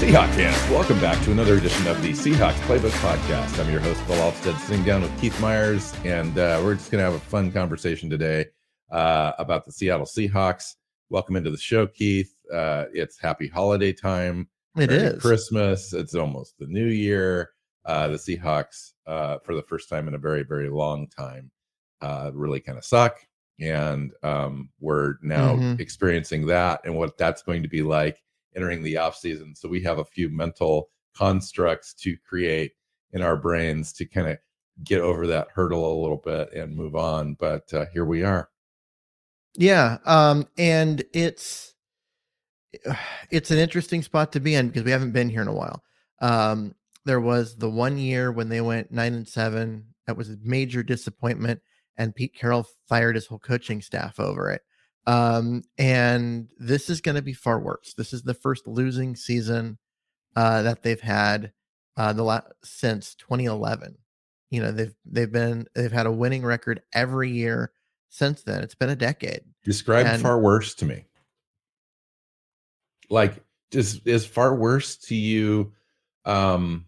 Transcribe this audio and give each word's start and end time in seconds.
Seahawks 0.00 0.34
fans, 0.34 0.70
welcome 0.70 0.98
back 1.00 1.22
to 1.24 1.30
another 1.32 1.56
edition 1.56 1.86
of 1.86 2.00
the 2.02 2.12
Seahawks 2.12 2.54
Playbook 2.62 2.90
Podcast. 3.02 3.58
I'm 3.62 3.70
your 3.70 3.80
host, 3.80 4.04
Bill 4.06 4.16
Alvstad, 4.16 4.58
sitting 4.60 4.82
down 4.82 5.02
with 5.02 5.20
Keith 5.20 5.38
Myers, 5.40 5.92
and 6.04 6.38
uh, 6.38 6.58
we're 6.64 6.74
just 6.74 6.90
going 6.90 7.00
to 7.00 7.04
have 7.10 7.14
a 7.20 7.24
fun 7.24 7.52
conversation 7.52 8.08
today 8.08 8.46
uh, 8.90 9.32
about 9.38 9.66
the 9.66 9.72
Seattle 9.72 10.06
Seahawks. 10.06 10.76
Welcome 11.10 11.36
into 11.36 11.50
the 11.50 11.58
show, 11.58 11.86
Keith. 11.86 12.32
Uh, 12.52 12.86
it's 12.94 13.20
happy 13.20 13.46
holiday 13.46 13.92
time. 13.92 14.48
It 14.76 14.90
is 14.90 15.20
Christmas. 15.20 15.92
It's 15.92 16.14
almost 16.14 16.54
the 16.58 16.66
new 16.66 16.86
year. 16.86 17.50
Uh, 17.84 18.08
the 18.08 18.16
Seahawks, 18.16 18.92
uh, 19.06 19.38
for 19.44 19.54
the 19.54 19.62
first 19.62 19.90
time 19.90 20.08
in 20.08 20.14
a 20.14 20.18
very, 20.18 20.44
very 20.44 20.70
long 20.70 21.08
time, 21.08 21.50
uh, 22.00 22.30
really 22.32 22.60
kind 22.60 22.78
of 22.78 22.84
suck. 22.84 23.18
And 23.60 24.12
um, 24.22 24.70
we're 24.80 25.16
now 25.20 25.56
Mhm. 25.56 25.78
experiencing 25.80 26.46
that 26.46 26.80
and 26.84 26.96
what 26.96 27.18
that's 27.18 27.42
going 27.42 27.62
to 27.62 27.68
be 27.68 27.82
like 27.82 28.22
entering 28.56 28.82
the 28.82 28.96
off 28.96 29.16
season. 29.16 29.54
So 29.54 29.68
we 29.68 29.82
have 29.82 29.98
a 29.98 30.04
few 30.04 30.28
mental 30.28 30.90
constructs 31.14 31.94
to 31.94 32.16
create 32.28 32.72
in 33.12 33.22
our 33.22 33.36
brains 33.36 33.92
to 33.94 34.06
kind 34.06 34.28
of 34.28 34.38
get 34.84 35.00
over 35.00 35.26
that 35.26 35.48
hurdle 35.54 35.92
a 35.92 36.00
little 36.00 36.16
bit 36.24 36.52
and 36.52 36.76
move 36.76 36.94
on. 36.94 37.34
But 37.34 37.72
uh, 37.72 37.86
here 37.92 38.04
we 38.04 38.22
are. 38.22 38.48
Yeah, 39.54 39.98
um, 40.04 40.46
and 40.56 41.02
it's 41.12 41.74
it's 43.30 43.50
an 43.50 43.58
interesting 43.58 44.02
spot 44.02 44.32
to 44.32 44.40
be 44.40 44.54
in 44.54 44.68
because 44.68 44.84
we 44.84 44.92
haven't 44.92 45.12
been 45.12 45.28
here 45.28 45.42
in 45.42 45.48
a 45.48 45.54
while. 45.54 45.82
Um, 46.20 46.74
there 47.04 47.20
was 47.20 47.56
the 47.56 47.68
one 47.68 47.98
year 47.98 48.30
when 48.30 48.48
they 48.48 48.60
went 48.60 48.92
nine 48.92 49.14
and 49.14 49.26
seven. 49.26 49.86
That 50.06 50.16
was 50.16 50.30
a 50.30 50.36
major 50.42 50.82
disappointment, 50.82 51.60
and 51.96 52.14
Pete 52.14 52.34
Carroll 52.34 52.66
fired 52.88 53.16
his 53.16 53.26
whole 53.26 53.38
coaching 53.38 53.82
staff 53.82 54.20
over 54.20 54.50
it. 54.50 54.62
Um, 55.10 55.64
and 55.76 56.48
this 56.58 56.88
is 56.88 57.00
going 57.00 57.16
to 57.16 57.22
be 57.22 57.32
far 57.32 57.58
worse. 57.58 57.94
This 57.96 58.12
is 58.12 58.22
the 58.22 58.34
first 58.34 58.68
losing 58.68 59.16
season 59.16 59.76
uh, 60.36 60.62
that 60.62 60.84
they've 60.84 61.00
had 61.00 61.52
uh, 61.96 62.12
the 62.12 62.22
la- 62.22 62.42
since 62.62 63.16
2011. 63.16 63.98
You 64.50 64.62
know 64.62 64.70
they've 64.72 64.94
they've 65.04 65.30
been 65.30 65.66
they've 65.74 65.90
had 65.90 66.06
a 66.06 66.12
winning 66.12 66.44
record 66.44 66.82
every 66.94 67.30
year 67.30 67.72
since 68.08 68.42
then. 68.42 68.62
It's 68.62 68.74
been 68.74 68.90
a 68.90 68.96
decade. 68.96 69.42
Describe 69.64 70.06
And- 70.06 70.22
far 70.22 70.38
worse 70.38 70.74
to 70.76 70.86
me. 70.86 71.06
Like, 73.08 73.34
is 73.72 74.00
is 74.04 74.24
far 74.26 74.54
worse 74.54 74.96
to 75.08 75.16
you? 75.16 75.72
Um, 76.24 76.86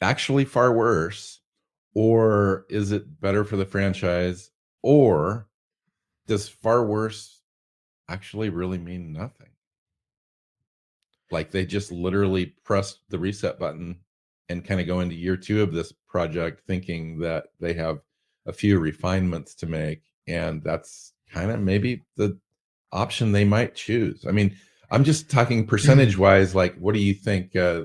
actually, 0.00 0.44
far 0.44 0.72
worse, 0.72 1.40
or 1.94 2.66
is 2.68 2.92
it 2.92 3.20
better 3.20 3.42
for 3.44 3.56
the 3.56 3.66
franchise? 3.66 4.50
Or 4.82 5.48
does 6.26 6.48
far 6.48 6.84
worse 6.84 7.42
actually 8.08 8.50
really 8.50 8.78
mean 8.78 9.12
nothing? 9.12 9.48
Like 11.30 11.50
they 11.50 11.64
just 11.64 11.90
literally 11.90 12.54
pressed 12.64 13.00
the 13.08 13.18
reset 13.18 13.58
button 13.58 14.00
and 14.48 14.64
kind 14.64 14.80
of 14.80 14.86
go 14.86 15.00
into 15.00 15.14
year 15.14 15.36
two 15.36 15.62
of 15.62 15.72
this 15.72 15.92
project 16.06 16.62
thinking 16.66 17.18
that 17.20 17.46
they 17.60 17.72
have 17.74 18.00
a 18.46 18.52
few 18.52 18.78
refinements 18.78 19.54
to 19.56 19.66
make 19.66 20.02
and 20.28 20.62
that's 20.62 21.14
kind 21.30 21.50
of 21.50 21.60
maybe 21.60 22.02
the 22.16 22.38
option 22.92 23.32
they 23.32 23.44
might 23.44 23.74
choose. 23.74 24.24
I 24.28 24.32
mean 24.32 24.56
i'm 24.90 25.02
just 25.02 25.30
talking 25.30 25.66
percentage 25.66 26.18
wise 26.18 26.54
like 26.54 26.76
what 26.76 26.94
do 26.94 27.00
you 27.00 27.14
think 27.14 27.56
uh 27.56 27.84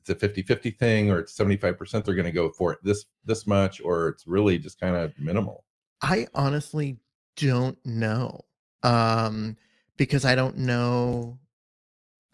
it's 0.00 0.10
a 0.10 0.14
50 0.14 0.42
50 0.42 0.70
thing 0.72 1.10
or 1.10 1.18
it's 1.18 1.36
75% 1.36 2.04
they're 2.04 2.14
going 2.14 2.24
to 2.24 2.32
go 2.32 2.50
for 2.50 2.72
it 2.72 2.78
this 2.82 3.04
this 3.24 3.46
much 3.46 3.80
or 3.82 4.08
it's 4.08 4.26
really 4.26 4.58
just 4.58 4.80
kind 4.80 4.96
of 4.96 5.12
minimal? 5.18 5.64
I 6.02 6.28
honestly 6.34 6.98
don't 7.38 7.78
know. 7.84 8.44
Um 8.82 9.56
because 9.96 10.24
I 10.24 10.34
don't 10.34 10.58
know 10.58 11.38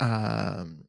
um 0.00 0.84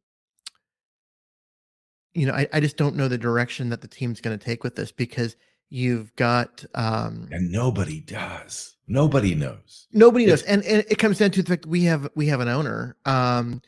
you 2.13 2.25
know, 2.25 2.33
I, 2.33 2.47
I 2.53 2.59
just 2.61 2.77
don't 2.77 2.95
know 2.95 3.09
the 3.09 3.17
direction 3.17 3.69
that 3.69 3.81
the 3.81 3.89
team's 3.89 4.21
going 4.21 4.37
to 4.37 4.43
take 4.43 4.63
with 4.63 4.75
this 4.75 4.91
because 4.91 5.35
you've 5.69 6.15
got 6.15 6.63
um 6.75 7.27
and 7.31 7.51
nobody 7.51 7.99
does 7.99 8.77
nobody 8.87 9.33
knows 9.33 9.87
nobody 9.91 10.25
knows 10.25 10.43
and, 10.43 10.63
and 10.63 10.85
it 10.87 10.99
comes 10.99 11.17
down 11.17 11.31
to 11.31 11.41
the 11.41 11.49
fact 11.49 11.65
we 11.65 11.83
have 11.83 12.07
we 12.15 12.27
have 12.27 12.39
an 12.39 12.47
owner 12.47 12.95
um 13.05 13.61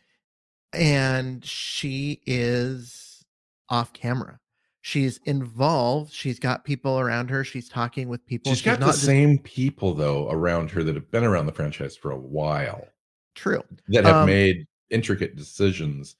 and 0.74 1.44
she 1.44 2.22
is 2.28 3.26
off 3.70 3.94
camera 3.94 4.40
she's 4.88 5.18
involved 5.26 6.14
she's 6.14 6.40
got 6.40 6.64
people 6.64 6.98
around 6.98 7.30
her 7.30 7.44
she's 7.44 7.68
talking 7.68 8.08
with 8.08 8.26
people 8.26 8.54
she's 8.54 8.62
got 8.62 8.80
the 8.80 8.86
just- 8.86 9.04
same 9.04 9.38
people 9.40 9.94
though 9.94 10.30
around 10.32 10.72
her 10.72 10.82
that 10.82 10.96
have 10.96 11.12
been 11.12 11.26
around 11.26 11.46
the 11.46 11.52
franchise 11.52 11.98
for 11.98 12.12
a 12.12 12.18
while 12.18 12.88
true 13.36 13.62
that 13.90 14.06
have 14.06 14.16
Um, 14.16 14.26
made 14.28 14.66
intricate 14.90 15.36
decisions 15.36 16.16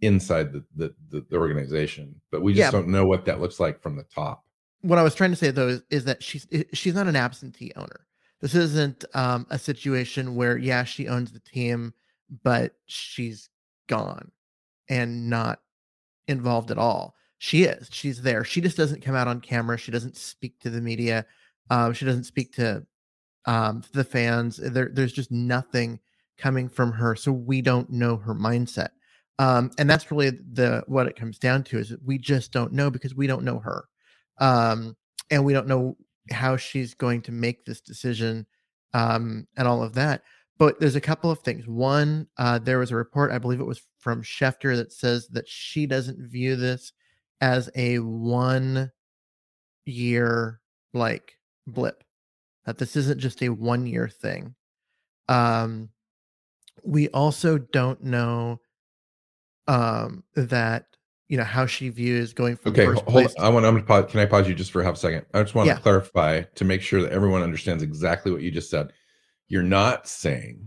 inside 0.00 0.52
the, 0.54 0.64
the 0.76 0.94
the 1.10 1.20
the 1.28 1.36
organization 1.36 2.18
but 2.30 2.40
we 2.40 2.54
just 2.54 2.60
Yeah. 2.60 2.70
don't 2.70 2.88
know 2.88 3.04
what 3.06 3.26
that 3.26 3.40
looks 3.42 3.60
like 3.60 3.82
from 3.82 3.94
the 3.96 4.04
top 4.04 4.42
what 4.80 4.98
I 4.98 5.02
was 5.02 5.14
trying 5.14 5.30
to 5.30 5.36
say 5.36 5.50
though 5.50 5.68
is, 5.68 5.82
is 5.90 6.04
that 6.04 6.22
she's 6.22 6.46
she's 6.72 6.94
not 6.94 7.08
an 7.08 7.16
absentee 7.16 7.72
owner. 7.76 8.06
This 8.40 8.54
isn't 8.54 9.04
um, 9.12 9.44
a 9.50 9.58
situation 9.58 10.36
where 10.36 10.56
yeah 10.56 10.84
she 10.84 11.08
owns 11.08 11.32
the 11.32 11.40
team, 11.40 11.92
but 12.44 12.74
she's 12.86 13.50
gone 13.88 14.30
and 14.88 15.28
not 15.28 15.60
involved 16.28 16.70
at 16.70 16.78
all. 16.78 17.16
She 17.38 17.64
is. 17.64 17.88
She's 17.90 18.20
there. 18.22 18.44
She 18.44 18.60
just 18.60 18.76
doesn't 18.76 19.02
come 19.02 19.14
out 19.14 19.28
on 19.28 19.40
camera. 19.40 19.78
She 19.78 19.92
doesn't 19.92 20.16
speak 20.16 20.58
to 20.60 20.70
the 20.70 20.80
media. 20.80 21.24
Um, 21.70 21.92
she 21.92 22.04
doesn't 22.04 22.24
speak 22.24 22.52
to 22.54 22.84
um, 23.46 23.82
the 23.92 24.04
fans. 24.04 24.56
There, 24.56 24.90
there's 24.92 25.12
just 25.12 25.30
nothing 25.30 26.00
coming 26.36 26.68
from 26.68 26.92
her, 26.92 27.14
so 27.14 27.32
we 27.32 27.62
don't 27.62 27.90
know 27.90 28.16
her 28.16 28.34
mindset. 28.34 28.88
Um, 29.38 29.70
and 29.78 29.88
that's 29.88 30.10
really 30.10 30.30
the 30.30 30.82
what 30.86 31.06
it 31.06 31.16
comes 31.16 31.38
down 31.38 31.62
to 31.64 31.78
is 31.78 31.94
we 32.04 32.18
just 32.18 32.52
don't 32.52 32.72
know 32.72 32.90
because 32.90 33.14
we 33.14 33.28
don't 33.28 33.44
know 33.44 33.60
her 33.60 33.84
um, 34.38 34.96
and 35.30 35.44
we 35.44 35.52
don't 35.52 35.68
know 35.68 35.96
how 36.30 36.56
she's 36.56 36.94
going 36.94 37.22
to 37.22 37.32
make 37.32 37.64
this 37.64 37.80
decision 37.80 38.46
um, 38.94 39.46
and 39.56 39.68
all 39.68 39.82
of 39.82 39.94
that. 39.94 40.22
But 40.58 40.80
there's 40.80 40.96
a 40.96 41.00
couple 41.00 41.30
of 41.30 41.38
things. 41.40 41.68
One, 41.68 42.26
uh, 42.36 42.58
there 42.58 42.80
was 42.80 42.90
a 42.90 42.96
report, 42.96 43.30
I 43.30 43.38
believe 43.38 43.60
it 43.60 43.64
was 43.64 43.80
from 44.00 44.24
Schefter, 44.24 44.74
that 44.74 44.92
says 44.92 45.28
that 45.28 45.48
she 45.48 45.86
doesn't 45.86 46.18
view 46.18 46.56
this 46.56 46.92
as 47.40 47.70
a 47.74 47.98
one 47.98 48.90
year 49.86 50.60
like 50.92 51.34
blip, 51.66 52.04
that 52.64 52.78
this 52.78 52.96
isn't 52.96 53.20
just 53.20 53.42
a 53.42 53.48
one 53.48 53.86
year 53.86 54.08
thing. 54.08 54.54
Um, 55.28 55.90
we 56.84 57.08
also 57.08 57.58
don't 57.58 58.02
know 58.02 58.60
um, 59.66 60.24
that 60.34 60.86
you 61.28 61.36
know 61.36 61.44
how 61.44 61.66
she 61.66 61.90
views 61.90 62.32
going 62.32 62.56
from 62.56 62.72
okay 62.72 62.86
first 62.86 63.02
ho- 63.02 63.10
hold 63.10 63.24
place 63.26 63.34
i 63.38 63.50
want 63.50 63.66
i'm 63.66 63.74
gonna 63.74 63.84
pause 63.84 64.10
can 64.10 64.20
i 64.20 64.24
pause 64.24 64.48
you 64.48 64.54
just 64.54 64.70
for 64.70 64.82
half 64.82 64.94
a 64.94 64.98
second 64.98 65.26
i 65.34 65.42
just 65.42 65.54
want 65.54 65.66
Yeah. 65.66 65.74
to 65.74 65.80
clarify 65.82 66.40
to 66.40 66.64
make 66.64 66.80
sure 66.80 67.02
that 67.02 67.12
everyone 67.12 67.42
understands 67.42 67.82
exactly 67.82 68.32
what 68.32 68.40
you 68.40 68.50
just 68.50 68.70
said 68.70 68.94
you're 69.46 69.62
not 69.62 70.08
saying 70.08 70.66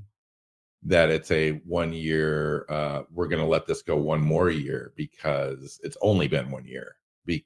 that 0.84 1.10
it's 1.10 1.30
a 1.32 1.52
one 1.66 1.94
year 1.94 2.66
uh 2.70 3.04
we're 3.12 3.28
gonna 3.28 3.46
let 3.48 3.68
this 3.68 3.82
go 3.84 3.96
one 3.98 4.20
more 4.22 4.50
year 4.50 4.94
because 4.96 5.80
it's 5.84 5.98
only 6.02 6.28
been 6.28 6.50
one 6.50 6.66
year 6.66 6.96
Be- 7.26 7.46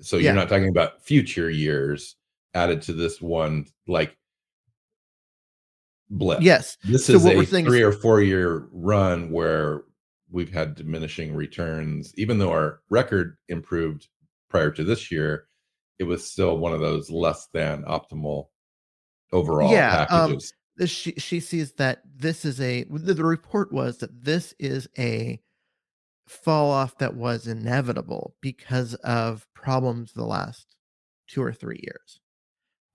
so 0.00 0.16
Yeah. 0.16 0.24
you're 0.24 0.34
not 0.34 0.48
talking 0.48 0.68
about 0.68 1.02
future 1.02 1.48
years 1.50 2.16
added 2.54 2.82
to 2.82 2.92
this 2.92 3.20
one 3.22 3.66
like 3.86 4.16
blip 6.10 6.40
Yes. 6.42 6.76
this 6.84 7.06
So 7.06 7.14
is 7.14 7.24
what 7.24 7.34
a 7.34 7.36
we're 7.38 7.44
saying 7.44 7.66
is- 7.66 7.70
three 7.72 7.82
or 7.82 7.92
four 7.92 8.20
year 8.22 8.68
run 8.72 9.30
where 9.30 9.82
we've 10.30 10.52
had 10.52 10.74
diminishing 10.74 11.34
returns 11.34 12.12
even 12.16 12.38
though 12.38 12.50
our 12.50 12.80
record 12.90 13.36
improved 13.48 14.08
prior 14.50 14.70
to 14.70 14.84
this 14.84 15.10
year 15.10 15.46
it 15.98 16.04
was 16.04 16.30
still 16.30 16.58
one 16.58 16.72
of 16.74 16.80
those 16.80 17.10
less 17.10 17.48
than 17.52 17.82
optimal 17.84 18.48
overall 19.32 19.72
Yeah, 19.72 20.06
um, 20.10 20.28
packages 20.30 20.52
This, 20.78 20.90
she 20.90 21.12
she 21.18 21.40
sees 21.40 21.72
that 21.72 22.02
this 22.16 22.44
is 22.44 22.60
a 22.60 22.84
the, 22.84 23.14
the 23.14 23.24
report 23.24 23.72
was 23.72 23.98
that 23.98 24.24
this 24.24 24.54
is 24.58 24.88
a 24.98 25.40
fall 26.26 26.70
off 26.70 26.96
that 26.98 27.14
was 27.14 27.46
inevitable 27.46 28.34
because 28.40 28.94
of 28.96 29.46
problems 29.54 30.12
the 30.12 30.24
last 30.24 30.76
two 31.26 31.42
or 31.42 31.52
three 31.52 31.80
years. 31.82 32.20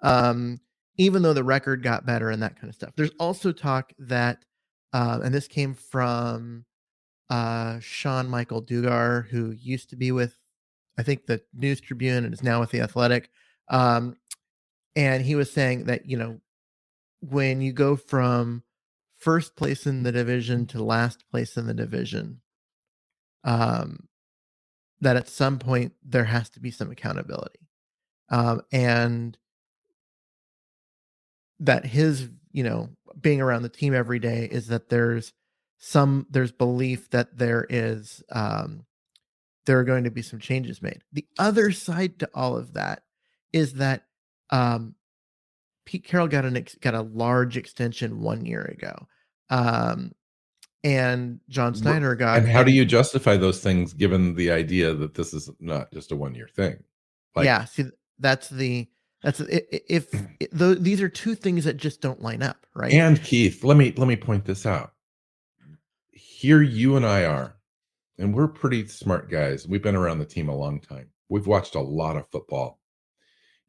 Um, 0.02 0.60
even 0.98 1.22
though 1.22 1.34
the 1.34 1.44
record 1.44 1.84
got 1.84 2.06
better 2.06 2.30
and 2.30 2.42
that 2.44 2.56
kind 2.56 2.70
of 2.70 2.76
stuff. 2.76 2.94
There's 2.96 3.12
also 3.20 3.52
talk 3.52 3.94
that, 4.00 4.46
uh, 4.94 5.20
and 5.24 5.34
this 5.34 5.48
came 5.48 5.74
from 5.74 6.66
uh, 7.30 7.80
Sean 7.80 8.30
Michael 8.30 8.62
Dugar, 8.62 9.28
who 9.30 9.52
used 9.52 9.90
to 9.90 9.96
be 9.96 10.12
with, 10.12 10.38
I 10.98 11.04
think, 11.04 11.26
the 11.26 11.42
News 11.54 11.82
Tribune 11.82 12.26
and 12.26 12.34
is 12.34 12.44
now 12.44 12.60
with 12.60 12.70
the 12.70 12.82
Athletic. 12.82 13.30
Um, 13.70 14.18
and 14.96 15.24
he 15.24 15.36
was 15.36 15.52
saying 15.52 15.86
that 15.86 16.08
you 16.08 16.18
know 16.18 16.40
when 17.30 17.62
you 17.62 17.72
go 17.72 17.96
from 17.96 18.64
first 19.18 19.56
place 19.56 19.88
in 19.88 20.04
the 20.04 20.12
division 20.12 20.66
to 20.68 20.84
last 20.84 21.24
place 21.32 21.56
in 21.56 21.66
the 21.68 21.74
division, 21.74 22.42
um, 23.44 24.08
that 25.00 25.16
at 25.16 25.30
some 25.30 25.60
point 25.60 25.94
there 26.04 26.26
has 26.26 26.50
to 26.52 26.60
be 26.60 26.72
some 26.72 26.92
accountability, 26.92 27.68
um, 28.30 28.62
and 28.72 29.38
that 31.60 31.86
his 31.86 32.30
you 32.52 32.64
know 32.64 32.90
being 33.20 33.42
around 33.42 33.64
the 33.64 33.70
team 33.70 33.94
every 33.94 34.20
day 34.20 34.48
is 34.52 34.68
that 34.68 34.90
there's 34.90 35.34
some 35.78 36.26
there's 36.30 36.52
belief 36.52 37.10
that 37.12 37.38
there 37.38 37.66
is 37.70 38.24
um, 38.32 38.86
there 39.66 39.80
are 39.80 39.84
going 39.86 40.04
to 40.04 40.12
be 40.12 40.22
some 40.22 40.40
changes 40.40 40.82
made. 40.82 41.02
The 41.12 41.26
other 41.40 41.72
side 41.72 42.20
to 42.20 42.30
all 42.34 42.58
of 42.58 42.74
that 42.74 43.04
is 43.52 43.76
that 43.76 44.04
um, 44.50 44.96
Pete 45.86 46.06
Carroll 46.06 46.28
got 46.28 46.46
an 46.46 46.58
ex- 46.58 46.76
got 46.76 46.94
a 46.94 47.02
large 47.02 47.58
extension 47.58 48.22
one 48.22 48.46
year 48.46 48.62
ago, 48.62 49.08
um, 49.50 50.14
and 50.84 51.40
John 51.50 51.74
Schneider 51.74 52.16
got. 52.16 52.40
And 52.40 52.48
how 52.48 52.64
do 52.64 52.72
you 52.72 52.86
justify 52.86 53.38
those 53.38 53.62
things 53.62 53.94
given 53.94 54.36
the 54.36 54.52
idea 54.52 54.94
that 54.94 55.14
this 55.14 55.34
is 55.34 55.50
not 55.60 55.92
just 55.92 56.12
a 56.12 56.16
one 56.16 56.36
year 56.36 56.48
thing? 56.48 56.84
Like, 57.36 57.46
yeah, 57.46 57.66
see, 57.66 57.86
that's 58.20 58.50
the 58.50 58.88
that's 59.24 59.42
if 59.48 60.10
though 60.52 60.76
these 60.76 61.02
are 61.02 61.10
two 61.10 61.36
things 61.36 61.66
that 61.66 61.78
just 61.78 62.02
don't 62.02 62.22
line 62.22 62.44
up, 62.44 62.66
right? 62.76 62.94
And 62.94 63.22
Keith, 63.22 63.64
let 63.64 63.78
me 63.78 63.94
let 63.98 64.08
me 64.08 64.16
point 64.16 64.46
this 64.46 64.66
out. 64.66 64.94
Here 66.12 66.62
you 66.62 66.98
and 66.98 67.06
I 67.06 67.26
are, 67.26 67.56
and 68.18 68.36
we're 68.36 68.48
pretty 68.48 68.88
smart 68.88 69.30
guys. 69.30 69.68
We've 69.68 69.82
been 69.82 69.96
around 69.96 70.20
the 70.20 70.26
team 70.26 70.50
a 70.50 70.56
long 70.56 70.80
time. 70.80 71.10
We've 71.30 71.48
watched 71.48 71.76
a 71.76 71.82
lot 71.82 72.18
of 72.18 72.28
football 72.28 72.80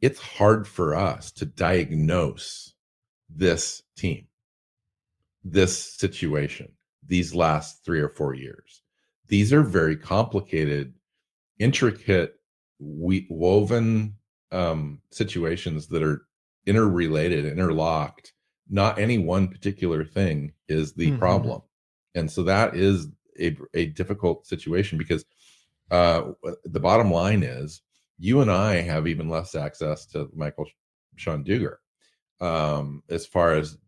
it's 0.01 0.21
hard 0.21 0.67
for 0.67 0.95
us 0.95 1.31
to 1.33 1.47
diagnose 1.47 2.75
this 3.29 3.83
team, 3.97 4.27
this 5.43 5.79
situation, 5.79 6.73
these 7.07 7.35
last 7.35 7.85
three 7.85 8.01
or 8.01 8.11
four 8.11 8.35
years. 8.35 8.83
These 9.29 9.53
are 9.53 9.63
very 9.63 9.97
complicated, 9.97 10.95
intricate, 11.59 12.35
we, 12.79 13.27
woven 13.31 14.17
um, 14.53 15.01
situations 15.11 15.89
that 15.89 16.03
are 16.03 16.27
interrelated, 16.67 17.47
interlocked. 17.47 18.33
Not 18.69 18.99
any 18.99 19.19
one 19.19 19.49
particular 19.49 20.05
thing 20.05 20.53
is 20.69 20.93
the 20.95 21.09
mm-hmm. 21.09 21.19
problem. 21.19 21.63
And 22.15 22.31
so 22.31 22.43
that 22.45 22.77
is 22.77 23.09
a, 23.39 23.57
a 23.75 23.87
difficult 23.87 24.47
situation 24.47 24.99
because 24.99 25.25
uh, 25.91 26.33
the 26.65 26.81
bottom 26.81 27.11
line 27.11 27.43
is 27.43 27.83
you 28.19 28.41
and 28.41 28.51
I 28.51 28.81
have 28.81 29.07
even 29.07 29.29
less 29.29 29.55
access 29.55 30.07
to 30.07 30.29
Michael 30.35 30.67
Sean 31.17 31.45
Dugar 31.45 31.77
um, 32.41 33.03
as 33.09 33.27
far 33.27 33.55
as 33.55 33.79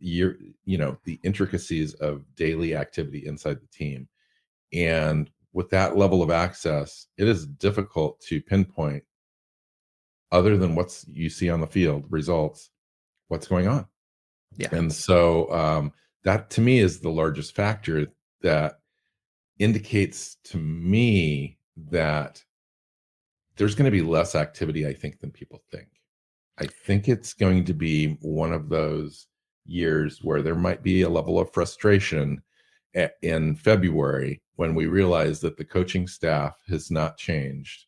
your 0.00 0.36
you 0.64 0.78
know 0.78 0.96
the 1.04 1.20
intricacies 1.22 1.94
of 1.94 2.24
daily 2.34 2.74
activity 2.74 3.26
inside 3.26 3.60
the 3.60 3.66
team. 3.66 4.08
And 4.72 5.30
with 5.52 5.68
that 5.70 5.96
level 5.96 6.22
of 6.22 6.30
access 6.30 7.08
it 7.18 7.28
is 7.28 7.46
difficult 7.46 8.20
to 8.20 8.40
pinpoint 8.40 9.04
other 10.30 10.56
than 10.56 10.74
what's 10.74 11.06
you 11.08 11.28
see 11.28 11.50
on 11.50 11.60
the 11.60 11.66
field 11.66 12.06
results 12.08 12.70
what's 13.28 13.46
going 13.46 13.68
on. 13.68 13.86
Yeah. 14.56 14.68
And 14.72 14.92
so 14.92 15.50
um, 15.52 15.92
that 16.24 16.50
to 16.50 16.60
me 16.60 16.78
is 16.78 17.00
the 17.00 17.10
largest 17.10 17.54
factor 17.54 18.06
that 18.40 18.80
indicates 19.58 20.36
to 20.44 20.58
me 20.58 21.58
that 21.90 22.42
there's 23.56 23.74
going 23.74 23.86
to 23.86 23.90
be 23.90 24.02
less 24.02 24.34
activity, 24.34 24.86
I 24.86 24.94
think, 24.94 25.20
than 25.20 25.30
people 25.30 25.62
think. 25.70 25.88
I 26.58 26.66
think 26.66 27.08
it's 27.08 27.32
going 27.32 27.64
to 27.66 27.74
be 27.74 28.18
one 28.20 28.52
of 28.52 28.68
those 28.68 29.26
years 29.66 30.20
where 30.22 30.42
there 30.42 30.54
might 30.54 30.82
be 30.82 31.02
a 31.02 31.08
level 31.08 31.38
of 31.38 31.52
frustration 31.52 32.42
in 33.22 33.56
February 33.56 34.42
when 34.56 34.74
we 34.74 34.86
realize 34.86 35.40
that 35.40 35.56
the 35.56 35.64
coaching 35.64 36.06
staff 36.06 36.56
has 36.68 36.90
not 36.90 37.16
changed 37.16 37.86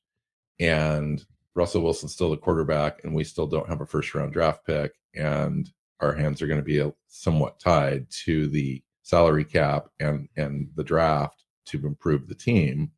and 0.61 1.25
Russell 1.55 1.83
Wilson's 1.83 2.15
still 2.15 2.31
the 2.31 2.37
quarterback 2.37 3.05
and 3.05 3.15
we 3.15 3.23
still 3.23 3.47
don't 3.47 3.69
have 3.69 3.81
a 3.81 3.87
first 3.87 4.15
round 4.15 4.33
draft 4.33 4.65
pick 4.67 4.93
and 5.15 5.71
our 6.01 6.13
hands 6.13 6.41
are 6.41 6.47
going 6.47 6.61
to 6.61 6.65
be 6.65 6.81
uh, 6.81 6.91
somewhat 7.07 7.61
tied 7.61 8.07
to 8.25 8.49
the 8.49 8.83
salary 9.03 9.45
cap 9.45 9.89
and 10.01 10.29
and 10.37 10.69
the 10.75 10.85
draft 10.85 11.45
to 11.67 11.87
improve 11.87 12.27
the 12.27 12.35
team 12.35 12.91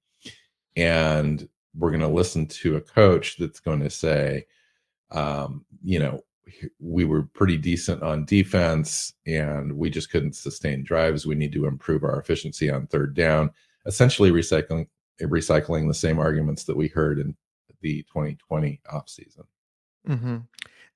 and 0.76 1.48
we're 1.76 1.90
going 1.90 2.00
to 2.00 2.08
listen 2.08 2.46
to 2.46 2.76
a 2.76 2.80
coach 2.80 3.36
that's 3.38 3.60
going 3.60 3.80
to 3.80 3.90
say, 3.90 4.46
um, 5.10 5.64
you 5.82 5.98
know, 5.98 6.20
we 6.78 7.04
were 7.04 7.24
pretty 7.34 7.56
decent 7.56 8.02
on 8.02 8.24
defense 8.24 9.12
and 9.26 9.72
we 9.72 9.90
just 9.90 10.10
couldn't 10.10 10.36
sustain 10.36 10.84
drives. 10.84 11.26
We 11.26 11.34
need 11.34 11.52
to 11.52 11.66
improve 11.66 12.04
our 12.04 12.18
efficiency 12.20 12.70
on 12.70 12.86
third 12.86 13.14
down, 13.14 13.50
essentially 13.84 14.30
recycling 14.30 14.86
recycling 15.22 15.88
the 15.88 15.94
same 15.94 16.18
arguments 16.18 16.64
that 16.64 16.76
we 16.76 16.88
heard 16.88 17.18
in 17.18 17.34
the 17.80 18.02
2020 18.02 18.80
offseason. 18.92 19.44
Mm-hmm. 20.06 20.36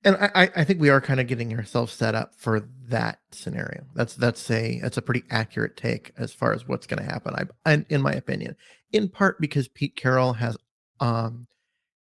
And 0.03 0.17
I, 0.17 0.50
I 0.56 0.65
think 0.65 0.81
we 0.81 0.88
are 0.88 1.00
kind 1.00 1.21
of 1.21 1.27
getting 1.27 1.55
ourselves 1.55 1.93
set 1.93 2.15
up 2.15 2.35
for 2.35 2.67
that 2.88 3.21
scenario. 3.32 3.85
That's 3.94 4.15
that's 4.15 4.50
a 4.50 4.81
that's 4.81 4.97
a 4.97 5.03
pretty 5.03 5.25
accurate 5.31 5.77
take 5.77 6.12
as 6.17 6.32
far 6.32 6.55
as 6.55 6.67
what's 6.67 6.87
going 6.87 7.05
to 7.05 7.11
happen. 7.11 7.35
I, 7.67 7.85
in 7.91 8.00
my 8.00 8.12
opinion, 8.12 8.56
in 8.93 9.11
part 9.11 9.41
because 9.41 9.69
Pete 9.69 9.97
Carroll 9.97 10.32
has 10.35 10.56
um, 11.00 11.47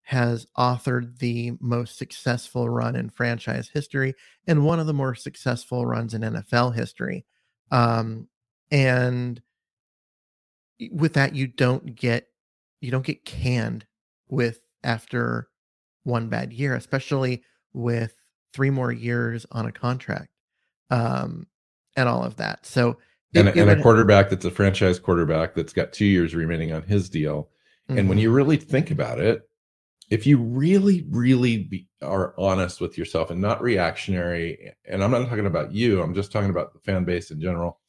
has 0.04 0.48
authored 0.58 1.20
the 1.20 1.54
most 1.60 1.98
successful 1.98 2.70
run 2.70 2.96
in 2.96 3.10
franchise 3.10 3.70
history 3.72 4.16
and 4.48 4.66
one 4.66 4.80
of 4.80 4.88
the 4.88 4.94
more 4.94 5.14
successful 5.14 5.86
runs 5.86 6.14
in 6.14 6.22
NFL 6.22 6.74
history. 6.74 7.26
Um, 7.72 8.28
and 8.72 9.42
with 10.92 11.14
that, 11.14 11.36
you 11.36 11.48
don't 11.48 11.96
get 11.96 12.28
you 12.82 12.92
don't 12.92 13.06
get 13.06 13.26
canned 13.26 13.86
with 14.30 14.62
after 14.84 15.50
one 16.04 16.30
bad 16.30 16.54
year, 16.54 16.76
especially 16.76 17.44
with 17.74 18.16
three 18.54 18.70
more 18.70 18.92
years 18.92 19.46
on 19.52 19.66
a 19.66 19.72
contract 19.72 20.30
um, 20.90 21.46
and 21.96 22.10
all 22.10 22.24
of 22.24 22.38
that. 22.38 22.66
So, 22.66 22.98
and, 23.36 23.48
it, 23.48 23.58
and 23.58 23.70
a 23.70 23.82
quarterback 23.82 24.30
that's 24.30 24.46
a 24.46 24.52
franchise 24.52 24.98
quarterback 24.98 25.54
that's 25.54 25.74
got 25.74 25.94
two 25.94 26.06
years 26.06 26.34
remaining 26.34 26.72
on 26.72 26.84
his 26.84 27.10
deal 27.10 27.50
Mm-hmm. 27.90 27.98
And 27.98 28.10
when 28.10 28.18
mm-hmm. 28.18 28.24
you 28.24 28.32
really 28.32 28.58
think 28.58 28.92
about 28.92 29.20
it, 29.20 29.42
if 30.10 30.26
you 30.26 30.38
really, 30.38 31.06
really 31.10 31.64
be, 31.64 31.88
are 32.02 32.34
honest 32.38 32.82
with 32.82 32.98
yourself 32.98 33.30
and 33.30 33.42
not 33.42 33.62
reactionary, 33.62 34.74
and 34.86 35.04
I'm 35.04 35.12
not 35.12 35.28
talking 35.28 35.46
about 35.46 35.72
you, 35.72 36.02
I'm 36.02 36.14
just 36.14 36.32
talking 36.32 36.50
about 36.50 36.74
the 36.74 36.80
fan 36.80 37.04
base 37.04 37.32
in 37.32 37.40
general, 37.40 37.80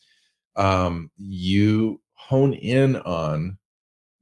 um, 0.56 1.10
you 1.16 2.00
hone 2.14 2.52
in 2.52 2.96
on 2.96 3.58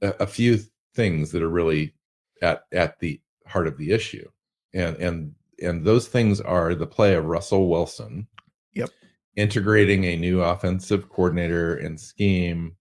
a, 0.02 0.14
a 0.20 0.26
few 0.26 0.58
things 0.94 1.30
that 1.32 1.42
are 1.42 1.48
really 1.48 1.94
at 2.42 2.62
at 2.72 2.98
the 3.00 3.20
heart 3.46 3.66
of 3.66 3.76
the 3.78 3.90
issue, 3.90 4.28
and 4.74 4.96
and 4.96 5.32
and 5.60 5.84
those 5.84 6.06
things 6.06 6.40
are 6.40 6.74
the 6.74 6.86
play 6.86 7.14
of 7.14 7.24
Russell 7.24 7.68
Wilson. 7.68 8.28
Yep. 8.74 8.90
Integrating 9.36 10.04
a 10.04 10.16
new 10.16 10.40
offensive 10.40 11.08
coordinator 11.08 11.76
and 11.76 11.98
scheme, 11.98 12.76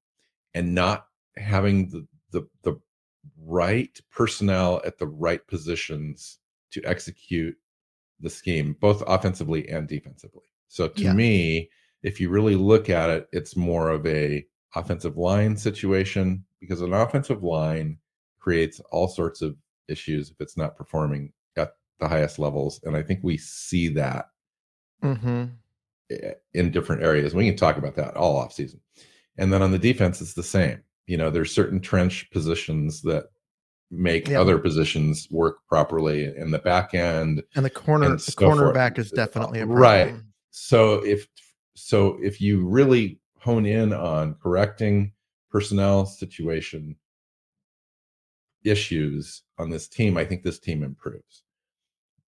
and 0.54 0.75
not 0.75 1.08
having 1.38 1.89
the 1.89 2.08
the 2.32 2.48
the 2.63 2.80
right 3.39 4.00
personnel 4.12 4.81
at 4.86 4.98
the 4.98 5.07
right 5.07 5.46
positions 5.48 6.39
to 6.72 6.81
execute 6.84 7.55
the 8.19 8.29
scheme, 8.29 8.75
both 8.79 9.03
offensively 9.07 9.67
and 9.69 9.88
defensively. 9.88 10.43
So 10.67 10.88
to 10.88 11.03
yeah. 11.03 11.13
me, 11.13 11.69
if 12.03 12.19
you 12.19 12.29
really 12.29 12.55
look 12.55 12.89
at 12.89 13.10
it, 13.10 13.27
it's 13.31 13.55
more 13.55 13.89
of 13.89 14.05
a 14.05 14.46
offensive 14.75 15.17
line 15.17 15.55
situation 15.57 16.46
because 16.60 16.81
an 16.81 16.93
offensive 16.93 17.43
line 17.43 17.98
creates 18.39 18.79
all 18.91 19.07
sorts 19.07 19.41
of 19.41 19.55
issues 19.88 20.29
if 20.29 20.38
it's 20.39 20.57
not 20.57 20.75
performing 20.75 21.31
at 21.57 21.74
the 22.00 22.07
highest 22.07 22.39
levels. 22.39 22.79
And 22.84 22.96
I 22.96 23.03
think 23.03 23.19
we 23.24 23.38
see 23.38 23.88
that 23.89 24.29
mm-hmm. 25.03 25.46
in 26.53 26.72
different 26.72 27.03
areas. 27.03 27.34
We 27.34 27.48
can 27.48 27.57
talk 27.57 27.77
about 27.77 27.96
that 27.96 28.15
all 28.15 28.38
off 28.38 28.53
season. 28.53 28.81
And 29.38 29.53
then 29.53 29.62
on 29.62 29.72
the 29.72 29.79
defense, 29.79 30.22
it's 30.22 30.34
the 30.34 30.43
same. 30.43 30.81
You 31.08 31.18
know, 31.18 31.30
there's 31.30 31.54
certain 31.54 31.80
trench 31.80 32.30
positions 32.32 33.02
that 33.02 33.26
make 33.90 34.30
other 34.32 34.58
positions 34.58 35.28
work 35.32 35.60
properly 35.68 36.26
in 36.36 36.52
the 36.52 36.60
back 36.60 36.94
end 36.94 37.42
and 37.56 37.64
the 37.64 37.70
corner 37.70 38.08
and 38.08 38.20
the 38.20 38.32
cornerback 38.34 38.98
is 38.98 39.12
definitely 39.12 39.60
a 39.60 39.66
problem. 39.66 39.82
right 39.82 40.16
so 40.52 40.96
if 41.06 41.28
so 41.76 42.18
if 42.22 42.42
you 42.42 42.68
really 42.68 43.20
hone 43.40 43.66
in 43.66 43.94
on 43.94 44.36
correcting 44.44 45.14
personnel 45.50 46.06
situation 46.06 46.96
issues 48.66 49.44
on 49.58 49.70
this 49.70 49.88
team 49.88 50.18
i 50.18 50.26
think 50.26 50.44
this 50.44 50.60
team 50.60 50.84
improves. 50.84 51.44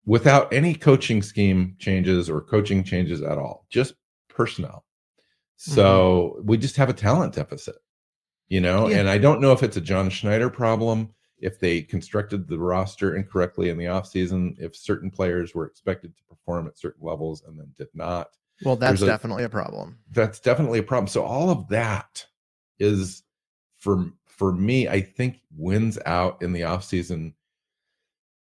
Without 0.07 0.53
any 0.53 0.75
coaching 0.75 1.21
scheme 1.21 1.75
changes 1.79 2.31
or 2.31 2.41
coaching 2.41 2.85
changes 2.85 3.23
at 3.23 3.39
all 3.39 3.67
just 3.71 3.95
personnel. 4.29 4.85
So 5.57 6.37
mm-hmm. 6.37 6.47
we 6.47 6.57
just 6.59 6.77
have 6.77 6.89
a 6.89 6.95
talent 6.95 7.35
deficit 7.35 7.77
you 8.51 8.61
know, 8.61 8.89
Yeah. 8.89 8.99
and 8.99 9.09
I 9.09 9.17
don't 9.17 9.41
know 9.41 9.53
if 9.53 9.63
it's 9.63 9.77
a 9.79 9.81
John 9.81 10.11
Schneider 10.11 10.51
problem, 10.51 11.15
if 11.39 11.59
they 11.59 11.81
constructed 11.81 12.47
the 12.47 12.59
roster 12.59 13.17
incorrectly 13.17 13.71
in 13.71 13.79
the 13.79 13.87
offseason, 13.87 14.57
if 14.59 14.77
certain 14.77 15.11
players 15.11 15.55
were 15.55 15.65
expected 15.65 16.15
to 16.19 16.23
perform 16.25 16.67
at 16.67 16.79
certain 16.79 17.07
levels 17.07 17.43
and 17.47 17.59
then 17.59 17.73
did 17.79 17.89
not. 17.95 18.29
Well, 18.63 18.77
that's 18.77 19.01
a- 19.01 19.07
definitely 19.07 19.45
a 19.45 19.49
problem. 19.49 19.99
That's 20.11 20.39
definitely 20.41 20.81
a 20.81 20.83
problem. 20.83 21.07
So 21.09 21.23
all 21.23 21.49
of 21.49 21.67
that 21.69 22.27
is 22.79 23.23
for 23.79 24.13
for 24.27 24.53
me, 24.53 24.89
I 24.89 25.01
think 25.03 25.41
wins 25.57 25.99
out 26.07 26.43
in 26.43 26.53
the 26.53 26.63
offseason 26.63 27.35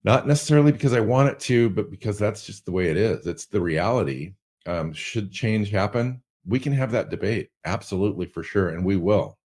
not 0.05 0.27
necessarily 0.29 0.71
because 0.71 0.93
I 0.93 1.01
want 1.01 1.31
it 1.31 1.41
to, 1.41 1.69
but 1.71 1.91
because 1.91 2.19
that's 2.19 2.47
just 2.47 2.65
the 2.65 2.71
way 2.73 2.91
it 2.91 2.97
is. 2.97 3.27
It's 3.27 3.47
the 3.47 3.61
reality. 3.61 4.35
Um, 4.67 4.93
should 4.93 5.33
change 5.33 5.71
happen, 5.71 6.23
we 6.47 6.61
can 6.61 6.73
have 6.73 6.93
that 6.93 7.09
debate, 7.11 7.51
absolutely 7.65 8.27
for 8.27 8.43
sure, 8.43 8.69
and 8.71 8.85
we 8.85 8.97
will. 8.97 9.39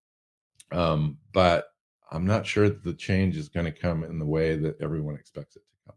Um, 0.72 1.18
but 1.32 1.66
I'm 2.10 2.26
not 2.26 2.46
sure 2.46 2.68
that 2.68 2.84
the 2.84 2.94
change 2.94 3.36
is 3.36 3.48
going 3.48 3.66
to 3.66 3.72
come 3.72 4.04
in 4.04 4.18
the 4.18 4.26
way 4.26 4.56
that 4.56 4.80
everyone 4.80 5.14
expects 5.14 5.56
it 5.56 5.60
to 5.60 5.86
come. 5.86 5.96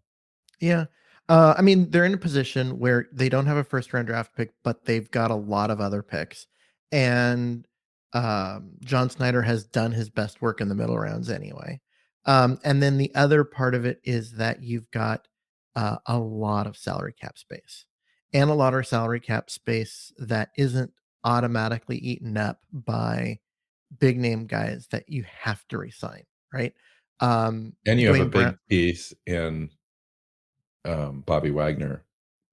Yeah. 0.59 0.85
Uh, 1.27 1.55
I 1.57 1.61
mean, 1.61 1.89
they're 1.89 2.05
in 2.05 2.13
a 2.13 2.17
position 2.17 2.77
where 2.77 3.07
they 3.11 3.29
don't 3.29 3.47
have 3.47 3.57
a 3.57 3.63
first 3.63 3.93
round 3.93 4.07
draft 4.07 4.35
pick, 4.35 4.53
but 4.63 4.85
they've 4.85 5.09
got 5.09 5.31
a 5.31 5.35
lot 5.35 5.71
of 5.71 5.81
other 5.81 6.03
picks. 6.03 6.47
And 6.91 7.67
um, 8.13 8.71
John 8.83 9.09
Schneider 9.09 9.41
has 9.41 9.65
done 9.65 9.91
his 9.91 10.09
best 10.09 10.41
work 10.41 10.61
in 10.61 10.69
the 10.69 10.75
middle 10.75 10.97
rounds 10.97 11.29
anyway. 11.29 11.81
Um, 12.25 12.59
and 12.63 12.81
then 12.81 12.97
the 12.97 13.13
other 13.15 13.43
part 13.43 13.75
of 13.75 13.85
it 13.85 13.99
is 14.03 14.33
that 14.33 14.63
you've 14.63 14.89
got 14.91 15.27
uh, 15.75 15.97
a 16.05 16.17
lot 16.17 16.67
of 16.67 16.77
salary 16.77 17.13
cap 17.13 17.37
space 17.37 17.85
and 18.33 18.49
a 18.49 18.53
lot 18.53 18.73
of 18.73 18.87
salary 18.87 19.19
cap 19.19 19.49
space 19.49 20.13
that 20.17 20.49
isn't 20.57 20.91
automatically 21.23 21.97
eaten 21.97 22.37
up 22.37 22.59
by 22.71 23.39
big 23.99 24.17
name 24.19 24.45
guys 24.47 24.87
that 24.91 25.07
you 25.09 25.23
have 25.41 25.65
to 25.69 25.77
resign, 25.77 26.23
right? 26.53 26.73
Um, 27.19 27.73
And 27.85 27.99
you 27.99 28.07
have 28.07 28.15
a 28.15 28.19
Duane 28.19 28.29
big 28.31 28.41
Brown- 28.43 28.59
piece 28.69 29.13
in 29.25 29.69
um, 30.85 31.21
Bobby 31.21 31.51
Wagner 31.51 32.03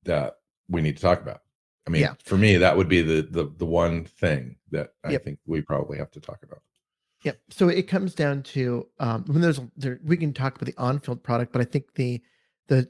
that 0.04 0.36
we 0.68 0.80
need 0.80 0.96
to 0.96 1.02
talk 1.02 1.20
about. 1.20 1.42
I 1.86 1.90
mean, 1.90 2.02
Yeah. 2.02 2.14
for 2.24 2.36
me, 2.38 2.56
that 2.56 2.76
would 2.76 2.88
be 2.88 3.02
the 3.02 3.22
the 3.22 3.52
the 3.56 3.66
one 3.66 4.04
thing 4.04 4.56
that 4.70 4.94
I 5.04 5.12
Yep. 5.12 5.24
think 5.24 5.38
we 5.46 5.60
probably 5.62 5.98
have 5.98 6.10
to 6.12 6.20
talk 6.20 6.42
about. 6.44 6.62
Yep. 7.24 7.40
So 7.50 7.68
it 7.68 7.82
comes 7.88 8.14
down 8.14 8.42
to 8.44 8.88
um, 9.00 9.24
when 9.26 9.40
there's 9.40 9.60
there 9.76 10.00
we 10.04 10.16
can 10.16 10.32
talk 10.32 10.54
about 10.56 10.66
the 10.66 10.80
on-field 10.80 11.22
product, 11.22 11.52
but 11.52 11.60
I 11.60 11.64
think 11.64 11.94
the 11.94 12.22
the 12.68 12.88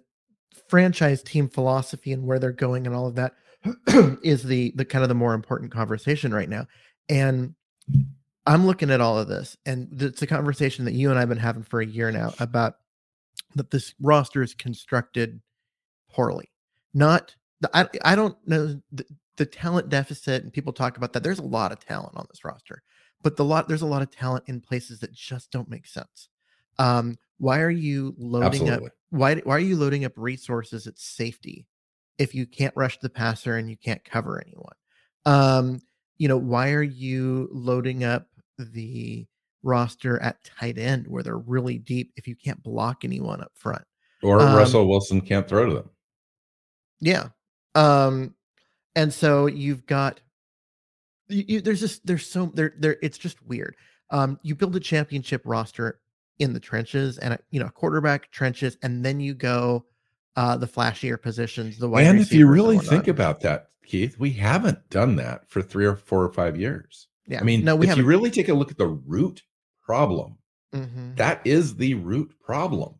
franchise 0.68 1.22
team 1.22 1.48
philosophy 1.48 2.12
and 2.12 2.24
where 2.26 2.38
they're 2.38 2.52
going 2.52 2.86
and 2.86 2.94
all 2.94 3.06
of 3.06 3.14
that 3.14 3.34
is 4.22 4.42
the 4.42 4.72
the 4.76 4.84
kind 4.84 5.02
of 5.02 5.08
the 5.08 5.14
more 5.14 5.32
important 5.34 5.72
conversation 5.72 6.32
right 6.34 6.48
now. 6.48 6.66
And 7.08 7.54
I'm 8.46 8.66
looking 8.66 8.90
at 8.90 9.00
all 9.00 9.18
of 9.18 9.28
this, 9.28 9.56
and 9.66 9.88
it's 10.00 10.22
a 10.22 10.26
conversation 10.26 10.84
that 10.86 10.94
you 10.94 11.10
and 11.10 11.18
I've 11.18 11.28
been 11.28 11.38
having 11.38 11.62
for 11.62 11.80
a 11.80 11.86
year 11.86 12.10
now 12.10 12.34
about 12.40 12.76
that 13.54 13.70
this 13.70 13.94
roster 14.00 14.42
is 14.42 14.54
constructed 14.54 15.40
poorly. 16.10 16.50
Not 16.92 17.34
the, 17.60 17.70
I 17.76 17.88
I 18.04 18.16
don't 18.16 18.36
know 18.46 18.80
the, 18.90 19.04
the 19.36 19.46
talent 19.46 19.88
deficit, 19.88 20.42
and 20.42 20.52
people 20.52 20.72
talk 20.72 20.96
about 20.96 21.12
that. 21.12 21.22
There's 21.22 21.38
a 21.38 21.42
lot 21.42 21.72
of 21.72 21.78
talent 21.78 22.16
on 22.16 22.26
this 22.30 22.44
roster 22.44 22.82
but 23.22 23.36
the 23.36 23.44
lot 23.44 23.68
there's 23.68 23.82
a 23.82 23.86
lot 23.86 24.02
of 24.02 24.10
talent 24.10 24.44
in 24.46 24.60
places 24.60 25.00
that 25.00 25.12
just 25.12 25.50
don't 25.50 25.70
make 25.70 25.86
sense. 25.86 26.28
Um, 26.78 27.16
why 27.38 27.60
are 27.60 27.70
you 27.70 28.14
loading 28.18 28.62
Absolutely. 28.68 28.86
up? 28.86 28.92
Why 29.10 29.34
why 29.36 29.56
are 29.56 29.60
you 29.60 29.76
loading 29.76 30.04
up 30.04 30.12
resources 30.16 30.86
at 30.86 30.98
safety 30.98 31.66
if 32.18 32.34
you 32.34 32.46
can't 32.46 32.74
rush 32.76 32.98
the 32.98 33.10
passer 33.10 33.56
and 33.56 33.70
you 33.70 33.76
can't 33.76 34.04
cover 34.04 34.42
anyone? 34.44 34.74
Um, 35.24 35.80
you 36.18 36.28
know 36.28 36.36
why 36.36 36.72
are 36.72 36.82
you 36.82 37.48
loading 37.52 38.04
up 38.04 38.28
the 38.64 39.26
roster 39.62 40.20
at 40.20 40.42
tight 40.44 40.78
end 40.78 41.06
where 41.06 41.22
they're 41.22 41.38
really 41.38 41.78
deep 41.78 42.12
if 42.16 42.26
you 42.26 42.36
can't 42.36 42.62
block 42.62 43.04
anyone 43.04 43.40
up 43.40 43.52
front? 43.54 43.84
Or 44.22 44.40
Um, 44.40 44.56
Russell 44.56 44.88
Wilson 44.88 45.20
can't 45.20 45.48
throw 45.48 45.66
to 45.68 45.74
them. 45.74 45.90
Yeah. 47.00 47.28
Um, 47.74 48.34
and 48.94 49.12
so 49.12 49.46
you've 49.46 49.86
got 49.86 50.20
you, 51.28 51.44
you, 51.48 51.60
there's 51.60 51.80
just 51.80 52.06
there's 52.06 52.26
so 52.26 52.46
there 52.54 52.74
there 52.78 52.96
it's 53.02 53.18
just 53.18 53.44
weird. 53.46 53.76
Um, 54.10 54.38
you 54.42 54.54
build 54.54 54.76
a 54.76 54.80
championship 54.80 55.42
roster 55.44 56.00
in 56.38 56.52
the 56.52 56.60
trenches 56.60 57.18
and 57.18 57.38
you 57.50 57.60
know 57.60 57.68
quarterback 57.68 58.30
trenches, 58.30 58.76
and 58.82 59.04
then 59.04 59.20
you 59.20 59.34
go 59.34 59.84
uh 60.36 60.56
the 60.56 60.66
flashier 60.66 61.20
positions. 61.20 61.78
The 61.78 61.88
wide 61.88 62.06
And 62.06 62.20
if 62.20 62.32
you 62.32 62.46
really 62.46 62.78
think 62.78 63.08
about 63.08 63.40
that, 63.40 63.68
Keith, 63.84 64.18
we 64.18 64.32
haven't 64.32 64.88
done 64.90 65.16
that 65.16 65.48
for 65.48 65.62
three 65.62 65.86
or 65.86 65.96
four 65.96 66.22
or 66.22 66.32
five 66.32 66.56
years. 66.56 67.08
Yeah, 67.26 67.40
I 67.40 67.44
mean, 67.44 67.64
no, 67.64 67.76
we 67.76 67.86
if 67.86 67.90
you 67.90 67.90
haven't. 67.90 68.06
really 68.06 68.30
take 68.30 68.48
a 68.48 68.54
look 68.54 68.70
at 68.70 68.78
the 68.78 68.86
root 68.88 69.42
problem, 69.82 70.38
Mhm. 70.74 71.16
that 71.16 71.40
is 71.46 71.76
the 71.76 71.94
root 71.94 72.34
problem. 72.40 72.94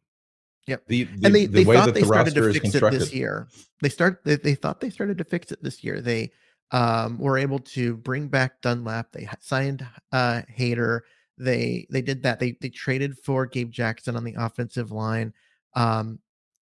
Yep. 0.67 0.85
The, 0.87 1.05
the, 1.05 1.27
and 1.27 1.35
they, 1.35 1.47
the 1.47 1.53
they 1.53 1.65
way 1.65 1.77
thought 1.77 1.87
that 1.87 1.95
they 1.95 2.01
the 2.03 2.07
started 2.07 2.35
to 2.35 2.53
fix 2.53 2.75
it 2.75 2.91
this 2.93 3.13
year. 3.13 3.49
They 3.81 3.89
start 3.89 4.21
they, 4.25 4.37
they 4.37 4.55
thought 4.55 4.81
they 4.81 4.91
started 4.91 5.19
to 5.19 5.25
fix 5.25 5.51
it 5.51 5.63
this 5.63 5.83
year. 5.83 6.01
They 6.01 6.31
um, 6.71 7.19
were 7.19 7.37
able 7.37 7.59
to 7.59 7.97
bring 7.97 8.29
back 8.29 8.61
Dunlap. 8.63 9.11
They 9.13 9.29
signed 9.41 9.85
uh, 10.13 10.43
Hyder. 10.57 11.05
They 11.37 11.87
they 11.91 12.01
did 12.03 12.23
that. 12.23 12.39
They 12.39 12.57
they 12.61 12.69
traded 12.69 13.19
for 13.19 13.45
Gabe 13.47 13.73
Jackson 13.73 14.17
on 14.17 14.23
the 14.23 14.37
offensive 14.39 14.93
line. 14.93 15.33
Um, 15.75 16.21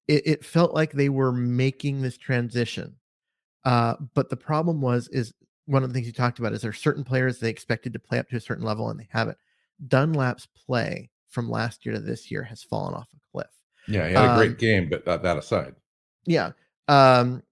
it, 0.07 0.27
it 0.27 0.45
felt 0.45 0.75
like 0.75 0.93
they 0.93 1.09
were 1.09 1.33
making 1.33 2.01
this 2.01 2.17
transition. 2.17 2.95
Uh, 3.65 3.97
but 4.15 4.31
the 4.31 4.37
problem 4.37 4.81
was 4.81 5.09
is 5.09 5.35
one 5.69 5.83
of 5.85 5.91
the 5.91 5.95
things 5.95 6.07
you 6.07 6.13
talked 6.13 6.39
about 6.39 6.53
is 6.53 6.63
there 6.63 6.71
are 6.71 6.75
certain 6.75 7.05
players 7.05 7.39
they 7.39 7.51
expected 7.51 7.93
to 7.93 7.99
play 7.99 8.19
up 8.19 8.29
to 8.31 8.37
a 8.37 8.41
certain 8.41 8.65
level 8.65 8.89
and 8.89 8.99
they 8.99 9.09
haven't. 9.11 9.37
Dunlap's 9.87 10.47
play 10.67 11.11
from 11.29 11.51
last 11.51 11.85
year 11.85 11.95
to 11.95 12.01
this 12.01 12.31
year 12.31 12.43
has 12.43 12.63
fallen 12.63 12.95
off 12.95 13.09
a 13.15 13.21
cliff. 13.31 13.51
Yeah, 13.87 14.09
he 14.09 14.15
had 14.15 14.25
a 14.25 14.31
Um, 14.31 14.37
great 14.39 14.59
game, 14.59 14.89
but 14.89 15.05
that, 15.05 15.23
that 15.23 15.37
aside, 15.37 15.75
Yeah. 16.25 16.53
Um, 16.89 17.43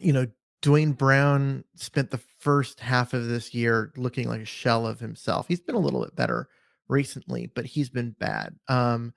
you 0.00 0.12
know, 0.14 0.26
Duane 0.62 0.92
Brown 0.92 1.62
spent 1.74 2.10
the 2.10 2.20
first 2.38 2.80
half 2.80 3.12
of 3.12 3.28
this 3.28 3.52
year 3.52 3.92
looking 3.96 4.28
like 4.28 4.40
a 4.40 4.46
shell 4.46 4.86
of 4.86 4.98
himself. 4.98 5.46
He's 5.46 5.60
been 5.60 5.74
a 5.74 5.78
little 5.80 6.02
bit 6.02 6.16
better 6.16 6.48
recently, 6.88 7.50
but 7.54 7.66
he's 7.66 7.90
been 7.90 8.12
bad. 8.18 8.56
Um, 8.68 9.12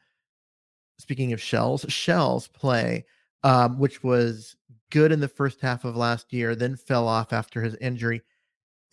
speaking 0.97 1.31
of 1.31 1.41
shells, 1.41 1.85
Shell's 1.87 2.47
play, 2.49 3.05
um, 3.43 3.79
which 3.79 4.03
was 4.03 4.57
good 4.91 5.11
in 5.11 5.19
the 5.19 5.27
first 5.27 5.61
half 5.61 5.85
of 5.85 5.95
last 5.95 6.33
year, 6.33 6.55
then 6.55 6.75
fell 6.75 7.07
off 7.07 7.33
after 7.33 7.61
his 7.61 7.75
injury, 7.75 8.21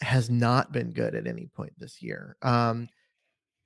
has 0.01 0.29
not 0.29 0.73
been 0.73 0.93
good 0.93 1.15
at 1.15 1.27
any 1.27 1.47
point 1.47 1.73
this 1.79 2.03
year. 2.03 2.37
Um, 2.43 2.89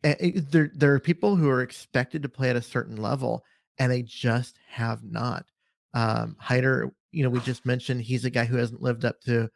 it- 0.02 0.50
there, 0.50 0.70
there 0.74 0.94
are 0.94 1.00
people 1.00 1.36
who 1.36 1.48
are 1.48 1.62
expected 1.62 2.22
to 2.22 2.28
play 2.28 2.50
at 2.50 2.56
a 2.56 2.62
certain 2.62 2.96
level, 2.96 3.44
and 3.78 3.90
they 3.92 4.02
just 4.02 4.58
have 4.68 5.02
not. 5.04 5.46
Um, 5.92 6.36
Hyder, 6.38 6.92
you 7.10 7.22
know, 7.24 7.30
we 7.30 7.40
just 7.40 7.66
mentioned 7.66 8.02
he's 8.02 8.24
a 8.24 8.30
guy 8.30 8.44
who 8.44 8.56
hasn't 8.56 8.82
lived 8.82 9.04
up 9.04 9.20
to 9.22 9.48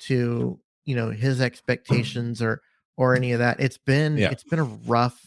to 0.00 0.58
you 0.84 0.96
know 0.96 1.10
his 1.10 1.40
expectations 1.40 2.42
or 2.42 2.60
or 2.96 3.14
any 3.14 3.32
of 3.32 3.38
that. 3.38 3.60
It's 3.60 3.78
been 3.78 4.16
Yeah. 4.16 4.30
it's 4.30 4.42
been 4.44 4.58
a 4.58 4.64
rough 4.64 5.20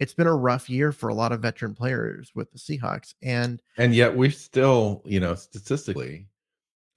it's 0.00 0.12
been 0.14 0.26
a 0.26 0.34
rough 0.34 0.68
year 0.68 0.92
for 0.92 1.08
a 1.08 1.14
lot 1.14 1.32
of 1.32 1.40
veteran 1.40 1.74
players 1.74 2.32
with 2.34 2.50
the 2.52 2.58
Seahawks, 2.58 3.14
and 3.22 3.62
and 3.78 3.94
yet 3.94 4.14
we 4.16 4.28
still, 4.30 5.02
you 5.04 5.20
know, 5.20 5.34
statistically 5.34 6.28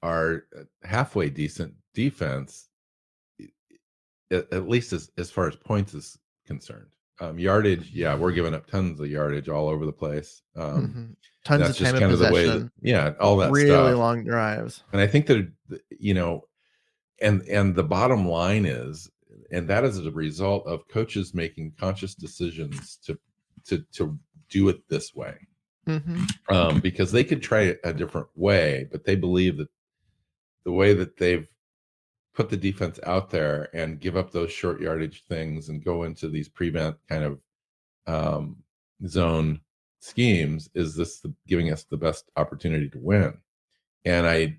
are 0.04 0.46
halfway 0.84 1.30
decent 1.30 1.74
defense, 1.94 2.70
at, 4.32 4.68
least 4.70 4.94
as, 4.94 5.10
as 5.18 5.32
far 5.32 5.48
as 5.48 5.56
points 5.56 5.94
is 5.94 6.18
concerned. 6.46 6.88
Um, 7.20 7.40
yardage, 7.40 7.92
yeah, 7.92 8.16
we're 8.16 8.32
giving 8.32 8.54
up 8.54 8.68
tons 8.68 9.00
of 9.00 9.10
yardage 9.10 9.50
all 9.50 9.70
over 9.70 9.86
the 9.88 9.92
place. 9.92 10.44
Um, 10.56 11.16
mhm, 11.16 11.16
tons 11.44 11.62
of 11.62 11.68
that's 11.68 11.78
time 11.80 11.86
just 11.86 11.94
of 11.96 12.00
kind 12.00 12.12
of 12.12 12.20
the 12.20 12.26
way 12.32 12.44
possession, 12.44 12.72
that, 12.82 12.88
yeah, 12.88 13.14
all 13.20 13.38
that 13.38 13.52
really 13.52 13.70
stuff. 13.70 13.98
long 13.98 14.24
drives. 14.24 14.84
and 14.92 15.02
i 15.02 15.08
think 15.08 15.26
that 15.26 15.50
you 15.90 16.14
know 16.14 16.44
and 17.22 17.42
and 17.44 17.74
the 17.74 17.84
bottom 17.84 18.28
line 18.28 18.66
is 18.66 19.10
and 19.52 19.68
that 19.68 19.84
is 19.84 20.06
a 20.06 20.12
result 20.12 20.68
of 20.68 20.88
coaches 20.90 21.34
making 21.34 21.72
conscious 21.80 22.14
decisions 22.14 23.00
to 23.04 23.18
to 23.66 23.84
to 23.92 24.18
do 24.50 24.70
it 24.70 24.88
this 24.90 25.16
way 25.16 25.36
hmm 25.88 26.24
um 26.50 26.80
because 26.82 27.12
they 27.12 27.24
could 27.24 27.42
try 27.42 27.76
a 27.84 27.94
different 27.94 28.28
way 28.36 28.88
but 28.92 29.06
they 29.06 29.16
believe 29.16 29.58
that 29.58 29.70
the 30.68 30.74
way 30.74 30.94
that 30.94 31.16
they've 31.16 31.48
put 32.36 32.50
the 32.50 32.58
defense 32.58 33.00
out 33.06 33.30
there 33.30 33.70
and 33.74 34.02
give 34.02 34.18
up 34.18 34.32
those 34.32 34.52
short 34.52 34.82
yardage 34.82 35.24
things 35.30 35.70
and 35.70 35.82
go 35.82 36.04
into 36.04 36.28
these 36.28 36.50
prevent 36.50 36.98
kind 37.08 37.24
of 37.24 37.40
um 38.06 38.58
zone 39.08 39.62
schemes 40.02 40.70
is 40.76 40.94
this 40.94 41.22
the, 41.22 41.34
giving 41.48 41.72
us 41.72 41.86
the 41.86 41.96
best 41.96 42.30
opportunity 42.36 42.90
to 42.90 43.00
win 43.00 43.34
and 44.04 44.28
i 44.28 44.58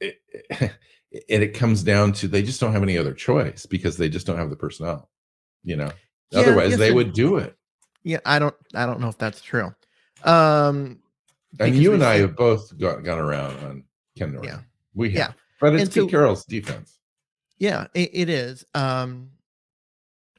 it, 0.00 0.20
and 0.50 0.72
it 1.44 1.54
comes 1.54 1.84
down 1.84 2.12
to 2.12 2.26
they 2.26 2.42
just 2.42 2.60
don't 2.60 2.72
have 2.72 2.82
any 2.82 2.98
other 2.98 3.14
choice 3.14 3.66
because 3.66 3.96
they 3.96 4.08
just 4.08 4.26
don't 4.26 4.36
have 4.36 4.50
the 4.50 4.56
personnel 4.56 5.08
you 5.62 5.76
know 5.76 5.92
Yeah, 6.32 6.40
otherwise 6.40 6.76
they 6.76 6.88
and- 6.88 6.96
would 6.96 7.12
do 7.12 7.36
it 7.36 7.56
Yeah, 8.02 8.18
I 8.26 8.40
don't 8.40 8.56
I 8.74 8.84
don't 8.84 8.98
know 8.98 9.10
if 9.10 9.18
that's 9.18 9.40
true. 9.40 9.72
Um, 10.24 10.98
and 11.60 11.76
you 11.76 11.94
and 11.94 12.02
i 12.02 12.16
have 12.16 12.34
both 12.34 12.76
got, 12.78 13.04
gone 13.04 13.20
around 13.20 13.56
on 13.64 13.84
ken 14.18 14.32
Norton. 14.32 14.50
Yeah. 14.50 14.60
We 14.94 15.10
have 15.10 15.18
Yeah. 15.18 15.32
but 15.60 15.74
it's 15.74 15.82
And 15.82 15.92
Pete 15.92 16.02
so- 16.04 16.08
carroll's 16.08 16.44
defense 16.44 16.98
Yeah, 17.58 17.86
it, 17.94 18.10
it 18.12 18.28
is. 18.28 18.64
Um, 18.74 19.30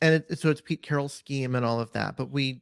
and 0.01 0.15
it, 0.29 0.37
so 0.39 0.49
it's 0.49 0.61
Pete 0.61 0.81
Carroll's 0.83 1.13
scheme 1.13 1.55
and 1.55 1.65
all 1.65 1.79
of 1.79 1.91
that, 1.93 2.17
but 2.17 2.29
we 2.29 2.61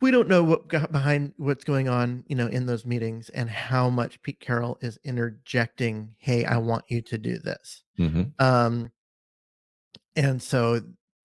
we 0.00 0.10
don't 0.10 0.28
know 0.28 0.42
what 0.44 0.68
got 0.68 0.92
behind 0.92 1.32
what's 1.38 1.64
going 1.64 1.88
on, 1.88 2.24
you 2.28 2.36
know, 2.36 2.46
in 2.46 2.66
those 2.66 2.84
meetings 2.84 3.30
and 3.30 3.48
how 3.48 3.88
much 3.88 4.20
Pete 4.22 4.38
Carroll 4.40 4.76
is 4.82 4.98
interjecting, 5.02 6.14
"Hey, 6.18 6.44
I 6.44 6.58
want 6.58 6.84
you 6.88 7.00
to 7.02 7.18
do 7.18 7.38
this." 7.38 7.82
hmm 7.96 8.22
Um, 8.38 8.90
and 10.16 10.42
so 10.42 10.80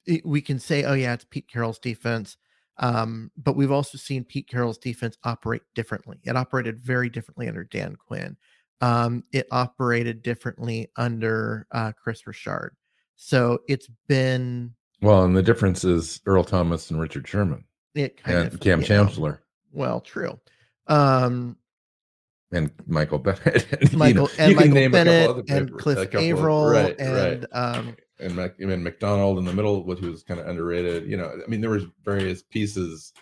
it, 0.06 0.26
we 0.26 0.42
can 0.42 0.60
say, 0.60 0.84
"Oh 0.84 0.94
yeah, 0.94 1.14
it's 1.14 1.26
Pete 1.30 1.48
Carroll's 1.52 1.80
defense," 1.80 2.38
um, 2.78 3.32
but 3.38 3.56
we've 3.56 3.72
also 3.72 3.98
seen 3.98 4.24
Pete 4.24 4.48
Carroll's 4.48 4.78
defense 4.78 5.18
operate 5.24 5.64
differently. 5.76 6.18
It 6.24 6.36
operated 6.38 6.80
very 6.80 7.10
differently 7.10 7.48
under 7.48 7.64
Dan 7.66 7.96
Quinn. 7.98 8.38
Um, 8.82 9.24
it 9.34 9.48
operated 9.52 10.22
differently 10.22 10.90
under 10.96 11.68
uh, 11.72 11.92
Kris 11.92 12.26
Richard. 12.26 12.76
So 13.16 13.60
it's 13.68 13.90
been 14.08 14.74
Well, 15.02 15.24
and 15.24 15.36
the 15.36 15.44
difference 15.44 15.84
is 15.84 16.22
Earl 16.26 16.46
Thomas 16.46 16.90
and 16.90 17.00
Richard 17.00 17.28
Sherman 17.28 17.66
it 17.96 18.22
kind 18.24 18.38
and 18.38 18.54
of 18.54 18.60
Cam 18.60 18.80
you 18.80 18.88
know, 18.88 18.88
Chancellor 18.88 19.42
well, 19.72 20.02
true. 20.02 20.40
Um, 20.88 21.58
and 22.52 22.72
Michael 22.88 23.20
Bennett. 23.20 23.68
And, 23.80 23.92
you 23.92 23.98
Michael 23.98 24.24
know, 24.24 24.30
and 24.40 24.56
Michael 24.56 24.72
name 24.74 24.96
a 24.96 25.06
couple 25.06 25.44
Bennett 25.44 25.70
and 25.70 25.78
Cliff 25.78 26.16
Avril 26.16 26.66
right, 26.66 26.96
and 27.00 27.48
right. 27.54 27.78
um, 27.78 27.96
and 28.20 28.36
Mac, 28.36 28.60
and 28.60 28.84
McDonald 28.84 29.38
in 29.38 29.46
the 29.46 29.54
middle, 29.54 29.86
which 29.86 30.02
was 30.02 30.24
kind 30.24 30.40
of 30.40 30.48
underrated. 30.48 31.08
You 31.08 31.18
know, 31.18 31.32
I 31.32 31.48
mean, 31.48 31.62
there 31.62 31.70
was 31.70 31.86
various 32.04 32.42
pieces. 32.42 33.14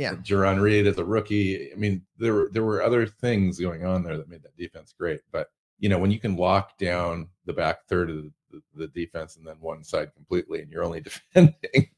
Yeah, 0.00 0.14
Jarran 0.14 0.62
Reed 0.62 0.86
as 0.86 0.96
a 0.96 1.04
rookie. 1.04 1.70
I 1.70 1.76
mean, 1.76 2.00
there 2.16 2.32
were 2.32 2.48
there 2.50 2.64
were 2.64 2.82
other 2.82 3.06
things 3.06 3.60
going 3.60 3.84
on 3.84 4.02
there 4.02 4.16
that 4.16 4.30
made 4.30 4.42
that 4.44 4.56
defense 4.56 4.94
great. 4.96 5.20
But 5.30 5.48
you 5.78 5.90
know, 5.90 5.98
when 5.98 6.10
you 6.10 6.18
can 6.18 6.36
lock 6.36 6.78
down 6.78 7.28
the 7.44 7.52
back 7.52 7.84
third 7.86 8.08
of 8.08 8.16
the, 8.16 8.32
the, 8.50 8.62
the 8.76 8.88
defense 8.88 9.36
and 9.36 9.46
then 9.46 9.56
one 9.60 9.84
side 9.84 10.14
completely, 10.14 10.62
and 10.62 10.70
you're 10.70 10.84
only 10.84 11.00
defending 11.34 11.90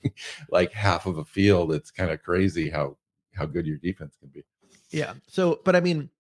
like 0.51 0.73
half 0.73 1.07
of 1.07 1.19
a 1.19 1.25
field, 1.25 1.73
it's 1.73 1.93
kind 1.93 2.11
of 2.11 2.21
crazy 2.25 2.69
how 2.69 2.97
how 3.35 3.47
good 3.47 3.69
your 3.69 3.79
defense 3.79 4.17
can 4.19 4.31
be. 4.31 4.43
yeah. 4.91 5.15
So, 5.29 5.61
but 5.65 5.77
I 5.77 5.81
mean, 5.81 6.11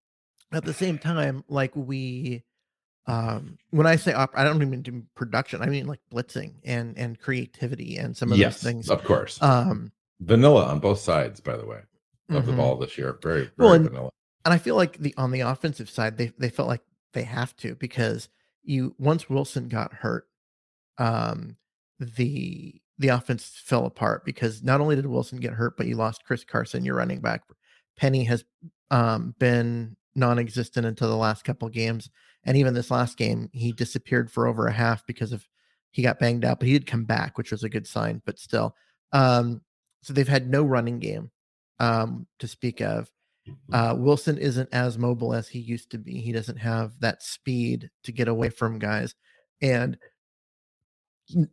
at 0.52 0.64
the 0.64 0.72
same 0.72 0.98
time, 0.98 1.42
like 1.48 1.74
we, 1.74 2.44
um, 3.08 3.58
when 3.70 3.88
I 3.88 3.96
say 3.96 4.12
op, 4.12 4.30
I 4.36 4.44
don't 4.44 4.62
even 4.62 4.82
do 4.82 5.02
production. 5.16 5.62
I 5.62 5.66
mean 5.66 5.88
like 5.88 5.98
blitzing 6.14 6.52
and 6.62 6.96
and 6.96 7.18
creativity 7.18 7.96
and 7.96 8.16
some 8.16 8.30
of 8.30 8.38
yes, 8.38 8.60
those 8.60 8.70
things. 8.70 8.88
of 8.88 9.02
course. 9.02 9.42
Um, 9.42 9.90
vanilla 10.24 10.66
on 10.66 10.78
both 10.80 10.98
sides, 11.00 11.40
by 11.40 11.56
the 11.56 11.66
way, 11.66 11.80
of 12.30 12.46
the 12.46 12.52
mhm. 12.52 12.56
ball 12.56 12.76
this 12.76 12.96
year. 12.96 13.18
Very, 13.22 13.42
very 13.42 13.52
Well, 13.58 13.72
and- 13.74 13.88
vanilla. 13.88 14.10
and 14.44 14.54
I 14.54 14.58
feel 14.58 14.76
like 14.76 14.98
the 14.98 15.14
on 15.16 15.30
the 15.30 15.40
offensive 15.40 15.90
side, 15.90 16.16
they 16.16 16.32
they 16.38 16.50
felt 16.50 16.68
like 16.68 16.82
they 17.12 17.24
have 17.24 17.56
to 17.58 17.74
because 17.74 18.28
you 18.62 18.94
once 18.98 19.28
Wilson 19.28 19.68
got 19.68 19.92
hurt, 19.92 20.28
um, 20.98 21.56
the 21.98 22.80
the 22.98 23.08
offense 23.08 23.60
fell 23.64 23.86
apart 23.86 24.24
because 24.24 24.62
not 24.62 24.80
only 24.80 24.96
did 24.96 25.06
Wilson 25.06 25.40
get 25.40 25.54
hurt, 25.54 25.76
but 25.76 25.86
you 25.86 25.96
lost 25.96 26.24
Chris 26.24 26.44
Carson, 26.44 26.84
your 26.84 26.96
running 26.96 27.20
back. 27.20 27.42
Penny 27.96 28.24
has 28.24 28.44
um, 28.90 29.34
been 29.38 29.96
non-existent 30.14 30.86
until 30.86 31.08
the 31.08 31.16
last 31.16 31.42
couple 31.44 31.68
games, 31.68 32.10
and 32.44 32.56
even 32.56 32.74
this 32.74 32.90
last 32.90 33.16
game, 33.16 33.48
he 33.52 33.72
disappeared 33.72 34.30
for 34.30 34.46
over 34.46 34.66
a 34.66 34.72
half 34.72 35.04
because 35.06 35.32
of 35.32 35.46
he 35.90 36.02
got 36.02 36.18
banged 36.18 36.44
up, 36.44 36.60
but 36.60 36.68
he 36.68 36.74
did 36.74 36.86
come 36.86 37.04
back, 37.04 37.36
which 37.36 37.50
was 37.50 37.64
a 37.64 37.68
good 37.68 37.86
sign. 37.86 38.22
But 38.24 38.38
still, 38.38 38.74
um, 39.12 39.60
so 40.02 40.12
they've 40.12 40.28
had 40.28 40.50
no 40.50 40.62
running 40.62 40.98
game 40.98 41.30
um, 41.78 42.26
to 42.38 42.46
speak 42.46 42.80
of. 42.80 43.10
Uh, 43.72 43.94
Wilson 43.98 44.38
isn't 44.38 44.68
as 44.72 44.98
mobile 44.98 45.34
as 45.34 45.48
he 45.48 45.58
used 45.58 45.90
to 45.90 45.98
be. 45.98 46.20
He 46.20 46.30
doesn't 46.30 46.58
have 46.58 46.92
that 47.00 47.22
speed 47.22 47.90
to 48.04 48.12
get 48.12 48.28
away 48.28 48.50
from 48.50 48.78
guys, 48.78 49.14
and 49.60 49.98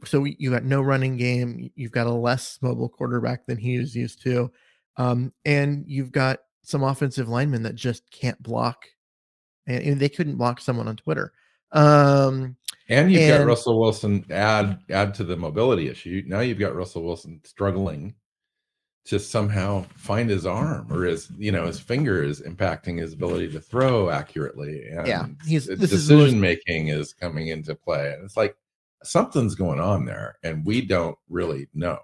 so 0.05 0.23
you 0.25 0.51
got 0.51 0.63
no 0.63 0.81
running 0.81 1.17
game. 1.17 1.71
You've 1.75 1.91
got 1.91 2.05
a 2.07 2.13
less 2.13 2.59
mobile 2.61 2.89
quarterback 2.89 3.47
than 3.47 3.57
he 3.57 3.75
is 3.75 3.95
used 3.95 4.21
to, 4.23 4.51
um, 4.97 5.33
and 5.45 5.83
you've 5.87 6.11
got 6.11 6.39
some 6.61 6.83
offensive 6.83 7.27
linemen 7.27 7.63
that 7.63 7.75
just 7.75 8.03
can't 8.11 8.41
block, 8.43 8.85
and, 9.65 9.83
and 9.83 9.99
they 9.99 10.09
couldn't 10.09 10.37
block 10.37 10.59
someone 10.59 10.87
on 10.87 10.95
Twitter. 10.95 11.31
Um, 11.71 12.55
And 12.89 13.11
you've 13.11 13.29
got 13.29 13.45
Russell 13.45 13.79
Wilson 13.79 14.25
add 14.31 14.79
add 14.89 15.13
to 15.15 15.23
the 15.23 15.37
mobility 15.37 15.87
issue. 15.87 16.23
Now 16.25 16.39
you've 16.39 16.59
got 16.59 16.75
Russell 16.75 17.03
Wilson 17.03 17.39
struggling 17.45 18.15
to 19.09 19.19
somehow 19.19 19.83
find 19.95 20.29
his 20.29 20.45
arm 20.45 20.87
or 20.91 21.03
his 21.03 21.29
you 21.37 21.51
know 21.51 21.65
his 21.65 21.79
finger 21.79 22.23
is 22.23 22.41
impacting 22.41 22.99
his 22.99 23.13
ability 23.13 23.51
to 23.51 23.59
throw 23.59 24.09
accurately. 24.09 24.87
And 24.87 25.07
Yeah, 25.07 25.25
he's- 25.45 25.65
the 25.65 25.75
this 25.75 25.91
is 25.91 26.07
decision 26.07 26.39
making 26.39 26.89
is 26.89 27.13
coming 27.13 27.47
into 27.47 27.73
play, 27.75 28.13
and 28.13 28.23
it's 28.23 28.37
like 28.37 28.55
something's 29.03 29.55
going 29.55 29.79
on 29.79 30.05
there, 30.05 30.37
and 30.43 30.65
we 30.65 30.81
don't 30.81 31.17
really 31.29 31.67
know. 31.73 31.99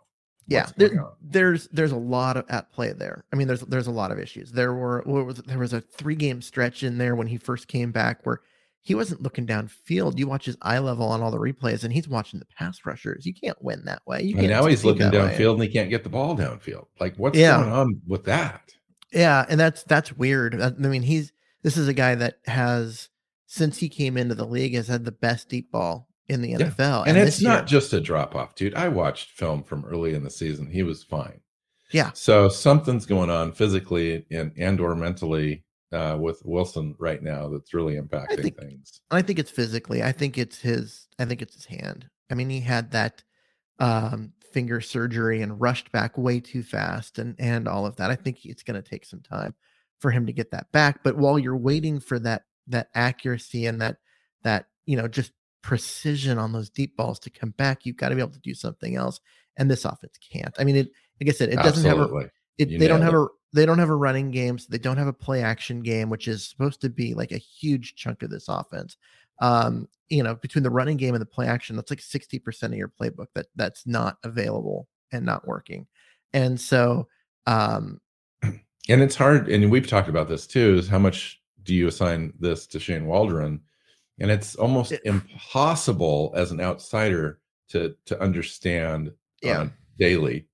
yeah 0.47 0.67
there- 0.77 1.03
there's 1.21 1.67
there's 1.69 1.91
a 1.91 1.95
lot 1.97 2.37
of 2.37 2.45
at 2.49 2.71
play 2.71 2.93
there 2.93 3.25
i 3.33 3.35
mean 3.35 3.47
there's 3.47 3.61
there's 3.61 3.87
a 3.87 3.91
lot 3.91 4.11
of 4.11 4.19
issues 4.19 4.51
there 4.51 4.75
were 4.75 5.01
what 5.07 5.25
was 5.25 5.37
there 5.37 5.57
was 5.57 5.73
a 5.73 5.81
three 5.81 6.13
game 6.15 6.39
stretch 6.39 6.83
in 6.83 6.99
there 6.99 7.15
when 7.15 7.25
he 7.25 7.35
first 7.37 7.67
came 7.67 7.91
back 7.91 8.19
where 8.27 8.41
he 8.85 8.95
wasn't 8.95 9.21
looking 9.21 9.45
downfield 9.47 10.17
you 10.17 10.27
watch 10.27 10.45
his 10.45 10.55
eye 10.61 10.79
level 10.79 11.07
on 11.07 11.21
all 11.21 11.31
the 11.31 11.37
replays 11.39 11.83
and 11.83 11.91
he's 11.91 12.07
watching 12.07 12.39
the 12.39 12.45
pass 12.57 12.85
rushers 12.85 13.25
you 13.25 13.33
can't 13.33 13.61
win 13.61 13.81
that 13.85 14.01
way 14.07 14.21
you 14.21 14.37
And 14.37 14.47
now 14.49 14.65
he's 14.67 14.85
looking 14.85 15.09
way. 15.09 15.17
downfield 15.17 15.55
and 15.55 15.63
he 15.63 15.69
can't 15.69 15.89
get 15.89 16.03
the 16.03 16.09
ball 16.09 16.37
downfield. 16.37 16.85
Like 16.99 17.15
what's 17.17 17.37
Yeah. 17.37 17.57
going 17.59 17.71
on 17.73 18.01
with 18.07 18.23
that? 18.25 18.71
yeah 19.11 19.45
and 19.49 19.59
that's 19.59 19.83
that's 19.83 20.11
weird 20.13 20.61
i 20.61 20.67
I 20.67 20.71
mean 20.71 21.01
he's 21.03 21.31
this 21.63 21.77
is 21.77 21.87
a 21.87 21.93
guy 21.93 22.15
that 22.15 22.35
has 22.45 23.09
since 23.47 23.77
he 23.79 23.89
came 23.89 24.17
into 24.17 24.35
the 24.35 24.45
league 24.47 24.73
has 24.75 24.87
had 24.87 25.03
the 25.05 25.11
best 25.11 25.49
deep 25.49 25.71
ball 25.71 26.07
in 26.27 26.41
the 26.41 26.49
Yeah. 26.49 26.57
nfl 26.57 27.03
and 27.07 27.17
it's 27.17 27.41
not 27.41 27.59
year- 27.61 27.65
just 27.79 27.93
a 27.93 27.99
drop 28.01 28.35
off, 28.35 28.55
dude. 28.55 28.73
I 28.75 28.87
watched 28.89 29.29
film 29.31 29.63
from 29.63 29.83
early 29.85 30.13
in 30.15 30.23
the 30.23 30.29
season. 30.31 30.71
He 30.71 30.81
was 30.83 31.03
fine. 31.03 31.39
Yeah. 31.91 32.11
So 32.13 32.49
something's 32.49 33.05
going 33.05 33.29
on 33.29 33.51
physically 33.51 34.25
and 34.31 34.51
and 34.57 34.79
or 34.79 34.95
mentally 34.95 35.63
uh, 35.95 36.17
with 36.17 36.41
Wilson 36.43 36.95
right 36.99 37.23
now 37.23 37.47
that's 37.47 37.73
really 37.73 37.95
impacting 37.95 38.41
think- 38.41 38.59
things. 38.59 39.01
I 39.11 39.21
think 39.21 39.39
it's 39.39 39.51
physically. 39.51 40.03
I 40.03 40.11
think 40.11 40.37
it's 40.37 40.59
his. 40.59 41.07
I 41.17 41.25
think 41.25 41.41
it's 41.41 41.55
his 41.55 41.65
hand. 41.65 42.09
I 42.29 42.35
mean, 42.35 42.49
he 42.49 42.59
had 42.59 42.91
that 42.91 43.23
um, 43.79 44.33
finger 44.51 44.81
surgery 44.81 45.41
and 45.41 45.59
rushed 45.59 45.91
back 45.91 46.17
way 46.17 46.39
too 46.39 46.63
fast, 46.63 47.19
and 47.19 47.35
and 47.39 47.67
all 47.67 47.85
of 47.85 47.95
that. 47.95 48.11
I 48.11 48.15
think 48.15 48.45
it's 48.45 48.63
going 48.63 48.81
to 48.81 48.87
take 48.87 49.05
some 49.05 49.21
time 49.21 49.55
for 49.99 50.11
him 50.11 50.25
to 50.25 50.33
get 50.33 50.51
that 50.51 50.71
back. 50.71 51.03
But 51.03 51.17
while 51.17 51.39
you're 51.39 51.57
waiting 51.57 51.99
for 51.99 52.19
that 52.19 52.43
that 52.67 52.89
accuracy 52.93 53.65
and 53.65 53.81
that 53.81 53.97
that 54.43 54.67
you 54.85 54.97
know 54.97 55.07
just 55.07 55.31
precision 55.61 56.37
on 56.37 56.51
those 56.51 56.69
deep 56.69 56.95
balls 56.97 57.19
to 57.19 57.29
come 57.29 57.51
back, 57.51 57.85
you've 57.85 57.97
got 57.97 58.09
to 58.09 58.15
be 58.15 58.21
able 58.21 58.31
to 58.31 58.39
do 58.39 58.53
something 58.53 58.95
else. 58.95 59.19
And 59.57 59.71
this 59.71 59.85
offense 59.85 60.17
can't. 60.31 60.53
I 60.59 60.65
mean, 60.65 60.75
it. 60.75 60.91
Like 61.21 61.29
I 61.29 61.31
said, 61.31 61.49
it 61.49 61.55
doesn't 61.57 61.85
have 61.85 61.97
a 61.97 62.01
Absolutely. 62.01 62.29
It, 62.57 62.79
they 62.79 62.87
don't 62.87 63.01
have 63.01 63.13
nailed 63.13 63.29
a 63.29 63.55
they 63.55 63.65
don't 63.65 63.79
have 63.79 63.89
a 63.89 63.95
running 63.95 64.31
game, 64.31 64.57
so 64.57 64.67
they 64.69 64.77
don't 64.77 64.97
have 64.97 65.07
a 65.07 65.13
play 65.13 65.41
action 65.41 65.81
game, 65.81 66.09
which 66.09 66.27
is 66.27 66.47
supposed 66.47 66.81
to 66.81 66.89
be 66.89 67.13
like 67.13 67.31
a 67.31 67.37
huge 67.37 67.95
chunk 67.95 68.21
of 68.21 68.29
this 68.29 68.47
offense. 68.49 68.97
Um, 69.39 69.87
you 70.09 70.23
know, 70.23 70.35
between 70.35 70.63
the 70.63 70.69
running 70.69 70.97
game 70.97 71.15
and 71.15 71.21
the 71.21 71.25
play 71.25 71.47
action, 71.47 71.75
that's 71.75 71.89
like 71.89 71.99
60% 71.99 72.63
of 72.63 72.73
your 72.73 72.89
playbook 72.89 73.27
that 73.33 73.47
that's 73.55 73.87
not 73.87 74.17
available 74.23 74.87
and 75.11 75.25
not 75.25 75.47
working. 75.47 75.87
And 76.33 76.59
so 76.59 77.07
um 77.47 78.01
And 78.43 79.01
it's 79.01 79.15
hard, 79.15 79.49
and 79.49 79.71
we've 79.71 79.87
talked 79.87 80.09
about 80.09 80.27
this 80.27 80.45
too, 80.45 80.75
is 80.77 80.87
how 80.87 80.99
much 80.99 81.41
do 81.63 81.73
you 81.73 81.87
assign 81.87 82.33
this 82.39 82.67
to 82.67 82.79
Shane 82.79 83.07
Waldron? 83.07 83.61
And 84.19 84.29
it's 84.29 84.55
almost 84.55 84.91
It- 84.91 85.01
impossible 85.05 86.33
as 86.35 86.51
an 86.51 86.59
outsider 86.61 87.39
to 87.69 87.95
to 88.05 88.21
understand 88.21 89.11
Yeah. 89.41 89.59
on 89.61 89.73
daily 89.97 90.47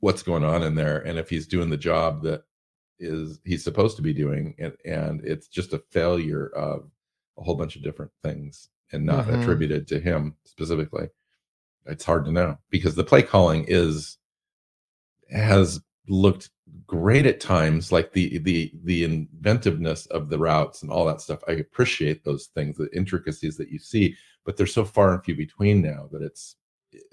what's 0.00 0.22
going 0.22 0.44
on 0.44 0.62
in 0.62 0.74
there 0.74 0.98
and 0.98 1.18
if 1.18 1.28
he's 1.30 1.46
doing 1.46 1.70
the 1.70 1.76
job 1.76 2.22
that 2.22 2.42
is 2.98 3.40
he's 3.44 3.64
supposed 3.64 3.96
to 3.96 4.02
be 4.02 4.12
doing 4.14 4.54
and, 4.58 4.72
and 4.84 5.22
it's 5.24 5.48
just 5.48 5.72
a 5.72 5.82
failure 5.90 6.48
of 6.54 6.90
a 7.38 7.42
whole 7.42 7.54
bunch 7.54 7.76
of 7.76 7.82
different 7.82 8.10
things 8.22 8.68
and 8.92 9.04
not 9.04 9.26
Mhm. 9.26 9.40
attributed 9.42 9.86
to 9.88 9.98
him 10.00 10.36
specifically 10.44 11.08
it's 11.86 12.04
hard 12.04 12.24
to 12.24 12.32
know 12.32 12.58
because 12.70 12.94
the 12.94 13.04
play 13.04 13.22
calling 13.22 13.64
is 13.68 14.18
has 15.30 15.80
looked 16.08 16.50
great 16.86 17.26
at 17.26 17.40
times 17.40 17.90
like 17.90 18.12
the 18.12 18.38
the 18.38 18.72
the 18.84 19.04
inventiveness 19.04 20.06
of 20.06 20.28
the 20.28 20.38
routes 20.38 20.82
and 20.82 20.90
all 20.90 21.04
that 21.04 21.20
stuff 21.20 21.40
i 21.48 21.52
appreciate 21.52 22.24
those 22.24 22.46
things 22.54 22.76
the 22.76 22.88
intricacies 22.96 23.56
that 23.56 23.70
you 23.70 23.78
see 23.78 24.14
but 24.44 24.56
they're 24.56 24.66
so 24.66 24.84
far 24.84 25.12
and 25.12 25.24
few 25.24 25.34
between 25.34 25.82
now 25.82 26.08
that 26.12 26.22
it's 26.22 26.56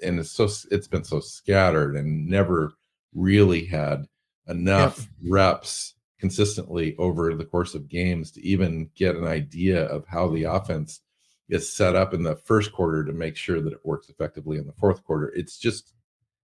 and 0.03 0.19
it's 0.19 0.31
so 0.31 0.47
it's 0.71 0.87
been 0.87 1.03
so 1.03 1.19
scattered 1.19 1.95
and 1.95 2.27
never 2.27 2.73
really 3.13 3.65
had 3.65 4.05
enough 4.47 5.07
reps 5.27 5.95
consistently 6.19 6.95
over 6.97 7.33
the 7.35 7.45
course 7.45 7.75
of 7.75 7.89
games 7.89 8.31
to 8.31 8.41
even 8.45 8.89
get 8.95 9.15
an 9.15 9.27
idea 9.27 9.85
of 9.85 10.05
how 10.07 10.27
the 10.29 10.43
offense 10.43 11.01
is 11.49 11.71
set 11.71 11.95
up 11.95 12.13
in 12.13 12.23
the 12.23 12.35
first 12.35 12.71
quarter 12.71 13.03
to 13.03 13.13
make 13.13 13.35
sure 13.35 13.61
that 13.61 13.73
it 13.73 13.85
works 13.85 14.09
effectively 14.09 14.57
in 14.57 14.65
the 14.65 14.73
fourth 14.73 15.03
quarter 15.03 15.31
it's 15.35 15.57
just 15.57 15.93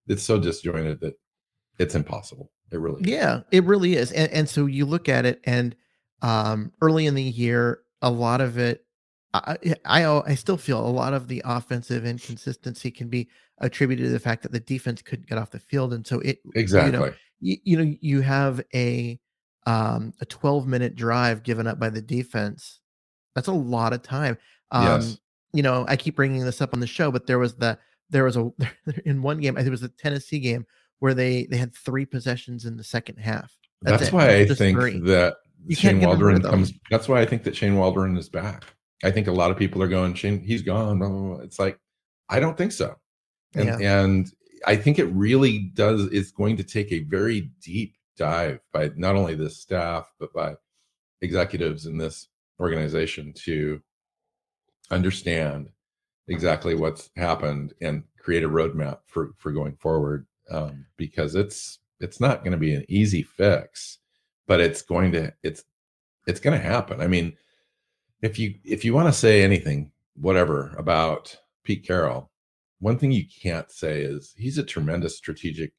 it's 0.08 0.24
so 0.24 0.38
disjointed 0.38 1.00
that 1.00 1.14
it's 1.78 1.96
impossible 1.96 2.52
it 2.72 2.80
really 2.80 3.02
is. 3.02 3.08
yeah, 3.08 3.42
it 3.52 3.64
really 3.64 3.96
is. 3.96 4.12
And 4.12 4.32
and 4.32 4.50
so 4.50 4.66
you 4.66 4.86
look 4.86 5.10
at 5.10 5.26
it 5.26 5.42
and 5.44 5.76
um 6.22 6.72
early 6.82 7.06
in 7.06 7.16
the 7.16 7.24
year, 7.24 7.80
a 8.02 8.12
lot 8.12 8.42
of 8.42 8.58
it 8.58 8.86
I, 9.34 9.58
I 9.86 10.06
I 10.06 10.36
still 10.36 10.58
feel 10.58 10.80
a 10.80 10.90
lot 10.90 11.14
of 11.14 11.28
the 11.28 11.42
offensive 11.46 12.06
inconsistency 12.06 12.90
can 12.90 13.10
be 13.10 13.30
attributed 13.60 14.06
to 14.06 14.12
the 14.12 14.20
fact 14.20 14.42
that 14.44 14.52
the 14.52 14.60
defense 14.60 15.02
couldn't 15.02 15.28
get 15.28 15.38
off 15.38 15.52
the 15.52 15.60
field, 15.60 15.94
and 15.94 16.06
so 16.06 16.20
it 16.22 16.40
exactly. 16.56 16.92
You 16.92 17.00
know, 17.00 17.14
you, 17.40 17.58
you 17.64 17.78
know 17.78 17.96
you 18.02 18.22
have 18.22 18.62
a 18.74 19.20
um, 19.66 20.14
a 20.20 20.26
12 20.26 20.68
minute 20.68 20.96
drive 20.96 21.44
given 21.44 21.68
up 21.68 21.80
by 21.80 21.90
the 21.90 22.02
defense. 22.02 22.80
That's 23.36 23.48
a 23.48 23.54
lot 23.54 23.94
of 23.94 24.02
time. 24.02 24.38
Um, 24.72 25.02
yes. 25.02 25.20
You 25.54 25.64
know, 25.64 25.86
I 25.88 25.96
keep 25.96 26.16
bringing 26.16 26.44
this 26.44 26.62
up 26.62 26.74
on 26.74 26.80
the 26.80 26.88
show, 26.88 27.12
but 27.12 27.28
there 27.28 27.40
was 27.40 27.56
the 27.56 27.78
there 28.10 28.24
was 28.24 28.38
a 28.38 28.52
in 29.06 29.22
one 29.22 29.40
game. 29.40 29.56
I 29.56 29.60
think 29.60 29.68
it 29.68 29.72
was 29.72 29.82
the 29.82 29.90
Tennessee 29.90 30.40
game 30.40 30.66
where 31.00 31.14
they 31.14 31.46
they 31.46 31.58
had 31.58 31.76
three 31.76 32.06
possessions 32.06 32.66
in 32.66 32.78
the 32.78 32.84
second 32.84 33.18
half. 33.18 33.56
That's, 33.82 34.02
that's 34.02 34.12
why 34.12 34.36
I 34.36 34.46
think 34.48 34.78
three. 34.78 35.00
that 35.02 35.38
you 35.66 35.76
Shane 35.76 36.02
Waldron 36.02 36.42
comes. 36.42 36.74
That's 36.90 37.08
why 37.08 37.22
I 37.22 37.26
think 37.26 37.44
that 37.44 37.56
Shane 37.56 37.76
Waldron 37.76 38.18
is 38.18 38.30
back. 38.30 38.66
I 39.04 39.12
think 39.12 39.28
a 39.28 39.32
lot 39.32 39.52
of 39.52 39.58
people 39.58 39.82
are 39.82 39.88
going, 39.88 40.14
Shane, 40.14 40.42
he's 40.42 40.62
gone. 40.62 41.40
It's 41.44 41.60
like, 41.60 41.80
I 42.30 42.40
don't 42.40 42.58
think 42.58 42.72
so. 42.72 42.96
And, 43.56 43.68
yeah. 43.68 44.02
and 44.02 44.32
I 44.66 44.76
think 44.76 45.00
it 45.00 45.06
really 45.06 45.72
does, 45.74 46.06
it's 46.12 46.32
going 46.32 46.58
to 46.58 46.64
take 46.64 46.92
a 46.92 47.00
very 47.00 47.50
deep 47.64 47.96
dive 48.18 48.60
by 48.74 48.92
not 48.96 49.16
only 49.16 49.36
the 49.36 49.50
staff, 49.50 50.12
but 50.20 50.34
by 50.34 50.56
executives 51.22 51.86
in 51.86 51.98
this 51.98 52.28
organization 52.60 53.34
to 53.46 53.82
understand 54.92 55.70
exactly 56.28 56.76
what's 56.76 57.10
happened 57.16 57.74
and 57.82 58.04
create 58.20 58.44
a 58.44 58.50
roadmap 58.50 59.00
for, 59.06 59.32
for 59.38 59.52
going 59.52 59.76
forward. 59.78 60.26
Um, 60.52 60.88
because 60.98 61.36
it's, 61.36 61.80
it's 62.00 62.20
not 62.20 62.40
going 62.40 62.52
to 62.54 62.58
be 62.58 62.74
an 62.74 62.86
easy 62.90 63.24
fix, 63.24 64.00
but 64.48 64.60
it's 64.60 64.82
going 64.82 65.12
to, 65.12 65.34
it's, 65.44 65.64
it's 66.28 66.40
going 66.40 66.60
to 66.60 66.68
happen. 66.68 67.02
I 67.02 67.08
mean, 67.08 67.38
if 68.22 68.40
you 68.40 68.56
if 68.64 68.84
you 68.84 68.94
want 68.94 69.08
to 69.08 69.14
say 69.14 69.44
anything 69.44 69.92
whatever 70.16 70.76
about 70.78 71.36
Pete 71.64 71.86
Carroll, 71.86 72.32
one 72.80 72.98
thing 72.98 73.12
you 73.12 73.26
can't 73.42 73.72
say 73.72 74.02
is 74.02 74.34
he's 74.38 74.58
a 74.58 74.64
tremendous 74.64 75.18
strategic 75.18 75.74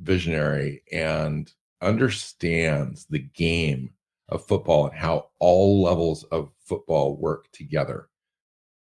visionary 0.00 0.82
and 0.92 1.52
understands 1.82 3.06
the 3.06 3.18
game 3.18 3.90
of 4.28 4.46
football 4.46 4.86
and 4.86 4.96
how 4.96 5.28
all 5.38 5.82
levels 5.82 6.24
of 6.24 6.50
football 6.64 7.16
work 7.16 7.50
together. 7.52 8.08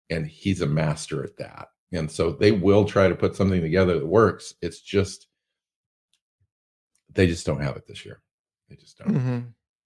And 0.09 0.27
he's 0.27 0.61
a 0.61 0.67
master 0.67 1.23
at 1.23 1.37
that. 1.39 1.69
And 1.93 2.11
so 2.11 2.33
they 2.33 2.53
will 2.53 2.85
try 2.85 3.09
to 3.09 3.15
put 3.15 3.37
something 3.37 3.61
together 3.61 3.99
that 3.99 4.07
works. 4.07 4.55
It's 4.61 4.81
just 4.81 5.29
they 7.13 7.27
just 7.27 7.47
don't 7.47 7.63
have 7.63 7.77
it 7.77 7.87
this 7.87 8.05
year. 8.05 8.23
They 8.69 8.77
just 8.77 8.99
don't. 8.99 9.15
Mm-hmm. 9.15 9.39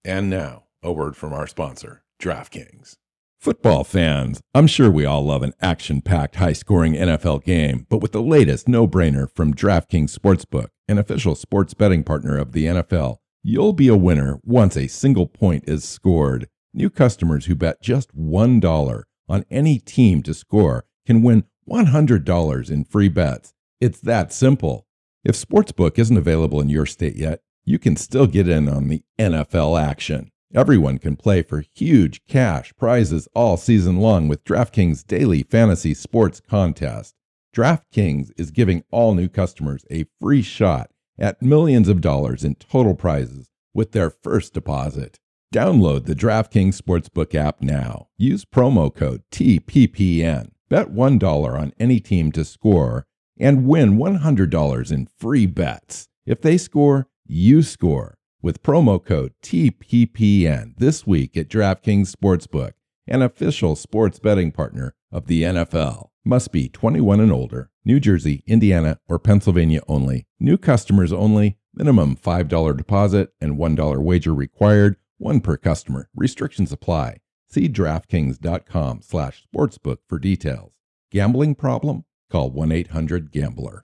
And 0.04 0.28
now, 0.30 0.64
a 0.82 0.92
word 0.92 1.16
from 1.16 1.32
our 1.32 1.46
sponsor. 1.46 2.03
DraftKings. 2.20 2.96
Football 3.38 3.84
fans, 3.84 4.40
I'm 4.54 4.66
sure 4.66 4.90
we 4.90 5.04
all 5.04 5.24
love 5.24 5.42
an 5.42 5.52
action 5.60 6.00
packed, 6.00 6.36
high 6.36 6.54
scoring 6.54 6.94
NFL 6.94 7.44
game, 7.44 7.86
but 7.90 7.98
with 7.98 8.12
the 8.12 8.22
latest 8.22 8.68
no 8.68 8.88
brainer 8.88 9.28
from 9.34 9.52
DraftKings 9.52 10.16
Sportsbook, 10.16 10.68
an 10.88 10.98
official 10.98 11.34
sports 11.34 11.74
betting 11.74 12.04
partner 12.04 12.38
of 12.38 12.52
the 12.52 12.64
NFL, 12.64 13.18
you'll 13.42 13.74
be 13.74 13.88
a 13.88 13.96
winner 13.96 14.40
once 14.42 14.76
a 14.76 14.86
single 14.86 15.26
point 15.26 15.64
is 15.66 15.84
scored. 15.84 16.48
New 16.72 16.88
customers 16.88 17.44
who 17.44 17.54
bet 17.54 17.82
just 17.82 18.16
$1 18.16 19.02
on 19.28 19.44
any 19.50 19.78
team 19.78 20.22
to 20.22 20.32
score 20.32 20.86
can 21.06 21.22
win 21.22 21.44
$100 21.68 22.70
in 22.70 22.84
free 22.84 23.08
bets. 23.08 23.52
It's 23.80 24.00
that 24.00 24.32
simple. 24.32 24.86
If 25.22 25.34
Sportsbook 25.34 25.98
isn't 25.98 26.16
available 26.16 26.60
in 26.60 26.70
your 26.70 26.86
state 26.86 27.16
yet, 27.16 27.40
you 27.64 27.78
can 27.78 27.96
still 27.96 28.26
get 28.26 28.48
in 28.48 28.68
on 28.68 28.88
the 28.88 29.02
NFL 29.18 29.80
action. 29.80 30.30
Everyone 30.54 30.98
can 30.98 31.16
play 31.16 31.42
for 31.42 31.64
huge 31.74 32.24
cash 32.28 32.72
prizes 32.78 33.26
all 33.34 33.56
season 33.56 33.96
long 33.96 34.28
with 34.28 34.44
DraftKings 34.44 35.04
Daily 35.04 35.42
Fantasy 35.42 35.94
Sports 35.94 36.40
Contest. 36.48 37.16
DraftKings 37.52 38.30
is 38.36 38.52
giving 38.52 38.84
all 38.92 39.14
new 39.14 39.28
customers 39.28 39.84
a 39.90 40.06
free 40.20 40.42
shot 40.42 40.92
at 41.18 41.42
millions 41.42 41.88
of 41.88 42.00
dollars 42.00 42.44
in 42.44 42.54
total 42.54 42.94
prizes 42.94 43.50
with 43.74 43.90
their 43.90 44.10
first 44.10 44.54
deposit. 44.54 45.18
Download 45.52 46.06
the 46.06 46.14
DraftKings 46.14 46.80
Sportsbook 46.80 47.34
app 47.34 47.60
now. 47.60 48.06
Use 48.16 48.44
promo 48.44 48.94
code 48.94 49.24
TPPN. 49.32 50.52
Bet 50.68 50.92
$1 50.92 51.58
on 51.58 51.72
any 51.80 51.98
team 51.98 52.30
to 52.30 52.44
score 52.44 53.06
and 53.36 53.66
win 53.66 53.98
$100 53.98 54.92
in 54.92 55.08
free 55.18 55.46
bets. 55.46 56.06
If 56.24 56.42
they 56.42 56.58
score, 56.58 57.08
you 57.26 57.62
score 57.62 58.18
with 58.44 58.62
promo 58.62 59.02
code 59.02 59.32
TPPN 59.42 60.76
this 60.76 61.06
week 61.06 61.34
at 61.34 61.48
DraftKings 61.48 62.14
Sportsbook, 62.14 62.72
an 63.06 63.22
official 63.22 63.74
sports 63.74 64.18
betting 64.18 64.52
partner 64.52 64.94
of 65.10 65.28
the 65.28 65.44
NFL. 65.44 66.10
Must 66.26 66.52
be 66.52 66.68
21 66.68 67.20
and 67.20 67.32
older, 67.32 67.70
New 67.86 67.98
Jersey, 67.98 68.44
Indiana, 68.46 68.98
or 69.08 69.18
Pennsylvania 69.18 69.80
only. 69.88 70.26
New 70.38 70.58
customers 70.58 71.10
only. 71.10 71.56
Minimum 71.72 72.16
$5 72.16 72.76
deposit 72.76 73.32
and 73.40 73.56
$1 73.56 74.02
wager 74.02 74.34
required. 74.34 74.96
One 75.16 75.40
per 75.40 75.56
customer. 75.56 76.10
Restrictions 76.14 76.70
apply. 76.70 77.20
See 77.48 77.66
DraftKings.com 77.66 79.00
slash 79.00 79.42
sportsbook 79.42 79.98
for 80.06 80.18
details. 80.18 80.72
Gambling 81.10 81.54
problem? 81.54 82.04
Call 82.30 82.52
1-800-GAMBLER. 82.52 83.86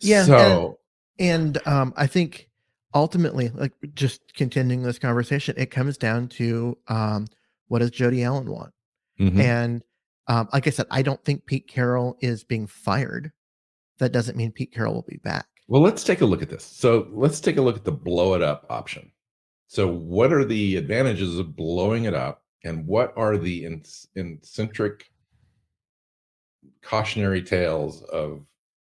Yeah. 0.00 0.24
So, 0.24 0.80
and, 1.20 1.56
and 1.56 1.68
um, 1.68 1.94
I 1.96 2.08
think 2.08 2.48
ultimately, 2.94 3.50
like 3.50 3.72
just 3.94 4.34
continuing 4.34 4.82
this 4.82 4.98
conversation, 4.98 5.54
it 5.58 5.70
comes 5.70 5.96
down 5.96 6.28
to 6.28 6.76
um, 6.88 7.26
what 7.68 7.80
does 7.80 7.90
Jody 7.90 8.24
Allen 8.24 8.50
want? 8.50 8.72
Mm-hmm. 9.20 9.40
And 9.40 9.82
um, 10.28 10.48
like 10.52 10.66
I 10.66 10.70
said, 10.70 10.86
I 10.90 11.02
don't 11.02 11.22
think 11.24 11.46
Pete 11.46 11.68
Carroll 11.68 12.16
is 12.20 12.44
being 12.44 12.66
fired. 12.66 13.32
That 13.98 14.12
doesn't 14.12 14.36
mean 14.36 14.52
Pete 14.52 14.72
Carroll 14.72 14.94
will 14.94 15.06
be 15.08 15.18
back. 15.18 15.46
Well, 15.68 15.82
let's 15.82 16.04
take 16.04 16.20
a 16.20 16.26
look 16.26 16.42
at 16.42 16.50
this. 16.50 16.64
So 16.64 17.08
let's 17.10 17.40
take 17.40 17.56
a 17.56 17.62
look 17.62 17.76
at 17.76 17.84
the 17.84 17.92
blow 17.92 18.34
it 18.34 18.42
up 18.42 18.66
option. 18.70 19.10
So, 19.68 19.88
what 19.88 20.32
are 20.32 20.44
the 20.44 20.76
advantages 20.76 21.38
of 21.38 21.56
blowing 21.56 22.04
it 22.04 22.14
up, 22.14 22.44
and 22.62 22.86
what 22.86 23.12
are 23.16 23.36
the 23.36 23.64
in- 23.64 23.82
eccentric 24.14 25.10
cautionary 26.82 27.42
tales 27.42 28.02
of 28.02 28.46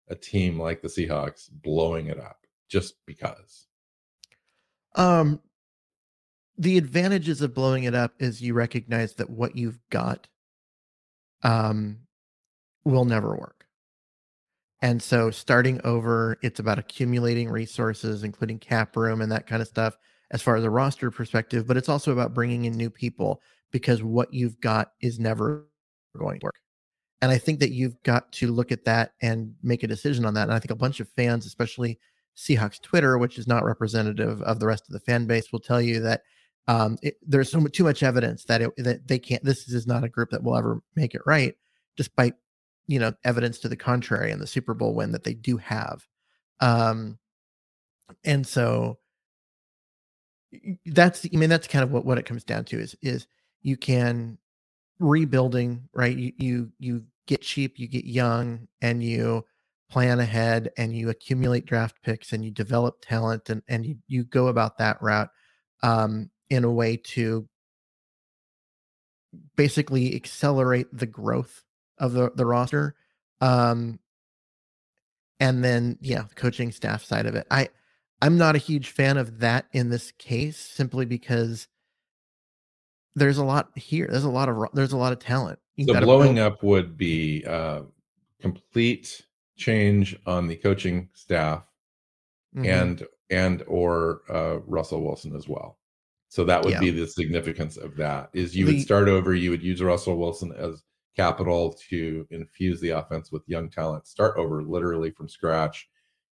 a 0.09 0.17
team 0.17 0.59
like 0.59 0.83
the 0.83 0.89
Seahawks 0.89 1.49
blowing 1.49 2.09
it 2.09 2.19
up 2.19 2.39
just 2.69 2.95
because? 3.07 3.69
Um, 4.95 5.41
the 6.57 6.79
advantages 6.79 7.43
of 7.43 7.55
blowing 7.55 7.85
it 7.85 7.95
up 7.95 8.13
is 8.21 8.41
you 8.41 8.55
recognize 8.55 9.15
that 9.15 9.31
what 9.31 9.57
you've 9.57 9.81
got 9.91 10.29
um 11.43 11.99
will 12.85 13.05
never 13.05 13.35
work. 13.37 13.67
And 14.83 15.03
so 15.03 15.31
starting 15.31 15.81
over, 15.85 16.37
it's 16.43 16.61
about 16.61 16.79
accumulating 16.79 17.49
resources, 17.49 18.23
including 18.23 18.59
cap 18.59 18.97
room 18.97 19.23
and 19.23 19.33
that 19.33 19.47
kind 19.47 19.63
of 19.63 19.69
stuff, 19.69 19.97
as 20.31 20.43
far 20.43 20.57
as 20.57 20.65
a 20.65 20.71
roster 20.71 21.11
perspective. 21.11 21.67
But 21.67 21.79
it's 21.79 21.89
also 21.89 22.13
about 22.13 22.35
bringing 22.35 22.67
in 22.67 22.75
new 22.75 22.91
people 22.91 23.41
because 23.73 24.03
what 24.03 24.33
you've 24.35 24.61
got 24.61 24.93
is 25.01 25.19
never 25.19 25.67
going 26.19 26.41
to 26.41 26.47
work. 26.47 26.55
And 27.23 27.33
I 27.33 27.39
think 27.39 27.61
that 27.61 27.71
you've 27.71 28.01
got 28.03 28.31
to 28.33 28.53
look 28.53 28.71
at 28.71 28.85
that 28.85 29.15
and 29.23 29.55
make 29.63 29.83
a 29.83 29.89
decision 29.89 30.27
on 30.27 30.35
that. 30.35 30.43
And 30.43 30.53
I 30.53 30.59
think 30.59 30.71
a 30.71 30.77
bunch 30.77 31.01
of 31.01 31.09
fans, 31.09 31.47
especially 31.47 31.99
Seahawks 32.37 32.81
Twitter, 32.81 33.19
which 33.19 33.39
is 33.39 33.47
not 33.47 33.65
representative 33.65 34.43
of 34.43 34.61
the 34.61 34.67
rest 34.67 34.85
of 34.89 34.93
the 34.93 35.01
fan 35.01 35.27
base, 35.27 35.53
will 35.53 35.61
tell 35.61 35.81
you 35.81 36.01
that 36.01 36.23
um, 36.67 36.99
it, 37.03 37.17
there's 37.27 37.51
so 37.51 37.65
too 37.67 37.85
much 37.85 38.03
evidence 38.03 38.45
that 38.45 38.63
it, 38.63 38.71
that 38.79 39.07
they 39.07 39.19
can't. 39.19 39.45
This 39.45 39.69
is 39.69 39.87
not 39.87 40.05
a 40.05 40.09
group 40.09 40.31
that 40.31 40.43
will 40.43 40.57
ever 40.57 40.83
make 40.97 41.15
it 41.15 41.23
right, 41.27 41.55
despite 41.97 42.35
you 42.87 42.99
know 42.99 43.13
evidence 43.25 43.59
to 43.61 43.69
the 43.69 43.77
contrary 43.77 44.31
and 44.31 44.41
the 44.41 44.47
Super 44.47 44.75
Bowl 44.75 44.95
win 44.95 45.13
that 45.13 45.25
they 45.25 45.35
do 45.35 45.57
have. 45.59 46.07
Um, 46.61 47.19
and 48.25 48.47
so 48.47 48.99
that's 50.87 51.27
I 51.33 51.37
mean 51.37 51.51
that's 51.51 51.69
kind 51.69 51.83
of 51.83 51.91
what 51.91 52.05
what 52.05 52.19
it 52.19 52.27
comes 52.27 52.45
down 52.45 52.65
to 52.67 52.79
is 52.79 52.97
is 53.03 53.27
you 53.63 53.77
can 53.77 54.39
rebuilding 55.01 55.89
right 55.93 56.17
you 56.17 56.33
you 56.39 56.73
you 56.79 57.05
get 57.27 57.43
cheap 57.43 57.79
you 57.79 57.89
get 57.89 58.05
young 58.05 58.69
and 58.81 59.03
you 59.03 59.45
plan 59.95 60.19
ahead 60.19 60.73
and 60.77 60.93
you 60.93 61.09
accumulate 61.09 61.67
draft 61.67 62.03
picks 62.03 62.33
and 62.33 62.45
you 62.45 62.51
develop 62.51 62.97
talent 63.01 63.49
and, 63.49 63.63
and 63.69 63.87
you, 63.87 63.97
you 64.09 64.25
go 64.25 64.49
about 64.49 64.77
that 64.77 65.01
route 65.01 65.29
um, 65.85 66.29
in 66.51 66.65
a 66.65 66.71
way 66.71 66.97
to 66.97 67.49
basically 69.55 70.17
accelerate 70.17 70.89
the 70.93 71.07
growth 71.07 71.63
of 71.99 72.13
the, 72.13 72.33
the 72.35 72.45
roster. 72.45 72.97
Um, 73.41 74.01
and 75.39 75.63
then, 75.63 75.97
yeah, 76.01 76.25
coaching 76.35 76.73
staff 76.73 77.05
side 77.05 77.27
of 77.27 77.37
it. 77.37 77.47
I, 77.49 77.69
I'm 78.21 78.37
not 78.37 78.57
a 78.57 78.59
huge 78.59 78.89
fan 78.89 79.17
of 79.17 79.39
that 79.39 79.67
in 79.71 79.91
this 79.91 80.11
case, 80.19 80.57
simply 80.57 81.05
because 81.05 81.69
there's 83.15 83.39
a 83.39 83.45
lot 83.45 83.69
here. 83.77 84.09
There's 84.11 84.25
a 84.25 84.29
lot 84.29 84.49
of 84.49 84.57
there's 84.73 84.93
a 84.93 84.97
lot 84.97 85.13
of 85.13 85.21
talent. 85.21 85.61
You 85.77 85.87
so 85.87 86.01
blowing 86.01 86.35
build. 86.35 86.53
up 86.55 86.63
would 86.65 86.97
be 86.97 87.45
uh, 87.47 87.83
complete 88.41 89.25
change 89.57 90.17
on 90.27 90.47
the 90.47 90.57
coaching 90.57 91.09
staff 91.15 91.65
mm-hmm. 92.55 92.69
and 92.69 93.07
and 93.31 93.63
or 93.67 94.23
uh, 94.31 94.59
Russell 94.67 95.03
Wilson 95.03 95.35
as 95.35 95.49
well. 95.49 95.79
So 96.29 96.45
that 96.45 96.65
would 96.65 96.73
Yeah. 96.73 96.81
be 96.81 96.91
the 96.91 97.07
significance 97.07 97.77
of 97.77 97.97
that. 97.97 98.31
Is 98.33 98.57
you 98.57 98.67
would 98.67 98.81
start 98.81 99.09
over. 99.09 99.35
You 99.35 99.51
would 99.51 99.63
use 99.63 99.83
Russell 99.83 100.19
Wilson 100.19 100.53
as 100.53 100.83
capital 101.17 101.73
to 101.91 102.27
infuse 102.31 102.81
the 102.81 102.91
offense 102.91 103.31
with 103.31 103.49
young 103.49 103.71
talent. 103.71 104.07
Start 104.07 104.37
over, 104.37 104.63
literally 104.63 105.11
from 105.11 105.29
scratch, 105.29 105.89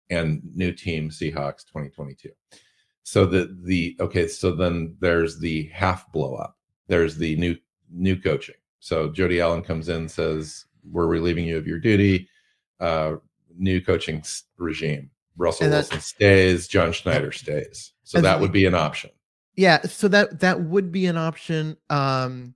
and 0.10 0.42
new 0.56 0.72
team 0.72 1.10
Seahawks 1.10 1.66
2022. 1.66 2.30
So 3.04 3.26
the 3.26 3.56
the 3.64 3.96
okay. 4.00 4.28
So 4.28 4.56
then 4.56 4.96
there's 5.00 5.40
the 5.40 5.66
half 5.68 6.12
blow 6.12 6.36
up. 6.36 6.58
There's 6.88 7.18
the 7.18 7.36
new 7.38 7.56
new 7.92 8.20
coaching. 8.20 8.56
So 8.80 9.10
Jody 9.10 9.40
Allen 9.40 9.62
comes 9.62 9.90
in 9.90 10.10
says 10.10 10.66
we're 10.90 11.08
relieving 11.08 11.46
you 11.46 11.58
of 11.58 11.68
your 11.68 11.80
duty. 11.80 12.28
Uh, 12.82 13.16
new 13.58 13.82
coaching 13.82 14.24
regime. 14.58 15.10
Russell 15.38 15.70
that- 15.70 15.76
Wilson 15.76 16.02
stays. 16.02 16.68
John 16.68 16.92
Schneider 16.92 17.32
stays. 17.32 17.94
So 18.04 18.20
that 18.22 18.40
would 18.40 18.52
be 18.52 18.66
an 18.66 18.76
option. 18.76 19.12
Yeah, 19.56 19.82
so 19.84 20.08
that 20.10 20.40
that 20.42 20.62
would 20.62 20.92
be 20.92 21.06
an 21.06 21.18
option. 21.18 21.78
Um 21.90 22.56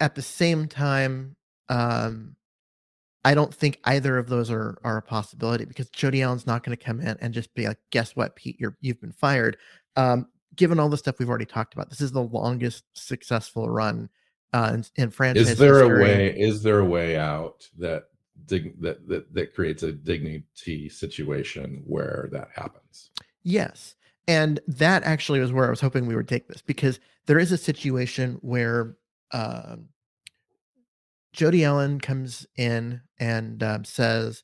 at 0.00 0.14
the 0.14 0.22
same 0.22 0.68
time, 0.68 1.36
um 1.68 2.36
I 3.24 3.34
don't 3.34 3.52
think 3.52 3.80
either 3.84 4.18
of 4.18 4.28
those 4.28 4.50
are 4.50 4.78
are 4.84 4.98
a 4.98 5.02
possibility 5.02 5.64
because 5.64 5.90
Jody 5.90 6.22
Allen's 6.22 6.46
not 6.46 6.62
going 6.62 6.76
to 6.76 6.82
come 6.82 7.00
in 7.00 7.16
and 7.20 7.34
just 7.34 7.52
be 7.54 7.66
like, 7.66 7.78
"Guess 7.90 8.14
what, 8.14 8.36
Pete? 8.36 8.56
You're 8.60 8.76
you've 8.80 9.00
been 9.00 9.12
fired." 9.12 9.56
Um, 9.96 10.28
given 10.54 10.78
all 10.78 10.88
the 10.88 10.96
stuff 10.96 11.18
we've 11.18 11.28
already 11.28 11.44
talked 11.44 11.74
about, 11.74 11.90
this 11.90 12.00
is 12.00 12.12
the 12.12 12.22
longest 12.22 12.84
successful 12.94 13.68
run 13.68 14.08
uh, 14.52 14.72
in, 14.74 14.84
in 14.94 15.10
franchise. 15.10 15.50
Is 15.50 15.58
there 15.58 15.80
a 15.80 16.00
way? 16.00 16.38
Is 16.38 16.62
there 16.62 16.78
a 16.78 16.84
way 16.84 17.16
out 17.16 17.68
that 17.78 18.04
dig, 18.46 18.80
that, 18.82 19.08
that 19.08 19.32
that 19.34 19.54
creates 19.54 19.82
a 19.82 19.92
dignity 19.92 20.88
situation 20.88 21.82
where 21.86 22.28
that 22.32 22.48
happens? 22.54 23.10
Yes. 23.42 23.94
And 24.28 24.60
that 24.66 25.04
actually 25.04 25.40
was 25.40 25.52
where 25.52 25.66
I 25.66 25.70
was 25.70 25.80
hoping 25.80 26.06
we 26.06 26.16
would 26.16 26.28
take 26.28 26.48
this 26.48 26.62
because 26.62 26.98
there 27.26 27.38
is 27.38 27.52
a 27.52 27.56
situation 27.56 28.38
where 28.42 28.96
um, 29.32 29.88
Jody 31.32 31.64
Allen 31.64 32.00
comes 32.00 32.46
in 32.56 33.02
and 33.20 33.62
um, 33.62 33.84
says, 33.84 34.42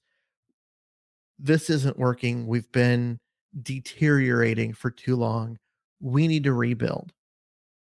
This 1.39 1.71
isn't 1.71 1.99
working. 1.99 2.47
We've 2.47 2.71
been 2.71 3.19
deteriorating 3.61 4.73
for 4.73 4.91
too 4.91 5.17
long. 5.17 5.59
We 6.01 6.29
need 6.29 6.45
to 6.45 6.53
rebuild. 6.53 7.13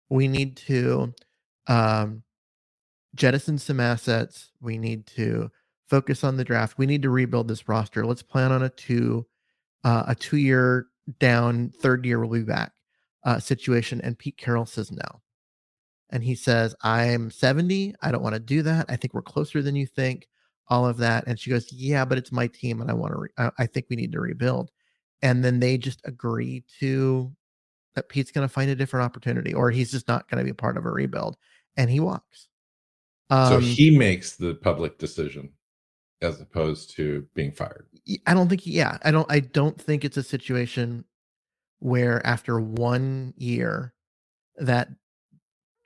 We 0.09 0.27
need 0.27 0.57
to 0.57 1.13
um, 1.67 2.23
jettison 3.15 3.57
some 3.57 3.79
assets. 3.79 4.51
We 4.61 4.77
need 4.77 5.07
to 5.07 5.51
focus 5.91 6.23
on 6.23 6.37
the 6.37 6.45
draft. 6.45 6.77
We 6.77 6.85
need 6.85 7.01
to 7.01 7.09
rebuild 7.09 7.49
this 7.49 7.67
roster. 7.67 8.05
Let's 8.05 8.23
plan 8.23 8.53
on 8.53 8.63
a 8.63 8.69
two 8.69 9.27
uh, 9.83 10.05
a 10.07 10.15
two 10.15 10.37
year 10.37 10.87
down, 11.19 11.69
third 11.81 12.05
year 12.05 12.19
we'll 12.19 12.39
be 12.39 12.45
back 12.45 12.71
uh, 13.25 13.39
situation. 13.39 13.99
And 14.01 14.17
Pete 14.17 14.37
Carroll 14.37 14.65
says 14.65 14.89
no. 14.91 15.21
And 16.11 16.23
he 16.23 16.35
says, 16.35 16.75
I'm 16.81 17.29
70. 17.29 17.95
I 18.01 18.11
don't 18.11 18.23
want 18.23 18.35
to 18.35 18.39
do 18.39 18.61
that. 18.63 18.85
I 18.89 18.95
think 18.95 19.13
we're 19.13 19.21
closer 19.21 19.61
than 19.61 19.75
you 19.75 19.85
think. 19.85 20.27
All 20.67 20.87
of 20.87 20.97
that. 20.97 21.25
And 21.27 21.37
she 21.37 21.49
goes, 21.49 21.71
Yeah, 21.73 22.05
but 22.05 22.17
it's 22.17 22.31
my 22.31 22.47
team 22.47 22.79
and 22.79 22.89
I 22.89 22.93
want 22.93 23.13
to, 23.13 23.19
re- 23.19 23.29
I, 23.37 23.51
I 23.59 23.65
think 23.65 23.87
we 23.89 23.97
need 23.97 24.13
to 24.13 24.21
rebuild. 24.21 24.71
And 25.21 25.43
then 25.43 25.59
they 25.59 25.77
just 25.77 25.99
agree 26.05 26.63
to 26.79 27.31
that 27.95 28.07
Pete's 28.07 28.31
going 28.31 28.47
to 28.47 28.53
find 28.53 28.71
a 28.71 28.75
different 28.75 29.03
opportunity 29.03 29.53
or 29.53 29.69
he's 29.69 29.91
just 29.91 30.07
not 30.07 30.29
going 30.29 30.37
to 30.37 30.45
be 30.45 30.51
a 30.51 30.55
part 30.55 30.77
of 30.77 30.85
a 30.85 30.91
rebuild. 30.91 31.35
And 31.75 31.89
he 31.89 31.99
walks. 31.99 32.47
so 33.29 33.57
Um, 33.57 33.61
he 33.61 33.97
makes 33.97 34.37
the 34.37 34.55
public 34.55 34.97
decision 34.97 35.51
as 36.21 36.39
opposed 36.39 36.95
to 36.95 37.25
being 37.33 37.51
fired. 37.51 37.87
I 38.25 38.33
don't 38.33 38.47
think 38.49 38.65
yeah, 38.65 38.97
I 39.03 39.11
don't 39.11 39.31
I 39.31 39.39
don't 39.39 39.79
think 39.79 40.03
it's 40.05 40.17
a 40.17 40.23
situation 40.23 41.05
where 41.79 42.25
after 42.25 42.59
one 42.59 43.33
year 43.37 43.93
that 44.57 44.89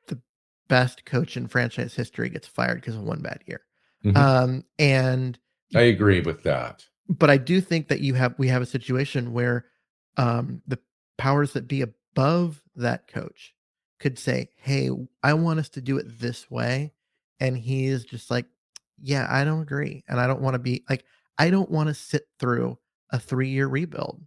the 0.07 0.19
best 0.67 1.05
coach 1.05 1.37
in 1.37 1.47
franchise 1.47 1.93
history 1.93 2.29
gets 2.29 2.47
fired 2.47 2.81
because 2.81 2.95
of 2.95 3.03
one 3.03 3.21
bad 3.21 3.43
year. 3.45 3.61
Mhm. 4.03 4.17
Um 4.17 4.63
and 4.79 5.37
I 5.73 5.81
agree 5.81 6.21
with 6.21 6.43
that. 6.43 6.85
but 7.09 7.29
I 7.29 7.37
do 7.37 7.61
think 7.61 7.87
that 7.87 8.01
you 8.01 8.13
have 8.15 8.35
we 8.37 8.47
have 8.49 8.61
a 8.61 8.65
situation 8.67 9.33
where 9.33 9.65
um 10.17 10.61
the 10.67 10.79
powers 11.17 11.53
that 11.53 11.67
be 11.67 11.81
above 11.81 12.61
that 12.75 13.07
coach 13.07 13.53
could 13.99 14.19
say, 14.19 14.49
"Hey, 14.57 14.89
I 15.23 15.33
want 15.33 15.59
us 15.59 15.69
to 15.69 15.81
do 15.81 15.97
it 15.97 16.19
this 16.19 16.51
way." 16.51 16.93
And 17.39 17.57
he 17.57 17.85
is 17.85 18.03
just 18.05 18.29
like, 18.31 18.45
"Yeah, 19.01 19.27
I 19.29 19.43
don't 19.43 19.61
agree." 19.61 20.03
And 20.07 20.19
I 20.19 20.27
don't 20.27 20.41
want 20.41 20.55
to 20.55 20.59
be 20.59 20.83
like 20.89 21.05
I 21.37 21.49
don't 21.49 21.69
want 21.69 21.89
to 21.89 21.93
sit 21.93 22.23
through 22.39 22.77
a 23.11 23.17
3-year 23.17 23.67
rebuild. 23.67 24.21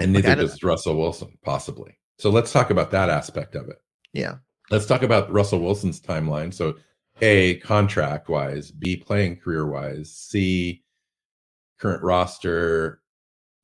And 0.00 0.12
neither 0.12 0.34
don't- 0.34 0.38
does 0.38 0.62
Russell 0.62 0.96
Wilson, 0.96 1.38
possibly. 1.44 1.98
So 2.18 2.30
let's 2.30 2.52
talk 2.52 2.70
about 2.70 2.90
that 2.90 3.08
aspect 3.08 3.54
of 3.54 3.68
it. 3.68 3.78
Yeah. 4.12 4.38
Let's 4.70 4.86
talk 4.86 5.02
about 5.02 5.30
Russell 5.32 5.60
Wilson's 5.60 6.00
timeline. 6.00 6.52
So, 6.52 6.76
A, 7.20 7.58
contract 7.60 8.28
wise, 8.28 8.70
B, 8.70 8.96
playing 8.96 9.36
career 9.36 9.66
wise, 9.66 10.12
C, 10.12 10.82
current 11.78 12.02
roster, 12.02 13.00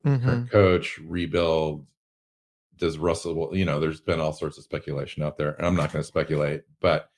Mhm. 0.05 0.23
current 0.23 0.51
coach, 0.51 0.97
rebuild. 0.99 1.85
Does 2.77 2.97
Russell, 2.97 3.55
you 3.55 3.65
know, 3.65 3.79
there's 3.79 4.01
been 4.01 4.19
all 4.19 4.33
sorts 4.33 4.57
of 4.57 4.63
speculation 4.63 5.23
out 5.23 5.37
there, 5.37 5.51
and 5.55 5.65
I'm 5.65 5.75
not 5.75 5.91
going 5.91 6.03
to 6.03 6.07
speculate, 6.07 6.63
but 6.79 7.09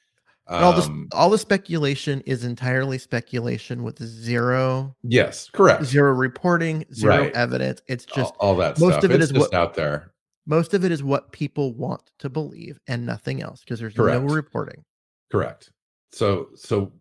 And 0.50 0.64
all 0.64 0.74
this 0.74 0.86
um, 0.88 1.10
all 1.12 1.30
the 1.30 1.38
speculation 1.38 2.22
is 2.26 2.44
entirely 2.46 2.98
speculation 2.98 3.84
with 3.84 4.02
zero 4.02 4.96
yes, 5.04 5.50
correct. 5.50 5.84
zero 5.86 6.14
reporting, 6.14 6.86
zero 6.94 7.18
Right. 7.24 7.34
evidence. 7.34 7.82
It's 7.88 8.06
just 8.06 8.34
all, 8.40 8.52
all 8.52 8.56
that 8.58 8.80
most 8.80 8.94
stuff. 8.94 9.04
of 9.04 9.12
it 9.12 9.16
it's 9.16 9.26
is 9.26 9.32
just 9.32 9.52
what- 9.52 9.54
out 9.54 9.74
there. 9.74 10.14
most 10.46 10.74
of 10.74 10.86
it 10.86 10.92
is 10.92 11.04
what 11.04 11.32
people 11.34 11.74
want 11.74 12.12
to 12.20 12.30
believe 12.30 12.80
and 12.88 13.06
nothing 13.06 13.42
else 13.42 13.60
because 13.62 13.80
there's 13.80 13.94
Correct. 13.94 14.22
no 14.24 14.34
reporting. 14.34 14.86
Correct. 15.32 15.72
So, 16.14 16.48
so, 16.56 16.94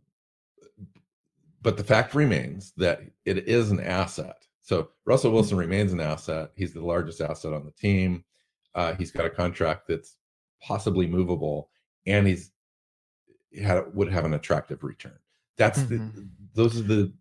but 1.62 1.76
the 1.76 1.84
fact 1.84 2.14
remains 2.14 2.72
that 2.76 3.02
it 3.24 3.48
is 3.48 3.70
an 3.70 3.80
asset. 3.80 4.44
So 4.62 4.88
Russell 5.04 5.30
Wilson 5.32 5.56
remains 5.56 5.92
an 5.92 6.00
asset. 6.00 6.50
He's 6.56 6.72
the 6.72 6.84
largest 6.84 7.20
asset 7.20 7.52
on 7.52 7.64
the 7.64 7.70
team. 7.72 8.24
Uh, 8.74 8.94
he's 8.94 9.12
got 9.12 9.24
a 9.24 9.30
contract 9.30 9.86
that's 9.88 10.16
possibly 10.60 11.06
movable, 11.06 11.70
and 12.06 12.26
he's 12.26 12.50
had 13.56 13.94
would 13.94 14.10
have 14.12 14.24
an 14.24 14.34
attractive 14.34 14.82
return. 14.84 15.18
That's 15.56 15.82
the 15.84 15.96
Mhm. 15.96 16.28
those 16.54 16.78
are 16.78 16.82
the 16.82 17.12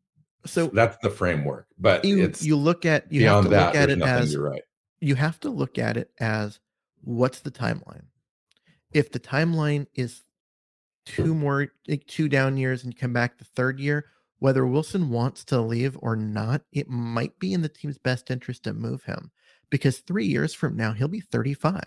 So 0.46 0.68
that's 0.68 0.98
the 1.02 1.10
framework. 1.10 1.68
But 1.78 2.06
you 2.06 2.24
it's 2.24 2.44
you 2.44 2.56
look 2.56 2.86
at 2.86 3.12
you 3.12 3.22
have 3.22 3.28
beyond 3.30 3.44
to 3.46 3.50
that. 3.52 3.66
look 3.68 3.76
at 3.76 3.90
it 3.90 3.98
nothing. 3.98 4.14
as 4.24 4.34
you're 4.34 4.44
right. 4.50 4.62
you 5.00 5.16
have 5.16 5.40
to 5.42 5.50
look 5.50 5.78
at 5.78 5.98
it 5.98 6.12
as 6.20 6.60
what's 7.02 7.40
the 7.40 7.52
timeline. 7.52 8.06
If 8.94 9.12
the 9.12 9.20
timeline 9.20 9.88
is 9.96 10.24
two 11.06 11.34
more 11.36 11.68
like 11.88 12.06
two 12.08 12.28
down 12.30 12.58
years 12.58 12.84
and 12.84 12.94
you 12.94 12.98
come 13.00 13.14
back 13.14 13.38
the 13.38 13.46
third 13.46 13.80
year, 13.80 14.06
whether 14.40 14.66
Wilson 14.66 15.10
wants 15.10 15.44
to 15.46 15.62
leave 15.62 15.98
or 16.02 16.16
not, 16.16 16.62
it 16.72 16.90
might 16.90 17.38
be 17.40 17.54
in 17.54 17.62
the 17.62 17.70
team's 17.70 17.98
best 17.98 18.30
interest 18.32 18.64
to 18.64 18.74
move 18.74 19.04
him 19.04 19.32
because 19.70 20.00
three 20.00 20.26
years 20.26 20.54
from 20.54 20.76
now 20.76 20.94
he'll 20.94 21.08
be 21.08 21.20
35. 21.22 21.84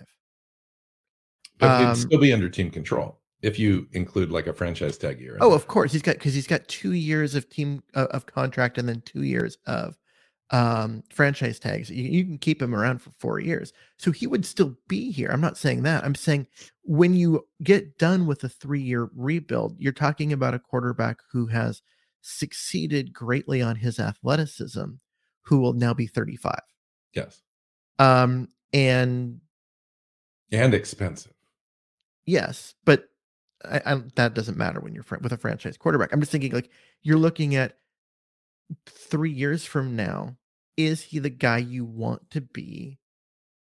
But 1.59 1.83
um, 1.85 1.97
still 1.97 2.21
be 2.21 2.33
under 2.33 2.49
team 2.49 2.71
control 2.71 3.21
if 3.43 3.59
you 3.59 3.87
include 3.93 4.31
like 4.31 4.47
a 4.47 4.53
franchise 4.53 4.99
tag 4.99 5.21
year. 5.21 5.39
Oh, 5.41 5.53
of 5.53 5.67
course 5.69 5.93
he's 5.93 6.03
got 6.03 6.15
because 6.17 6.35
he's 6.35 6.47
got 6.47 6.67
two 6.69 6.93
years 6.93 7.35
of 7.35 7.49
team 7.49 7.83
uh, 7.95 8.07
of 8.11 8.27
contract 8.27 8.79
and 8.79 8.89
then 8.89 9.03
two 9.03 9.23
years 9.23 9.59
of 9.67 9.97
um 10.51 11.03
franchise 11.13 11.59
tags. 11.59 11.91
You, 11.91 12.05
you 12.05 12.25
can 12.25 12.39
keep 12.39 12.61
him 12.61 12.75
around 12.75 13.01
for 13.01 13.11
four 13.19 13.39
years, 13.39 13.73
so 13.97 14.11
he 14.11 14.27
would 14.27 14.45
still 14.45 14.77
be 14.89 15.11
here. 15.11 15.29
I'm 15.31 15.41
not 15.41 15.59
saying 15.59 15.83
that. 15.83 16.05
I'm 16.05 16.15
saying 16.15 16.47
when 16.83 17.15
you 17.15 17.47
get 17.63 17.99
done 17.99 18.27
with 18.27 18.43
a 18.45 18.49
three 18.49 18.83
year 18.83 19.11
rebuild, 19.15 19.77
you're 19.79 19.93
talking 19.93 20.33
about 20.33 20.55
a 20.55 20.59
quarterback 20.59 21.19
who 21.31 21.47
has 21.47 21.83
succeeded 22.23 23.13
greatly 23.13 23.63
on 23.63 23.77
his 23.77 24.01
athleticism, 24.01 24.85
who 25.43 25.59
will 25.59 25.75
now 25.75 25.95
be 25.95 26.07
35. 26.07 26.59
Yes, 27.15 27.43
Um, 27.99 28.49
and 28.73 29.41
and 30.51 30.75
expensive. 30.75 31.33
Yes, 32.27 32.75
but 32.85 33.09
I, 33.65 33.81
I, 33.85 34.03
that 34.15 34.35
doesn't 34.35 34.57
matter 34.57 34.81
when 34.81 34.95
you're 34.95 35.03
fr- 35.03 35.19
with 35.21 35.33
a 35.33 35.37
franchise 35.37 35.77
quarterback. 35.77 36.13
I'm 36.13 36.21
just 36.21 36.33
thinking 36.33 36.53
like 36.53 36.71
you're 37.03 37.19
looking 37.19 37.57
at 37.57 37.77
three 38.87 39.33
years 39.33 39.65
from 39.65 39.97
now. 39.97 40.37
Is 40.77 41.03
he 41.03 41.19
the 41.19 41.31
guy 41.31 41.59
you 41.59 41.85
want 41.85 42.31
to 42.31 42.41
be? 42.41 42.99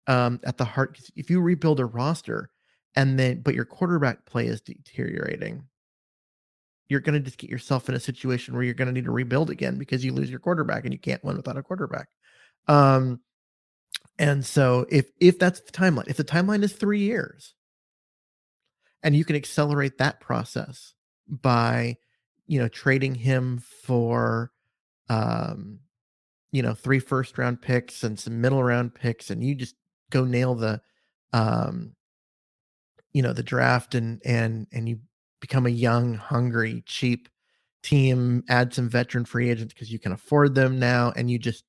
Um, 0.09 0.41
at 0.43 0.57
the 0.57 0.65
heart? 0.65 0.99
if 1.15 1.31
you 1.31 1.41
rebuild 1.41 1.79
a 1.79 1.85
roster 1.85 2.51
and 2.97 3.19
then 3.19 3.41
but 3.41 3.55
your 3.55 3.65
quarterback 3.65 4.25
play 4.25 4.47
is 4.47 4.61
deteriorating, 4.61 5.65
you're 6.89 7.01
going 7.01 7.15
to 7.15 7.21
just 7.21 7.39
get 7.39 7.51
yourself 7.51 7.89
in 7.89 7.95
a 7.95 8.01
situation 8.01 8.55
where 8.55 8.63
you're 8.63 8.75
going 8.75 8.87
to 8.87 8.93
need 8.93 9.05
to 9.05 9.13
rebuild 9.13 9.51
again 9.51 9.79
because 9.79 10.05
you 10.05 10.13
lose 10.13 10.31
your 10.31 10.41
quarterback 10.41 10.85
and 10.85 10.93
you 10.93 10.99
can't 10.99 11.23
win 11.25 11.37
without 11.37 11.57
a 11.57 11.63
quarterback. 11.63 12.09
Um, 12.67 13.21
and 14.19 14.45
so 14.45 14.87
if 14.91 15.07
if 15.21 15.39
that's 15.39 15.61
the 15.61 15.73
timeline, 15.73 16.09
if 16.09 16.17
the 16.17 16.25
timeline 16.25 16.63
is 16.63 16.73
three 16.73 17.01
years, 17.01 17.55
and 19.03 19.17
you 19.17 19.25
can 19.25 19.37
accelerate 19.37 19.99
that 19.99 20.21
process 20.21 20.95
by 21.29 21.97
you 22.47 22.61
know 22.61 22.69
trading 22.69 23.15
him 23.15 23.59
for 23.59 24.51
um 25.09 25.79
you 26.51 26.63
know 26.63 26.75
three 26.75 26.99
first 26.99 27.39
round 27.39 27.61
picks 27.61 28.03
and 28.05 28.19
some 28.19 28.41
middle 28.41 28.63
round 28.63 28.95
picks 28.95 29.31
and 29.31 29.43
you 29.43 29.55
just 29.55 29.75
go 30.11 30.25
nail 30.25 30.55
the 30.55 30.81
um 31.33 31.93
you 33.13 33.23
know 33.23 33.33
the 33.33 33.43
draft 33.43 33.95
and 33.95 34.21
and 34.25 34.67
and 34.73 34.89
you 34.89 34.99
become 35.43 35.67
a 35.67 35.71
young, 35.71 36.15
hungry, 36.15 36.83
cheap 36.87 37.29
team, 37.83 38.45
add 38.49 38.73
some 38.73 38.89
veteran 38.89 39.27
free 39.27 39.51
agents 39.51 39.75
because 39.75 39.93
you 39.93 39.99
can 39.99 40.13
afford 40.13 40.55
them 40.55 40.79
now, 40.79 41.13
and 41.17 41.31
you 41.31 41.39
just 41.39 41.65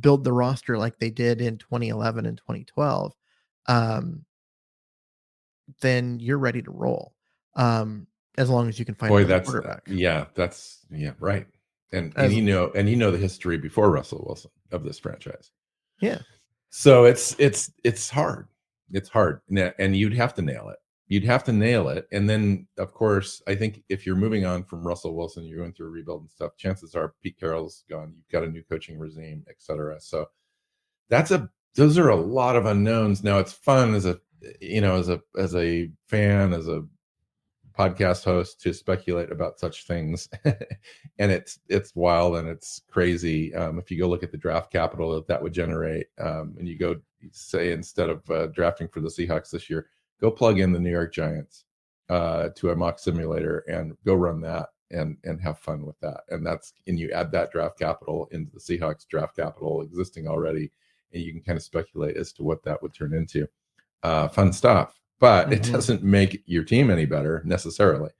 build 0.00 0.24
the 0.24 0.32
roster 0.32 0.78
like 0.78 0.98
they 0.98 1.10
did 1.10 1.42
in 1.42 1.58
2011 1.58 2.24
and 2.24 2.38
2012, 2.38 3.12
um, 3.66 4.24
then 5.80 6.18
you're 6.20 6.38
ready 6.38 6.62
to 6.62 6.70
roll. 6.70 7.14
Um, 7.56 8.06
as 8.36 8.50
long 8.50 8.68
as 8.68 8.78
you 8.78 8.84
can 8.84 8.94
find 8.94 9.10
Boy, 9.10 9.24
that's 9.24 9.48
uh, 9.48 9.52
quarterback. 9.52 9.82
yeah, 9.86 10.26
that's 10.34 10.84
yeah, 10.90 11.12
right. 11.20 11.46
And 11.92 12.12
As- 12.16 12.26
and 12.26 12.34
you 12.34 12.42
know, 12.42 12.72
and 12.74 12.88
you 12.88 12.96
know 12.96 13.10
the 13.10 13.18
history 13.18 13.56
before 13.58 13.90
Russell 13.90 14.24
Wilson 14.26 14.50
of 14.72 14.82
this 14.82 14.98
franchise. 14.98 15.50
Yeah. 16.00 16.18
So 16.70 17.04
it's 17.04 17.36
it's 17.38 17.70
it's 17.84 18.10
hard. 18.10 18.48
It's 18.90 19.08
hard, 19.08 19.40
and 19.48 19.72
and 19.78 19.96
you'd 19.96 20.14
have 20.14 20.34
to 20.34 20.42
nail 20.42 20.68
it. 20.70 20.78
You'd 21.06 21.24
have 21.24 21.44
to 21.44 21.52
nail 21.52 21.88
it, 21.88 22.08
and 22.10 22.28
then 22.28 22.66
of 22.78 22.92
course, 22.92 23.40
I 23.46 23.54
think 23.54 23.84
if 23.88 24.04
you're 24.04 24.16
moving 24.16 24.44
on 24.44 24.64
from 24.64 24.84
Russell 24.84 25.14
Wilson, 25.14 25.44
you're 25.44 25.58
going 25.58 25.72
through 25.72 25.86
a 25.86 25.90
rebuild 25.90 26.22
and 26.22 26.30
stuff. 26.30 26.56
Chances 26.56 26.94
are 26.96 27.14
Pete 27.22 27.38
Carroll's 27.38 27.84
gone. 27.88 28.12
You've 28.16 28.28
got 28.28 28.42
a 28.42 28.50
new 28.50 28.62
coaching 28.64 28.98
regime, 28.98 29.44
etc. 29.48 30.00
So 30.00 30.26
that's 31.08 31.30
a 31.30 31.48
those 31.76 31.98
are 31.98 32.08
a 32.08 32.16
lot 32.16 32.56
of 32.56 32.66
unknowns. 32.66 33.22
Now 33.22 33.38
it's 33.38 33.52
fun 33.52 33.94
as 33.94 34.06
a 34.06 34.18
you 34.60 34.80
know 34.80 34.96
as 34.96 35.08
a 35.08 35.20
as 35.38 35.54
a 35.54 35.90
fan 36.08 36.52
as 36.52 36.68
a 36.68 36.84
podcast 37.78 38.24
host 38.24 38.60
to 38.60 38.72
speculate 38.72 39.32
about 39.32 39.58
such 39.58 39.86
things. 39.86 40.28
And 41.20 41.30
it's 41.30 41.60
it's 41.68 41.94
wild 41.94 42.34
and 42.36 42.48
it's 42.48 42.82
crazy. 42.90 43.54
Um, 43.54 43.78
if 43.78 43.88
you 43.88 43.96
go 44.00 44.08
look 44.08 44.24
at 44.24 44.32
the 44.32 44.36
draft 44.36 44.72
capital 44.72 45.14
that 45.14 45.28
that 45.28 45.40
would 45.40 45.52
generate 45.52 46.08
um, 46.18 46.56
and 46.58 46.66
you 46.66 46.76
go 46.76 46.96
say 47.30 47.70
instead 47.70 48.10
of 48.10 48.28
uh, 48.30 48.46
drafting 48.48 48.88
for 48.88 48.98
the 48.98 49.08
seahawks 49.08 49.50
this 49.50 49.70
year 49.70 49.86
go 50.20 50.28
plug 50.28 50.58
in 50.58 50.72
the 50.72 50.80
new 50.80 50.90
york 50.90 51.14
giants 51.14 51.66
uh, 52.08 52.48
to 52.56 52.70
a 52.70 52.76
mock 52.76 52.98
simulator 52.98 53.58
and 53.68 53.96
go 54.04 54.14
run 54.14 54.40
that 54.40 54.70
and 54.90 55.16
and 55.22 55.40
have 55.40 55.60
fun 55.60 55.86
with 55.86 55.98
that. 56.00 56.22
And 56.30 56.44
that's 56.44 56.72
and 56.88 56.98
you 56.98 57.12
add 57.12 57.30
that 57.30 57.52
draft 57.52 57.78
capital 57.78 58.28
into 58.32 58.50
the 58.50 58.58
seahawks 58.58 59.06
draft 59.06 59.36
capital 59.36 59.82
existing 59.82 60.26
already 60.26 60.72
and 61.12 61.22
you 61.22 61.32
can 61.32 61.42
kind 61.42 61.56
of 61.56 61.62
speculate 61.62 62.16
as 62.16 62.32
to 62.32 62.42
what 62.42 62.64
that 62.64 62.82
would 62.82 62.92
turn 62.92 63.14
into 63.14 63.46
uh, 64.04 64.28
fun 64.28 64.52
stuff 64.52 64.94
but 65.18 65.52
it 65.52 65.62
Mhm. 65.62 65.72
doesn't 65.72 66.02
make 66.02 66.42
your 66.46 66.62
team 66.64 66.90
any 66.90 67.06
better 67.06 67.42
necessarily 67.44 68.10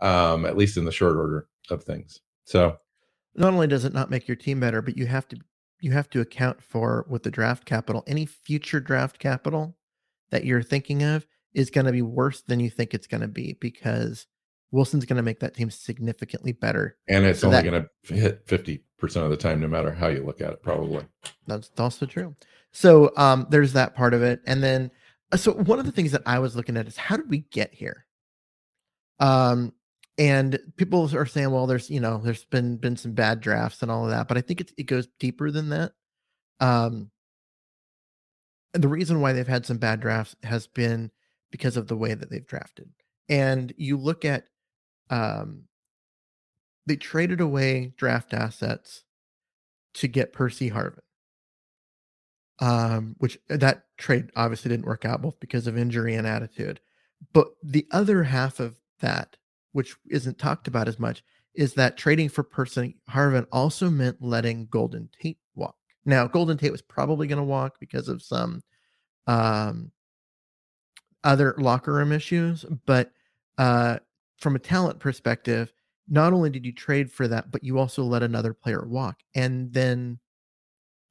um 0.00 0.44
at 0.46 0.56
least 0.56 0.76
in 0.76 0.84
the 0.84 0.92
short 0.92 1.16
order 1.16 1.46
of 1.70 1.84
things 1.84 2.20
so 2.44 2.76
not 3.34 3.52
only 3.52 3.66
does 3.68 3.84
it 3.84 3.92
not 3.94 4.10
make 4.10 4.26
your 4.26 4.34
team 4.36 4.58
better, 4.58 4.82
but 4.82 4.96
you 4.96 5.06
have 5.06 5.28
to 5.28 5.36
you 5.80 5.92
have 5.92 6.10
to 6.10 6.20
account 6.20 6.60
for 6.60 7.06
with 7.08 7.22
the 7.22 7.30
draft 7.30 7.64
capital. 7.64 8.02
Any 8.08 8.26
future 8.26 8.80
draft 8.80 9.20
capital 9.20 9.76
that 10.30 10.44
you're 10.44 10.62
thinking 10.62 11.04
of 11.04 11.24
is 11.54 11.70
going 11.70 11.86
to 11.86 11.92
be 11.92 12.02
worse 12.02 12.40
than 12.42 12.58
you 12.58 12.68
think 12.68 12.94
it's 12.94 13.06
going 13.06 13.20
to 13.20 13.28
be 13.28 13.56
because 13.60 14.26
Wilson's 14.72 15.04
going 15.04 15.18
to 15.18 15.22
make 15.22 15.38
that 15.38 15.54
team 15.54 15.70
significantly 15.70 16.50
better. 16.52 16.96
and 17.06 17.24
it's 17.24 17.40
So 17.40 17.48
only 17.52 17.62
going 17.70 17.86
to 18.08 18.14
hit 18.14 18.44
50% 18.48 18.82
of 19.24 19.30
the 19.30 19.36
time 19.36 19.60
no 19.60 19.68
matter 19.68 19.92
how 19.92 20.08
you 20.08 20.24
look 20.24 20.40
at 20.40 20.52
it 20.52 20.62
probably 20.62 21.04
That's 21.46 21.70
also 21.78 22.06
true. 22.06 22.34
So 22.72 23.12
um, 23.16 23.46
there's 23.50 23.72
that 23.74 23.94
part 23.94 24.14
of 24.14 24.22
it, 24.24 24.40
and 24.46 24.60
then 24.62 24.90
so 25.36 25.52
one 25.52 25.78
of 25.78 25.86
the 25.86 25.92
things 25.92 26.12
that 26.12 26.22
I 26.26 26.38
was 26.38 26.56
looking 26.56 26.76
at 26.76 26.86
is 26.86 26.96
how 26.96 27.16
did 27.16 27.28
we 27.28 27.38
get 27.50 27.74
here? 27.74 28.06
Um, 29.20 29.72
and 30.16 30.58
people 30.76 31.14
are 31.14 31.26
saying, 31.26 31.50
well, 31.50 31.66
there's 31.66 31.90
you 31.90 32.00
know 32.00 32.18
there's 32.18 32.44
been 32.44 32.76
been 32.76 32.96
some 32.96 33.12
bad 33.12 33.40
drafts 33.40 33.82
and 33.82 33.90
all 33.90 34.04
of 34.04 34.10
that, 34.10 34.28
but 34.28 34.36
I 34.36 34.40
think 34.40 34.60
it 34.60 34.72
it 34.76 34.84
goes 34.84 35.08
deeper 35.18 35.50
than 35.50 35.68
that. 35.70 35.92
Um, 36.60 37.10
and 38.74 38.82
the 38.82 38.88
reason 38.88 39.20
why 39.20 39.32
they've 39.32 39.46
had 39.46 39.66
some 39.66 39.78
bad 39.78 40.00
drafts 40.00 40.36
has 40.42 40.66
been 40.66 41.10
because 41.50 41.76
of 41.76 41.88
the 41.88 41.96
way 41.96 42.14
that 42.14 42.30
they've 42.30 42.46
drafted. 42.46 42.90
And 43.28 43.72
you 43.76 43.96
look 43.96 44.24
at 44.24 44.44
um, 45.10 45.64
they 46.86 46.96
traded 46.96 47.40
away 47.40 47.92
draft 47.96 48.34
assets 48.34 49.04
to 49.94 50.08
get 50.08 50.32
Percy 50.32 50.70
Harvin 50.70 51.00
um, 52.60 53.14
which 53.18 53.38
uh, 53.50 53.56
that 53.56 53.84
trade 53.96 54.30
obviously 54.36 54.68
didn't 54.68 54.86
work 54.86 55.04
out 55.04 55.22
both 55.22 55.38
because 55.40 55.66
of 55.66 55.78
injury 55.78 56.14
and 56.14 56.26
attitude. 56.26 56.80
But 57.32 57.48
the 57.62 57.86
other 57.90 58.22
half 58.22 58.60
of 58.60 58.76
that, 59.00 59.36
which 59.72 59.96
isn't 60.10 60.38
talked 60.38 60.68
about 60.68 60.88
as 60.88 60.98
much, 60.98 61.22
is 61.54 61.74
that 61.74 61.96
trading 61.96 62.28
for 62.28 62.42
Percy 62.42 62.96
Harvin 63.10 63.46
also 63.50 63.90
meant 63.90 64.22
letting 64.22 64.66
Golden 64.66 65.08
Tate 65.20 65.38
walk. 65.54 65.76
Now, 66.04 66.26
Golden 66.26 66.56
Tate 66.56 66.72
was 66.72 66.82
probably 66.82 67.26
going 67.26 67.38
to 67.38 67.44
walk 67.44 67.80
because 67.80 68.08
of 68.08 68.22
some 68.22 68.62
um, 69.26 69.90
other 71.24 71.54
locker 71.58 71.92
room 71.92 72.12
issues, 72.12 72.64
but 72.86 73.10
uh, 73.58 73.98
from 74.38 74.54
a 74.54 74.60
talent 74.60 75.00
perspective, 75.00 75.72
not 76.08 76.32
only 76.32 76.48
did 76.48 76.64
you 76.64 76.72
trade 76.72 77.10
for 77.10 77.28
that, 77.28 77.50
but 77.50 77.64
you 77.64 77.78
also 77.78 78.02
let 78.02 78.22
another 78.22 78.54
player 78.54 78.86
walk, 78.86 79.18
and 79.34 79.72
then 79.72 80.18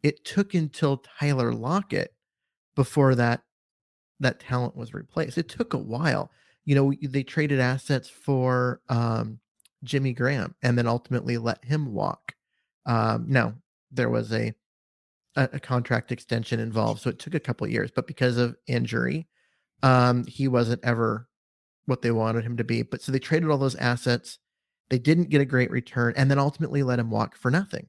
it 0.07 0.23
took 0.23 0.53
until 0.53 1.03
Tyler 1.19 1.51
Lockett 1.51 2.13
before 2.77 3.13
that 3.15 3.41
that 4.21 4.39
talent 4.39 4.75
was 4.75 4.93
replaced. 4.93 5.37
It 5.37 5.49
took 5.49 5.73
a 5.73 5.77
while. 5.77 6.31
You 6.63 6.75
know, 6.75 6.93
they 7.03 7.23
traded 7.23 7.59
assets 7.59 8.09
for 8.09 8.81
um, 8.89 9.39
Jimmy 9.83 10.13
Graham 10.13 10.55
and 10.63 10.77
then 10.77 10.87
ultimately 10.87 11.37
let 11.37 11.63
him 11.63 11.93
walk. 11.93 12.33
Um, 12.85 13.25
now 13.27 13.53
there 13.91 14.09
was 14.09 14.31
a, 14.31 14.53
a 15.35 15.49
a 15.53 15.59
contract 15.59 16.13
extension 16.13 16.59
involved, 16.61 17.01
so 17.01 17.09
it 17.09 17.19
took 17.19 17.35
a 17.35 17.39
couple 17.39 17.67
years. 17.67 17.91
But 17.93 18.07
because 18.07 18.37
of 18.37 18.55
injury, 18.65 19.27
um, 19.83 20.25
he 20.25 20.47
wasn't 20.47 20.83
ever 20.85 21.27
what 21.85 22.01
they 22.01 22.11
wanted 22.11 22.45
him 22.45 22.55
to 22.57 22.63
be. 22.63 22.81
But 22.81 23.01
so 23.01 23.11
they 23.11 23.19
traded 23.19 23.49
all 23.49 23.57
those 23.57 23.75
assets. 23.75 24.39
They 24.89 24.99
didn't 24.99 25.29
get 25.29 25.41
a 25.41 25.45
great 25.45 25.69
return, 25.69 26.13
and 26.15 26.31
then 26.31 26.39
ultimately 26.39 26.81
let 26.81 26.99
him 26.99 27.11
walk 27.11 27.35
for 27.35 27.51
nothing. 27.51 27.87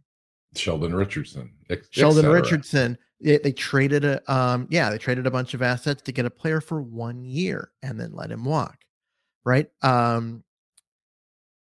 Sheldon 0.57 0.95
richardson 0.95 1.51
Sheldon. 1.91 2.27
Richardson. 2.29 2.97
They, 3.21 3.39
they 3.39 3.53
traded 3.53 4.05
a 4.05 4.33
um 4.33 4.67
yeah, 4.71 4.91
they 4.91 4.99
traded 4.99 5.27
a 5.27 5.31
bunch 5.31 5.53
of 5.55 5.61
assets 5.63 6.03
to 6.03 6.13
get 6.13 6.25
a 6.25 6.31
player 6.31 6.61
for 6.61 6.81
one 6.81 7.25
year 7.25 7.71
and 7.83 7.99
then 8.01 8.13
let 8.15 8.31
him 8.31 8.45
walk. 8.45 8.79
Right? 9.45 9.69
Um 9.83 10.45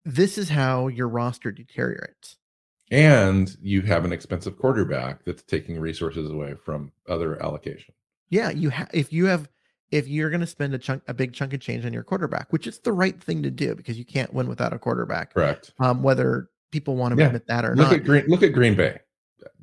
this 0.06 0.38
is 0.38 0.50
how 0.50 0.88
your 0.88 1.08
roster 1.08 1.52
deteriorates. 1.52 2.38
and 2.90 3.56
you 3.62 3.82
have 3.82 4.04
an 4.06 4.12
expensive 4.12 4.58
quarterback 4.58 5.24
that's 5.26 5.44
taking 5.44 5.80
resources 5.80 6.30
away 6.32 6.56
from 6.66 6.92
other 7.08 7.42
allocation 7.44 7.94
Yeah, 8.30 8.50
you 8.50 8.70
have 8.72 8.90
if 8.94 9.14
you 9.14 9.26
have 9.28 9.48
if 9.92 10.08
you're 10.08 10.30
going 10.30 10.40
to 10.42 10.48
spend 10.48 10.74
a 10.74 10.80
chunk 10.80 11.04
a 11.10 11.14
big 11.14 11.34
chunk 11.34 11.54
of 11.54 11.60
change 11.60 11.86
on 11.86 11.92
your 11.94 12.04
quarterback, 12.04 12.52
which 12.54 12.66
is 12.66 12.80
the 12.80 12.94
right 12.94 13.22
thing 13.22 13.44
to 13.44 13.52
do 13.52 13.76
because 13.76 14.00
you 14.00 14.06
can't 14.06 14.34
win 14.34 14.48
without 14.48 14.72
a 14.74 14.80
quarterback. 14.80 15.34
correct 15.34 15.74
Um 15.80 16.02
whether 16.02 16.50
people 16.72 16.96
want 16.96 17.14
to 17.16 17.20
Yeah. 17.22 17.28
admit 17.28 17.48
that 17.48 17.66
or 17.66 17.76
look 17.76 17.88
not. 17.88 17.94
at 17.94 18.04
green 18.04 18.26
look 18.28 18.44
at 18.44 18.54
green 18.54 18.76
bay 18.76 19.00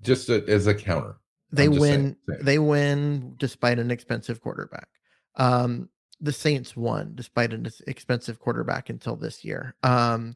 just 0.01 0.29
a, 0.29 0.45
as 0.49 0.67
a 0.67 0.75
counter 0.75 1.17
they 1.51 1.69
win 1.69 1.81
saying- 1.81 2.17
saying. 2.29 2.41
they 2.45 2.59
win 2.59 3.35
despite 3.39 3.79
an 3.79 3.91
expensive 3.91 4.41
quarterback 4.41 4.89
um 5.37 5.89
the 6.21 6.33
saints 6.33 6.77
won 6.77 7.13
despite 7.15 7.53
an 7.53 7.67
expensive 7.87 8.39
quarterback 8.39 8.91
until 8.91 9.17
this 9.17 9.45
year 9.45 9.75
um 9.83 10.35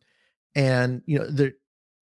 and 0.55 1.03
you 1.07 1.19
know 1.19 1.27
there 1.31 1.53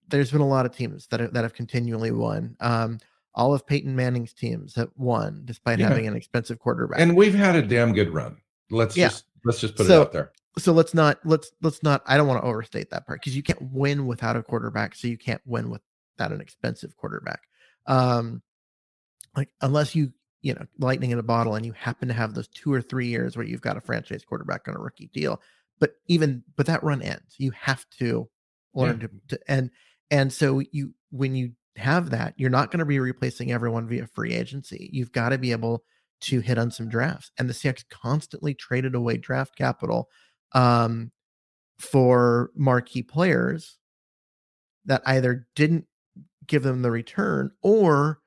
there's 0.09 0.31
been 0.33 0.41
a 0.41 0.49
lot 0.49 0.67
of 0.67 0.75
teams 0.75 1.07
that 1.09 1.21
have, 1.21 1.33
that 1.33 1.43
have 1.45 1.55
continually 1.55 2.11
won 2.13 2.57
um 2.61 2.99
all 3.33 3.55
of 3.55 3.65
Peyton 3.65 3.95
Manning's 3.95 4.33
teams 4.33 4.75
have 4.75 4.91
won 4.97 5.43
despite 5.45 5.79
Yeah. 5.79 5.89
having 5.89 6.09
an 6.09 6.17
expensive 6.17 6.59
quarterback. 6.59 7.01
and 7.01 7.17
we've 7.17 7.35
had 7.35 7.55
a 7.57 7.63
damn 7.63 7.93
good 7.93 8.11
run 8.13 8.37
let's 8.71 8.97
Yeah. 8.97 9.09
just 9.09 9.25
let's 9.45 9.61
just 9.61 9.77
put 9.77 9.87
So- 9.87 10.01
it 10.03 10.07
out 10.07 10.13
there 10.13 10.33
so 10.59 10.73
let's 10.73 10.95
not 10.95 11.19
let's 11.25 11.53
let's 11.63 11.83
not 11.83 12.03
I 12.07 12.17
don't 12.17 12.27
want 12.27 12.43
to 12.43 12.49
overstate 12.49 12.91
that 12.91 13.07
part 13.07 13.21
because 13.21 13.37
you 13.37 13.43
can't 13.43 13.63
win 13.73 14.07
without 14.07 14.37
a 14.37 14.43
quarterback, 14.43 14.95
so 14.95 15.09
you 15.09 15.19
can't 15.19 15.43
win 15.45 15.71
without 15.71 16.33
an 16.33 16.41
expensive 16.41 16.97
quarterback. 16.97 17.43
Um 17.87 18.43
like 19.37 19.51
unless 19.61 19.95
you 19.95 20.13
you 20.43 20.55
know 20.55 20.67
lightning 20.79 21.11
in 21.11 21.19
a 21.19 21.23
bottle 21.23 21.55
and 21.55 21.65
you 21.65 21.73
happen 21.73 22.09
to 22.09 22.15
have 22.15 22.35
those 22.35 22.49
two 22.49 22.73
or 22.73 22.83
three 22.83 23.07
years 23.07 23.37
where 23.37 23.47
you've 23.47 23.61
got 23.61 23.77
a 23.77 23.81
franchise 23.81 24.25
quarterback 24.25 24.67
on 24.69 24.75
a 24.75 24.81
rookie 24.81 25.11
deal. 25.13 25.41
But 25.79 25.95
even 26.09 26.43
but 26.57 26.67
that 26.67 26.83
run 26.83 27.03
ends. 27.03 27.35
You 27.39 27.53
have 27.53 27.87
to 27.99 28.29
learn 28.75 29.01
to, 29.01 29.11
to 29.29 29.41
and 29.49 29.71
and 30.11 30.33
so 30.33 30.63
you 30.73 30.95
when 31.11 31.35
you 31.35 31.53
have 31.77 32.11
that, 32.11 32.35
you're 32.37 32.51
not 32.51 32.71
going 32.71 32.81
to 32.81 32.85
be 32.85 32.99
replacing 32.99 33.53
everyone 33.53 33.89
via 33.89 34.07
free 34.07 34.35
agency. 34.35 34.91
You've 34.93 35.13
got 35.13 35.31
to 35.31 35.39
be 35.39 35.53
able 35.53 35.85
to 36.23 36.41
hit 36.41 36.59
on 36.59 36.71
some 36.71 36.89
drafts. 36.89 37.31
And 37.39 37.49
the 37.49 37.55
Seahawks 37.55 37.85
constantly 37.89 38.55
traded 38.55 38.95
away 38.95 39.17
draft 39.17 39.57
capital 39.57 40.09
um, 40.53 41.11
for 41.79 42.51
marquee 42.55 43.03
players 43.03 43.79
that 44.85 45.03
either 45.07 45.47
didn't 45.55 45.87
give 46.47 46.63
them 46.63 46.83
the 46.83 46.91
return 46.91 47.51
or 47.63 48.21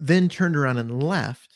then 0.00 0.28
turned 0.28 0.56
around 0.56 0.78
and 0.78 1.02
left. 1.02 1.54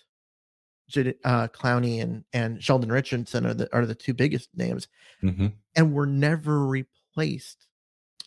Uh, 1.24 1.48
Clowney 1.48 2.02
and 2.02 2.22
and 2.34 2.62
Sheldon 2.62 2.92
Richardson 2.92 3.46
are 3.46 3.54
the 3.54 3.74
are 3.74 3.86
the 3.86 3.94
two 3.94 4.12
biggest 4.12 4.50
names, 4.54 4.88
Mhm. 5.22 5.54
and 5.74 5.94
were 5.94 6.04
never 6.06 6.66
replaced. 6.66 7.66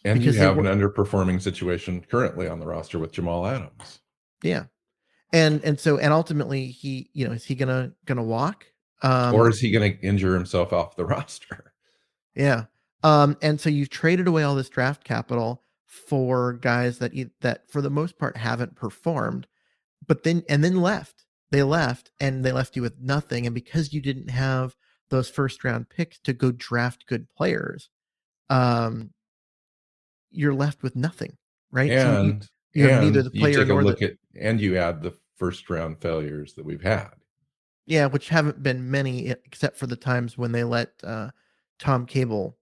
and 0.04 0.18
Because 0.20 0.36
you 0.36 0.42
have 0.42 0.56
were- 0.58 0.66
an 0.66 0.80
underperforming 0.80 1.40
situation 1.42 2.02
currently 2.02 2.48
on 2.48 2.60
the 2.60 2.66
roster 2.66 2.98
with 2.98 3.12
jamal 3.12 3.46
adams 3.46 4.00
Yeah, 4.42 4.66
and 5.32 5.64
and 5.64 5.80
so 5.80 6.00
and 6.00 6.12
ultimately 6.12 6.68
he 6.68 7.12
you 7.14 7.28
know 7.28 7.34
is 7.34 7.44
he 7.46 7.54
gonna 7.54 7.94
gonna 8.06 8.24
walk? 8.24 8.66
Um, 9.04 9.36
or 9.36 9.48
is 9.48 9.60
he 9.60 9.70
to 9.72 10.00
injure 10.02 10.34
himself 10.34 10.74
off 10.74 10.96
the 10.96 11.06
roster? 11.06 11.72
Yeah. 12.36 12.66
Um, 13.04 13.38
and 13.42 13.60
so 13.62 13.70
you've 13.70 13.90
traded 13.90 14.28
away 14.28 14.44
all 14.44 14.56
this 14.56 14.70
draft 14.70 15.04
capital 15.04 15.64
for 15.86 16.54
guys 16.54 16.98
that 17.00 17.14
you, 17.14 17.30
that 17.42 17.70
for 17.70 17.82
the 17.82 17.90
most 17.90 18.18
part 18.18 18.36
haven't 18.38 18.76
performed, 18.76 19.48
but 20.08 20.24
then 20.24 20.44
and 20.50 20.64
then 20.64 20.82
left. 20.82 21.24
They 21.52 21.64
left 21.64 22.12
and 22.20 22.44
they 22.44 22.52
left 22.52 22.76
you 22.76 22.82
with 22.82 23.00
nothing. 23.00 23.46
And 23.46 23.54
because 23.56 23.94
you 23.94 24.02
didn't 24.02 24.30
have 24.30 24.76
those 25.10 25.30
first 25.30 25.64
round 25.64 25.90
picks 25.90 26.20
to 26.22 26.34
go 26.34 26.52
draft 26.52 27.06
good 27.06 27.28
players, 27.38 27.90
um, 28.50 29.12
you're 30.32 30.56
left 30.56 30.84
with 30.84 30.96
nothing, 30.96 31.38
right? 31.72 31.92
So 31.92 31.96
you- 32.24 32.30
And 32.32 32.50
you 32.74 32.88
have 32.90 33.04
and 33.04 33.14
neither 33.14 33.30
the 33.30 33.36
you 33.36 33.40
player 33.40 33.54
take 33.54 33.66
a 33.66 33.68
nor 33.68 33.84
the- 33.84 34.06
at 34.06 34.18
and 34.38 34.60
you 34.60 34.78
add 34.78 35.02
the 35.02 35.14
first 35.38 35.70
round 35.70 36.02
failures 36.02 36.56
that 36.56 36.66
we've 36.66 36.82
had. 36.84 37.12
yeah, 37.86 38.08
which 38.08 38.30
haven't 38.30 38.64
been 38.64 38.90
many 38.90 39.28
except 39.30 39.78
for 39.78 39.86
the 39.88 39.96
times 39.96 40.38
when 40.38 40.52
they 40.52 40.64
let 40.64 40.90
uh, 41.04 41.30
Tom 41.80 42.06
Cable. 42.06 42.58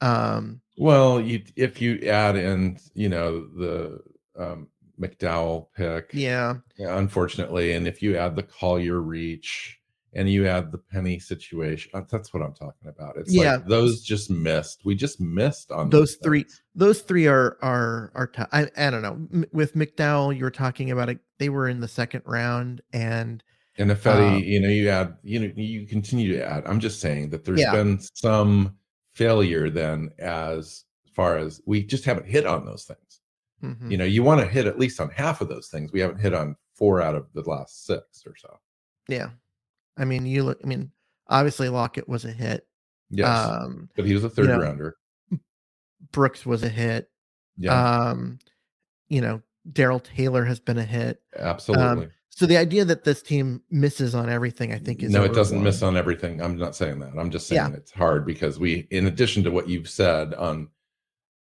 Um, 0.00 0.60
Well, 0.76 1.20
you 1.20 1.42
if 1.56 1.80
you 1.80 1.98
add 2.08 2.36
in, 2.36 2.78
you 2.94 3.08
know, 3.08 3.46
the 3.56 4.00
um, 4.36 4.68
McDowell 5.00 5.68
pick, 5.76 6.10
yeah, 6.12 6.54
unfortunately, 6.78 7.72
and 7.72 7.86
if 7.86 8.02
you 8.02 8.16
add 8.16 8.36
the 8.36 8.42
Collier 8.42 9.00
reach 9.00 9.78
and 10.16 10.28
you 10.30 10.46
add 10.46 10.70
the 10.70 10.78
Penny 10.78 11.18
situation, 11.18 11.90
uh, 11.94 12.02
that's 12.10 12.32
what 12.32 12.42
I'm 12.42 12.54
talking 12.54 12.88
about. 12.88 13.16
It's 13.16 13.32
Yeah. 13.34 13.56
like 13.56 13.66
those 13.66 14.02
just 14.02 14.30
missed. 14.30 14.82
We 14.84 14.94
just 14.94 15.20
missed 15.20 15.70
on 15.72 15.90
Those 15.90 16.16
three- 16.16 16.42
things. 16.42 16.62
those 16.74 17.00
three 17.02 17.26
are 17.26 17.56
are 17.62 18.12
are. 18.14 18.26
T- 18.28 18.42
I 18.52 18.68
I 18.76 18.90
don't 18.90 19.02
know. 19.02 19.28
M- 19.32 19.44
With 19.52 19.74
McDowell, 19.74 20.36
you 20.36 20.44
were 20.44 20.50
talking 20.50 20.90
about 20.90 21.08
it. 21.08 21.18
They 21.38 21.48
were 21.48 21.68
in 21.68 21.80
the 21.80 21.88
second 21.88 22.22
round, 22.26 22.80
and 22.92 23.42
And 23.76 23.90
if 23.90 24.06
Um, 24.06 24.38
you 24.38 24.60
know, 24.60 24.68
you 24.68 24.88
add, 24.88 25.16
you 25.22 25.40
know, 25.40 25.52
you 25.56 25.86
continue 25.86 26.32
to 26.36 26.44
add. 26.44 26.64
I'm 26.66 26.78
just 26.80 27.00
saying 27.00 27.30
that 27.30 27.44
there's 27.44 27.60
Yeah. 27.60 27.72
been 27.72 27.98
some 28.00 28.76
failure 29.14 29.68
then 29.70 30.10
as 30.18 30.84
far 31.12 31.38
as 31.38 31.60
we 31.66 31.84
just 31.84 32.04
haven't 32.04 32.26
hit 32.26 32.46
on 32.46 32.64
those 32.64 32.84
things. 32.84 33.20
Mhm. 33.62 33.90
You 33.90 33.96
know, 33.96 34.04
you 34.04 34.22
want 34.22 34.40
to 34.40 34.46
hit 34.46 34.66
at 34.66 34.78
least 34.78 35.00
on 35.00 35.10
half 35.10 35.40
of 35.40 35.48
those 35.48 35.68
things. 35.68 35.92
We 35.92 36.00
haven't 36.00 36.18
hit 36.18 36.34
on 36.34 36.56
four 36.74 37.00
out 37.00 37.14
of 37.14 37.26
the 37.34 37.42
last 37.42 37.84
six 37.86 38.24
or 38.26 38.36
so. 38.36 38.58
yeah. 39.08 39.30
I 39.96 40.04
mean, 40.04 40.26
you 40.26 40.42
look. 40.42 40.58
I 40.64 40.66
mean, 40.66 40.90
obviously 41.28 41.68
Lockett 41.68 42.08
was 42.08 42.24
a 42.24 42.32
hit. 42.32 42.66
Yes, 43.10 43.28
Um, 43.28 43.88
but 43.94 44.04
he 44.06 44.12
was 44.14 44.24
a 44.24 44.30
third 44.30 44.48
know, 44.48 44.58
rounder. 44.58 44.96
Brooks 46.12 46.44
was 46.44 46.62
a 46.64 46.68
hit. 46.68 47.10
Yeah, 47.56 48.08
Um, 48.08 48.38
you 49.08 49.20
know, 49.20 49.40
Darrell 49.72 50.00
Taylor 50.00 50.44
has 50.44 50.60
been 50.60 50.78
a 50.78 50.84
hit. 50.84 51.20
absolutely. 51.38 52.08
So 52.30 52.46
the 52.46 52.56
idea 52.56 52.84
that 52.86 53.04
this 53.04 53.22
team 53.22 53.62
misses 53.70 54.12
on 54.12 54.28
everything, 54.28 54.72
I 54.72 54.78
think, 54.78 55.04
is 55.04 55.12
no, 55.12 55.22
it 55.22 55.34
doesn't 55.34 55.62
miss 55.62 55.82
on 55.82 55.96
everything. 55.96 56.42
I'm 56.42 56.56
not 56.58 56.74
saying 56.74 56.98
that. 56.98 57.12
I'm 57.16 57.30
just 57.30 57.46
saying 57.46 57.70
Yeah. 57.70 57.76
it's 57.76 57.92
hard 57.92 58.26
because 58.26 58.58
we, 58.58 58.88
in 58.90 59.06
addition 59.06 59.44
to 59.44 59.52
what 59.52 59.68
you've 59.68 59.88
said 59.88 60.34
on 60.34 60.68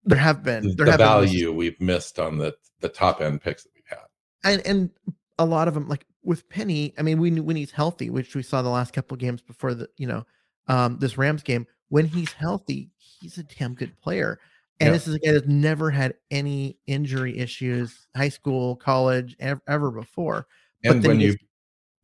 There 0.04 0.16
have 0.18 0.44
been 0.44 0.62
the, 0.68 0.74
there 0.74 0.86
the 0.86 0.92
have 0.92 0.98
been 0.98 1.06
value, 1.06 1.52
we've 1.52 1.80
missed 1.80 2.18
on 2.20 2.38
the 2.38 2.54
the 2.80 2.88
top 2.88 3.20
end 3.20 3.40
picks 3.42 3.64
that 3.64 3.70
we've 3.74 3.84
had. 3.88 4.06
and 4.44 4.64
and 4.64 4.90
a 5.36 5.44
lot 5.44 5.66
of 5.66 5.74
them 5.74 5.88
like 5.88 6.06
with 6.22 6.48
Penny. 6.48 6.94
I 6.96 7.02
mean, 7.02 7.18
when 7.20 7.44
when 7.44 7.56
he's 7.56 7.72
healthy, 7.72 8.08
which 8.08 8.36
we 8.36 8.44
saw 8.44 8.62
the 8.62 8.68
last 8.68 8.92
couple 8.94 9.16
of 9.16 9.18
games 9.20 9.42
before 9.42 9.74
the 9.74 9.88
you 9.96 10.06
know 10.06 10.24
um, 10.68 10.98
this 11.00 11.18
Rams 11.18 11.42
game, 11.42 11.66
when 11.88 12.06
he's 12.06 12.32
healthy, 12.34 12.90
he's 12.98 13.36
a 13.36 13.42
damn 13.42 13.74
good 13.74 14.00
player. 14.00 14.38
And 14.80 14.88
Yeah. 14.88 14.92
this 14.92 15.08
is 15.08 15.14
a 15.14 15.18
guy 15.18 15.32
that's 15.32 15.46
never 15.46 15.90
had 15.90 16.14
any 16.30 16.78
injury 16.86 17.38
issues, 17.38 18.06
high 18.14 18.28
school, 18.28 18.76
college, 18.76 19.36
ever, 19.40 19.60
ever 19.66 19.90
before. 19.90 20.46
But 20.84 20.96
And 20.96 21.06
when 21.06 21.20
you, 21.20 21.36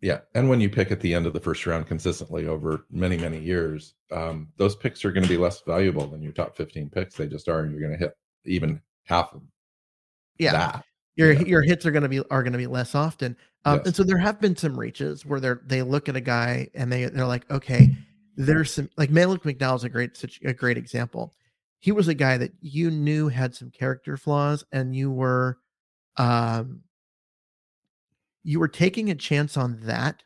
yeah, 0.00 0.20
and 0.34 0.48
when 0.48 0.60
you 0.60 0.68
pick 0.68 0.90
at 0.90 1.00
the 1.00 1.14
end 1.14 1.26
of 1.26 1.32
the 1.32 1.40
first 1.40 1.64
round 1.66 1.86
consistently 1.86 2.46
over 2.46 2.86
many 2.90 3.16
many 3.16 3.38
years, 3.38 3.94
um, 4.10 4.48
those 4.56 4.74
picks 4.74 5.04
are 5.04 5.12
going 5.12 5.22
to 5.22 5.28
be 5.28 5.36
less 5.36 5.60
valuable 5.60 6.06
than 6.06 6.20
your 6.20 6.32
top 6.32 6.56
15 6.56 6.90
picks. 6.90 7.14
They 7.14 7.28
just 7.28 7.48
are, 7.48 7.60
and 7.60 7.70
you're 7.70 7.80
going 7.80 7.92
to 7.92 7.98
hit 7.98 8.16
even 8.44 8.80
half 9.04 9.32
of 9.32 9.40
them. 9.40 9.48
Yeah, 10.38 10.52
that. 10.52 10.84
your 11.14 11.32
your 11.32 11.62
hits 11.62 11.86
are 11.86 11.92
going 11.92 12.02
to 12.02 12.08
be 12.08 12.20
are 12.30 12.42
going 12.42 12.52
to 12.52 12.58
be 12.58 12.66
less 12.66 12.94
often. 12.94 13.36
Um, 13.64 13.78
Yes. 13.78 13.86
And 13.86 13.96
so 13.96 14.02
there 14.02 14.18
have 14.18 14.40
been 14.40 14.56
some 14.56 14.78
reaches 14.78 15.24
where 15.24 15.38
they're 15.40 15.62
they 15.64 15.82
look 15.82 16.08
at 16.08 16.16
a 16.16 16.20
guy 16.20 16.68
and 16.74 16.92
they 16.92 17.04
they're 17.06 17.26
like, 17.26 17.48
okay, 17.50 17.94
there's 18.36 18.72
some 18.72 18.90
like 18.96 19.10
Malik 19.10 19.42
McDowell 19.44 19.76
is 19.76 19.84
a 19.84 19.88
great 19.88 20.16
such 20.16 20.40
a 20.44 20.52
great 20.52 20.76
example. 20.76 21.34
He 21.84 21.92
was 21.92 22.08
a 22.08 22.14
guy 22.14 22.38
that 22.38 22.52
you 22.62 22.90
knew 22.90 23.28
had 23.28 23.54
some 23.54 23.70
character 23.70 24.16
flaws, 24.16 24.64
and 24.72 24.96
you 24.96 25.10
were, 25.10 25.58
um, 26.16 26.80
you 28.42 28.58
were 28.58 28.68
taking 28.68 29.10
a 29.10 29.14
chance 29.14 29.58
on 29.58 29.80
that 29.82 30.22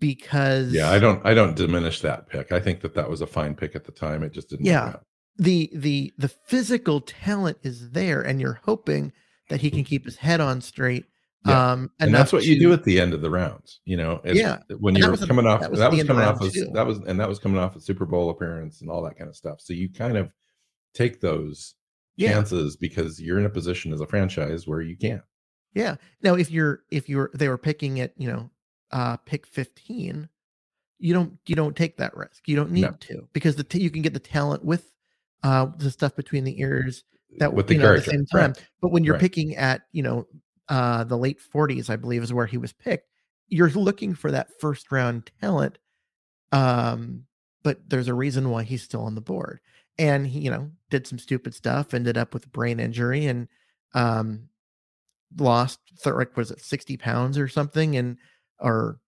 because 0.00 0.72
Yeah, 0.72 0.90
I 0.90 0.98
don't 0.98 1.24
I 1.24 1.32
don't 1.32 1.54
diminish 1.54 2.00
that 2.00 2.28
pick. 2.28 2.50
I 2.50 2.58
think 2.58 2.80
that 2.80 2.94
that 2.94 3.08
was 3.08 3.20
a 3.20 3.26
fine 3.28 3.54
pick 3.54 3.76
at 3.76 3.84
the 3.84 3.92
time. 3.92 4.24
It 4.24 4.32
just 4.32 4.48
didn't. 4.50 4.66
Yeah. 4.66 4.96
the 5.36 5.70
the 5.76 6.12
the 6.18 6.26
physical 6.28 7.00
talent 7.00 7.58
is 7.62 7.90
there, 7.90 8.20
and 8.22 8.40
you're 8.40 8.60
hoping 8.64 9.12
that 9.50 9.60
he 9.60 9.70
can 9.70 9.84
keep 9.84 10.04
his 10.04 10.16
head 10.16 10.40
on 10.40 10.60
straight. 10.60 11.04
Yeah. 11.46 11.72
Um, 11.72 11.90
and 12.00 12.12
that's 12.12 12.32
what 12.32 12.44
you 12.46 12.58
do 12.58 12.72
at 12.72 12.82
the 12.82 13.00
end 13.00 13.14
of 13.14 13.20
the 13.20 13.30
rounds. 13.30 13.78
You 13.84 13.96
know, 13.96 14.20
Yeah, 14.24 14.58
when 14.80 14.96
and 14.96 15.02
you're 15.04 15.12
was 15.12 15.22
a- 15.22 15.26
coming 15.28 15.46
off 15.46 15.60
that 15.60 15.66
that 15.66 15.70
was 15.70 15.78
was, 15.78 15.86
at 15.86 15.90
the 15.92 16.00
end 16.00 16.10
of 16.10 16.16
coming 16.16 16.28
off 16.28 16.40
of 16.40 16.72
that 16.74 16.84
was 16.86 16.98
and 16.98 17.20
that 17.20 17.28
was 17.28 17.38
coming 17.38 17.58
off 17.58 17.76
a 17.76 17.80
Super 17.80 18.06
Bowl 18.06 18.30
appearance 18.30 18.80
and 18.80 18.90
all 18.90 19.02
that 19.04 19.16
kind 19.16 19.30
of 19.30 19.36
stuff. 19.36 19.60
So 19.60 19.72
you 19.72 19.88
kind 19.88 20.16
of 20.16 20.32
take 20.94 21.20
those 21.20 21.74
Yeah. 22.16 22.32
chances 22.32 22.76
because 22.76 23.20
you're 23.20 23.38
in 23.38 23.44
a 23.46 23.50
position 23.50 23.92
as 23.92 24.00
a 24.00 24.06
franchise 24.06 24.66
where 24.66 24.80
you 24.80 24.96
can't. 24.96 25.22
Yeah. 25.74 25.96
Now, 26.22 26.34
if 26.34 26.50
you're 26.50 26.84
if 26.90 27.08
you're 27.08 27.30
they 27.34 27.48
were 27.48 27.58
picking 27.58 27.98
it, 27.98 28.14
you 28.16 28.28
know, 28.28 28.50
uh 28.92 29.16
pick 29.18 29.46
15, 29.46 30.28
you 31.00 31.12
don't 31.12 31.36
you 31.46 31.56
don't 31.56 31.76
take 31.76 31.96
that 31.96 32.16
risk. 32.16 32.46
You 32.46 32.54
don't 32.56 32.70
need 32.70 32.82
No. 32.82 32.92
to 33.00 33.28
because 33.32 33.56
the 33.56 33.64
t- 33.64 33.80
you 33.82 33.90
can 33.90 34.02
get 34.02 34.14
the 34.14 34.20
talent 34.20 34.64
with 34.64 34.92
uh 35.42 35.66
the 35.76 35.90
stuff 35.90 36.14
between 36.14 36.44
the 36.44 36.60
ears 36.60 37.04
that 37.38 37.52
with 37.52 37.66
the 37.66 37.74
you 37.74 37.80
know, 37.80 37.92
at 37.94 38.04
the 38.04 38.10
same 38.12 38.26
time. 38.26 38.52
Right. 38.52 38.68
But 38.80 38.92
when 38.92 39.02
you're 39.02 39.14
Right. 39.14 39.20
picking 39.20 39.56
at, 39.56 39.82
you 39.90 40.02
know, 40.04 40.28
uh 40.68 41.02
the 41.04 41.18
late 41.18 41.40
40s, 41.40 41.90
I 41.90 41.96
believe 41.96 42.22
is 42.22 42.32
where 42.32 42.46
he 42.46 42.56
was 42.58 42.72
picked, 42.72 43.10
you're 43.48 43.68
looking 43.70 44.14
for 44.14 44.30
that 44.30 44.48
first 44.60 44.92
round 44.92 45.30
talent. 45.40 45.78
Um 46.52 47.26
but 47.64 47.88
there's 47.88 48.08
a 48.08 48.14
reason 48.14 48.50
why 48.50 48.62
he's 48.62 48.82
still 48.82 49.02
on 49.02 49.14
the 49.14 49.20
board. 49.22 49.58
And 49.98 50.26
he, 50.26 50.40
you 50.40 50.50
know, 50.50 50.70
did 50.90 51.06
some 51.06 51.18
stupid 51.18 51.54
stuff, 51.54 51.94
ended 51.94 52.18
up 52.18 52.34
with 52.34 52.46
a 52.46 52.50
brain 52.50 52.80
injury 52.80 53.26
and 53.26 53.48
um 53.94 54.48
lost 55.38 55.78
Thurrick 56.02 56.36
was 56.36 56.50
it 56.50 56.60
60 56.60 56.96
pounds 56.96 57.38
or 57.38 57.48
something 57.48 57.96
and 57.96 58.16
or 58.60 58.98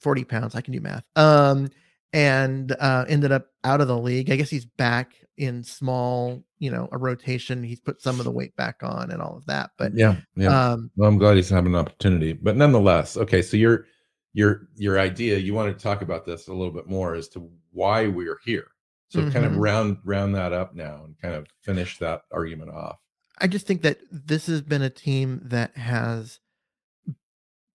40 0.00 0.24
pounds 0.24 0.54
i 0.54 0.60
can 0.60 0.72
do 0.72 0.80
math 0.80 1.04
um 1.16 1.68
and 2.12 2.74
uh 2.78 3.04
ended 3.08 3.32
up 3.32 3.46
out 3.64 3.80
of 3.80 3.88
the 3.88 3.98
league 3.98 4.30
i 4.30 4.36
guess 4.36 4.50
he's 4.50 4.64
back 4.64 5.14
in 5.36 5.62
small 5.62 6.42
you 6.58 6.70
know 6.70 6.88
a 6.92 6.98
rotation 6.98 7.62
he's 7.62 7.80
put 7.80 8.00
some 8.00 8.18
of 8.18 8.24
the 8.24 8.30
weight 8.30 8.54
back 8.56 8.76
on 8.82 9.10
and 9.10 9.22
all 9.22 9.36
of 9.36 9.46
that 9.46 9.70
but 9.78 9.94
yeah, 9.94 10.16
yeah. 10.36 10.70
um 10.70 10.90
well, 10.96 11.08
I'm 11.08 11.18
glad 11.18 11.36
he's 11.36 11.48
having 11.48 11.74
an 11.74 11.78
opportunity. 11.78 12.32
But 12.32 12.56
nonetheless, 12.56 13.16
okay, 13.16 13.40
so 13.40 13.56
your 13.56 13.86
your 14.32 14.68
your 14.76 14.98
idea, 14.98 15.38
you 15.38 15.54
want 15.54 15.76
to 15.76 15.82
talk 15.82 16.02
about 16.02 16.26
this 16.26 16.48
a 16.48 16.52
little 16.52 16.72
bit 16.72 16.88
more 16.88 17.14
as 17.14 17.28
to 17.30 17.48
why 17.70 18.08
we're 18.08 18.40
here. 18.44 18.68
So 19.10 19.22
kind 19.30 19.46
of 19.46 19.52
Mhm. 19.52 19.60
round 19.60 19.98
round 20.04 20.34
that 20.34 20.52
up 20.52 20.74
now 20.74 21.04
and 21.04 21.18
kind 21.18 21.34
of 21.34 21.46
finish 21.62 21.98
that 21.98 22.22
argument 22.30 22.70
off. 22.70 22.98
i 23.40 23.46
just 23.46 23.66
think 23.66 23.82
that 23.82 24.00
this 24.10 24.46
has 24.46 24.60
been 24.62 24.82
a 24.82 24.90
team 24.90 25.40
that 25.44 25.76
has 25.76 26.40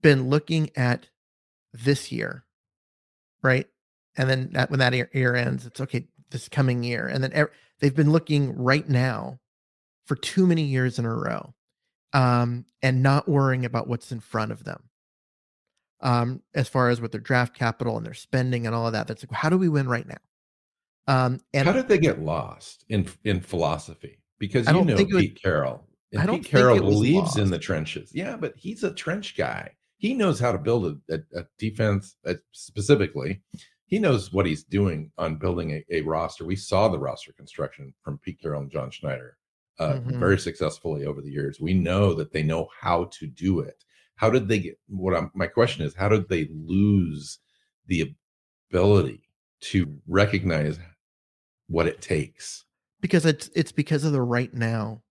been 0.02 0.30
looking 0.30 0.70
at 0.76 1.10
this 1.72 2.12
year 2.12 2.44
right 3.42 3.68
and 4.16 4.30
then 4.30 4.50
that, 4.52 4.70
when 4.70 4.80
that 4.80 4.94
year, 4.94 5.36
ends 5.36 5.66
it's 5.66 5.80
okay 5.82 6.06
this 6.30 6.50
coming 6.50 6.84
year 6.84 7.08
and 7.08 7.24
then 7.24 7.48
they've 7.80 7.96
been 7.96 8.12
looking 8.12 8.56
right 8.58 8.88
now 8.90 9.40
for 10.06 10.16
too 10.16 10.46
many 10.46 10.64
years 10.64 11.00
in 11.00 11.06
a 11.06 11.14
row 11.16 11.54
um, 12.12 12.66
and 12.82 13.02
not 13.02 13.28
worrying 13.28 13.66
about 13.66 13.88
what's 13.88 14.12
in 14.12 14.20
front 14.20 14.52
of 14.52 14.66
them 14.66 14.90
um, 16.02 16.42
as 16.54 16.68
far 16.68 16.90
as 16.90 17.00
with 17.00 17.12
their 17.14 17.22
draft 17.22 17.56
capital 17.56 17.96
and 17.98 18.06
their 18.06 18.14
spending 18.14 18.68
and 18.68 18.76
all 18.76 18.86
of 18.86 18.94
that 18.94 19.08
that's 19.08 19.24
like 19.24 19.32
how 19.32 19.50
do 19.50 19.58
we 19.58 19.70
win 19.70 19.88
right 19.88 20.08
now 20.08 20.18
um, 21.08 21.40
and 21.54 21.68
How 21.68 21.74
did 21.74 21.88
they 21.88 21.98
get 21.98 22.20
lost 22.22 22.86
in 22.90 23.08
in 23.24 23.42
philosophy? 23.42 24.20
Because 24.40 24.68
you 24.68 24.84
know 24.86 24.96
think 24.98 25.12
was- 25.14 25.22
Pete 25.24 25.42
Carroll. 25.42 25.88
And 26.12 26.22
I 26.22 26.26
don't 26.28 26.36
Pete 26.38 26.46
think 26.46 26.56
Carroll 26.56 26.80
believes 26.80 27.38
in 27.38 27.50
the 27.50 27.58
trenches. 27.58 28.12
Yeah, 28.14 28.38
but 28.38 28.54
he's 28.56 28.84
a 28.84 28.94
trench 28.94 29.36
guy. 29.36 29.72
He 29.98 30.14
knows 30.14 30.40
how 30.40 30.52
to 30.52 30.58
build 30.60 30.86
a, 31.10 31.14
a, 31.16 31.40
a 31.40 31.46
defense 31.58 32.16
uh, 32.28 32.36
specifically. 32.52 33.42
He 33.88 33.98
knows 34.00 34.32
what 34.32 34.46
he's 34.46 34.64
doing 34.64 35.12
on 35.18 35.38
building 35.38 35.72
a, 35.72 35.84
a 35.90 36.02
roster. 36.02 36.46
We 36.46 36.56
saw 36.56 36.88
the 36.88 37.00
roster 37.00 37.32
construction 37.34 37.94
from 38.04 38.20
Pete 38.20 38.40
Carroll 38.42 38.62
and 38.62 38.72
John 38.72 38.92
Schneider 38.92 39.38
uh, 39.80 39.94
Mhm. 39.94 40.20
very 40.20 40.38
successfully 40.38 41.06
over 41.06 41.20
the 41.22 41.32
years. 41.32 41.60
We 41.60 41.74
know 41.74 42.14
that 42.14 42.32
they 42.32 42.44
know 42.44 42.68
how 42.80 43.06
to 43.06 43.26
do 43.28 43.60
it. 43.62 43.84
How 44.16 44.30
did 44.30 44.48
they 44.48 44.60
get? 44.60 44.80
What 44.88 45.16
I'm, 45.16 45.32
my 45.34 45.48
question 45.48 45.84
is, 45.86 45.96
how 45.96 46.10
did 46.10 46.30
they 46.30 46.48
lose 46.54 47.40
the 47.88 48.14
ability 48.72 49.30
to 49.62 49.98
recognize 50.08 50.78
what 51.74 51.88
it 51.88 52.02
takes? 52.02 52.66
because 53.02 53.26
it's 53.26 53.50
it's 53.54 53.74
because 53.74 54.06
of 54.06 54.14
the 54.14 54.22
right 54.22 54.54
now 54.54 55.02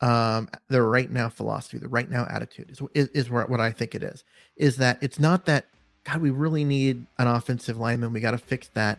um 0.00 0.48
the 0.68 0.80
right 0.80 1.10
now 1.10 1.28
philosophy 1.28 1.76
the 1.76 1.88
right 1.88 2.08
now 2.08 2.24
attitude 2.30 2.70
is 2.70 2.80
is, 2.94 3.08
is 3.08 3.30
what, 3.30 3.60
i 3.60 3.72
think 3.72 3.96
it 3.96 4.02
is 4.02 4.22
is 4.56 4.76
that 4.76 4.96
it's 5.02 5.18
not 5.18 5.44
that 5.44 5.66
God, 6.04 6.20
we 6.20 6.30
really 6.30 6.64
need 6.64 7.06
an 7.18 7.28
offensive 7.28 7.78
lineman. 7.78 8.12
We 8.12 8.20
got 8.20 8.32
to 8.32 8.38
fix 8.38 8.68
that. 8.74 8.98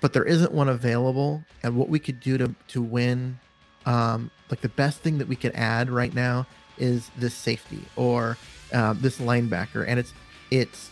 But 0.00 0.12
there 0.12 0.24
isn't 0.24 0.52
one 0.52 0.68
available. 0.68 1.44
And 1.62 1.76
what 1.76 1.88
we 1.88 1.98
could 1.98 2.18
do 2.20 2.38
to 2.38 2.54
to 2.68 2.82
win, 2.82 3.38
um, 3.86 4.30
like 4.50 4.60
the 4.60 4.68
best 4.68 5.00
thing 5.00 5.18
that 5.18 5.28
we 5.28 5.36
could 5.36 5.52
add 5.54 5.90
right 5.90 6.12
now 6.12 6.46
is 6.76 7.10
this 7.16 7.34
safety 7.34 7.84
or 7.94 8.36
uh, 8.72 8.94
this 8.94 9.18
linebacker, 9.18 9.84
and 9.86 10.00
it's 10.00 10.12
it's 10.50 10.90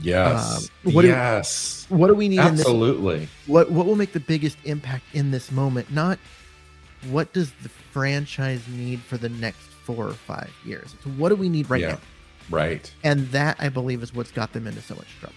Yes. 0.00 0.70
Um, 0.86 0.92
what 0.94 1.02
do- 1.02 1.08
yes. 1.08 1.86
what 1.90 2.06
do 2.08 2.14
we 2.14 2.28
need 2.28 2.38
in 2.40 2.52
this 2.56 2.60
Absolutely. 2.60 3.28
what 3.46 3.70
what 3.70 3.84
will 3.86 3.96
make 3.96 4.12
the 4.12 4.20
biggest 4.20 4.56
impact 4.64 5.04
in 5.12 5.30
this 5.30 5.52
moment 5.52 5.90
not 5.92 6.18
what 7.10 7.32
does 7.34 7.52
the 7.62 7.68
franchise 7.68 8.62
need 8.68 9.00
for 9.00 9.18
the 9.18 9.28
next 9.28 9.60
four 9.84 10.06
or 10.08 10.14
five 10.14 10.50
years 10.64 10.94
so 11.04 11.10
what 11.10 11.28
do 11.28 11.34
we 11.36 11.48
need 11.50 11.68
right 11.68 11.82
Yeah. 11.82 11.88
now 11.90 11.98
Right. 12.50 12.92
and 13.04 13.28
that 13.32 13.56
i 13.60 13.68
believe 13.68 14.02
is 14.02 14.14
what's 14.14 14.30
got 14.30 14.52
them 14.54 14.66
into 14.66 14.80
so 14.80 14.94
much 14.94 15.08
trouble 15.20 15.34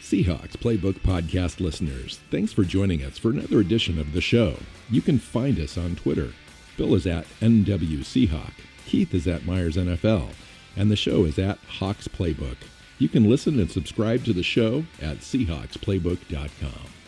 Seahawks 0.00 0.56
Playbook 0.58 0.98
Podcast 1.00 1.60
listeners, 1.60 2.20
thanks 2.30 2.52
for 2.52 2.64
joining 2.64 3.02
us 3.02 3.16
for 3.18 3.30
another 3.30 3.60
edition 3.60 3.98
of 3.98 4.12
the 4.12 4.20
show. 4.20 4.56
You 4.90 5.00
can 5.00 5.18
find 5.18 5.58
us 5.58 5.78
on 5.78 5.96
Twitter. 5.96 6.32
Bill 6.76 6.94
is 6.94 7.06
at 7.06 7.24
NW 7.40 8.00
Seahawk, 8.00 8.52
Keith 8.84 9.14
is 9.14 9.26
at 9.26 9.46
Myers 9.46 9.76
NFL, 9.76 10.30
and 10.76 10.90
the 10.90 10.96
show 10.96 11.24
is 11.24 11.38
at 11.38 11.58
Hawks 11.78 12.08
Playbook. 12.08 12.56
You 13.02 13.08
can 13.08 13.28
listen 13.28 13.58
and 13.58 13.68
subscribe 13.68 14.24
to 14.26 14.32
the 14.32 14.44
show 14.44 14.84
at 15.00 15.16
SeahawksPlaybook.com. 15.18 17.01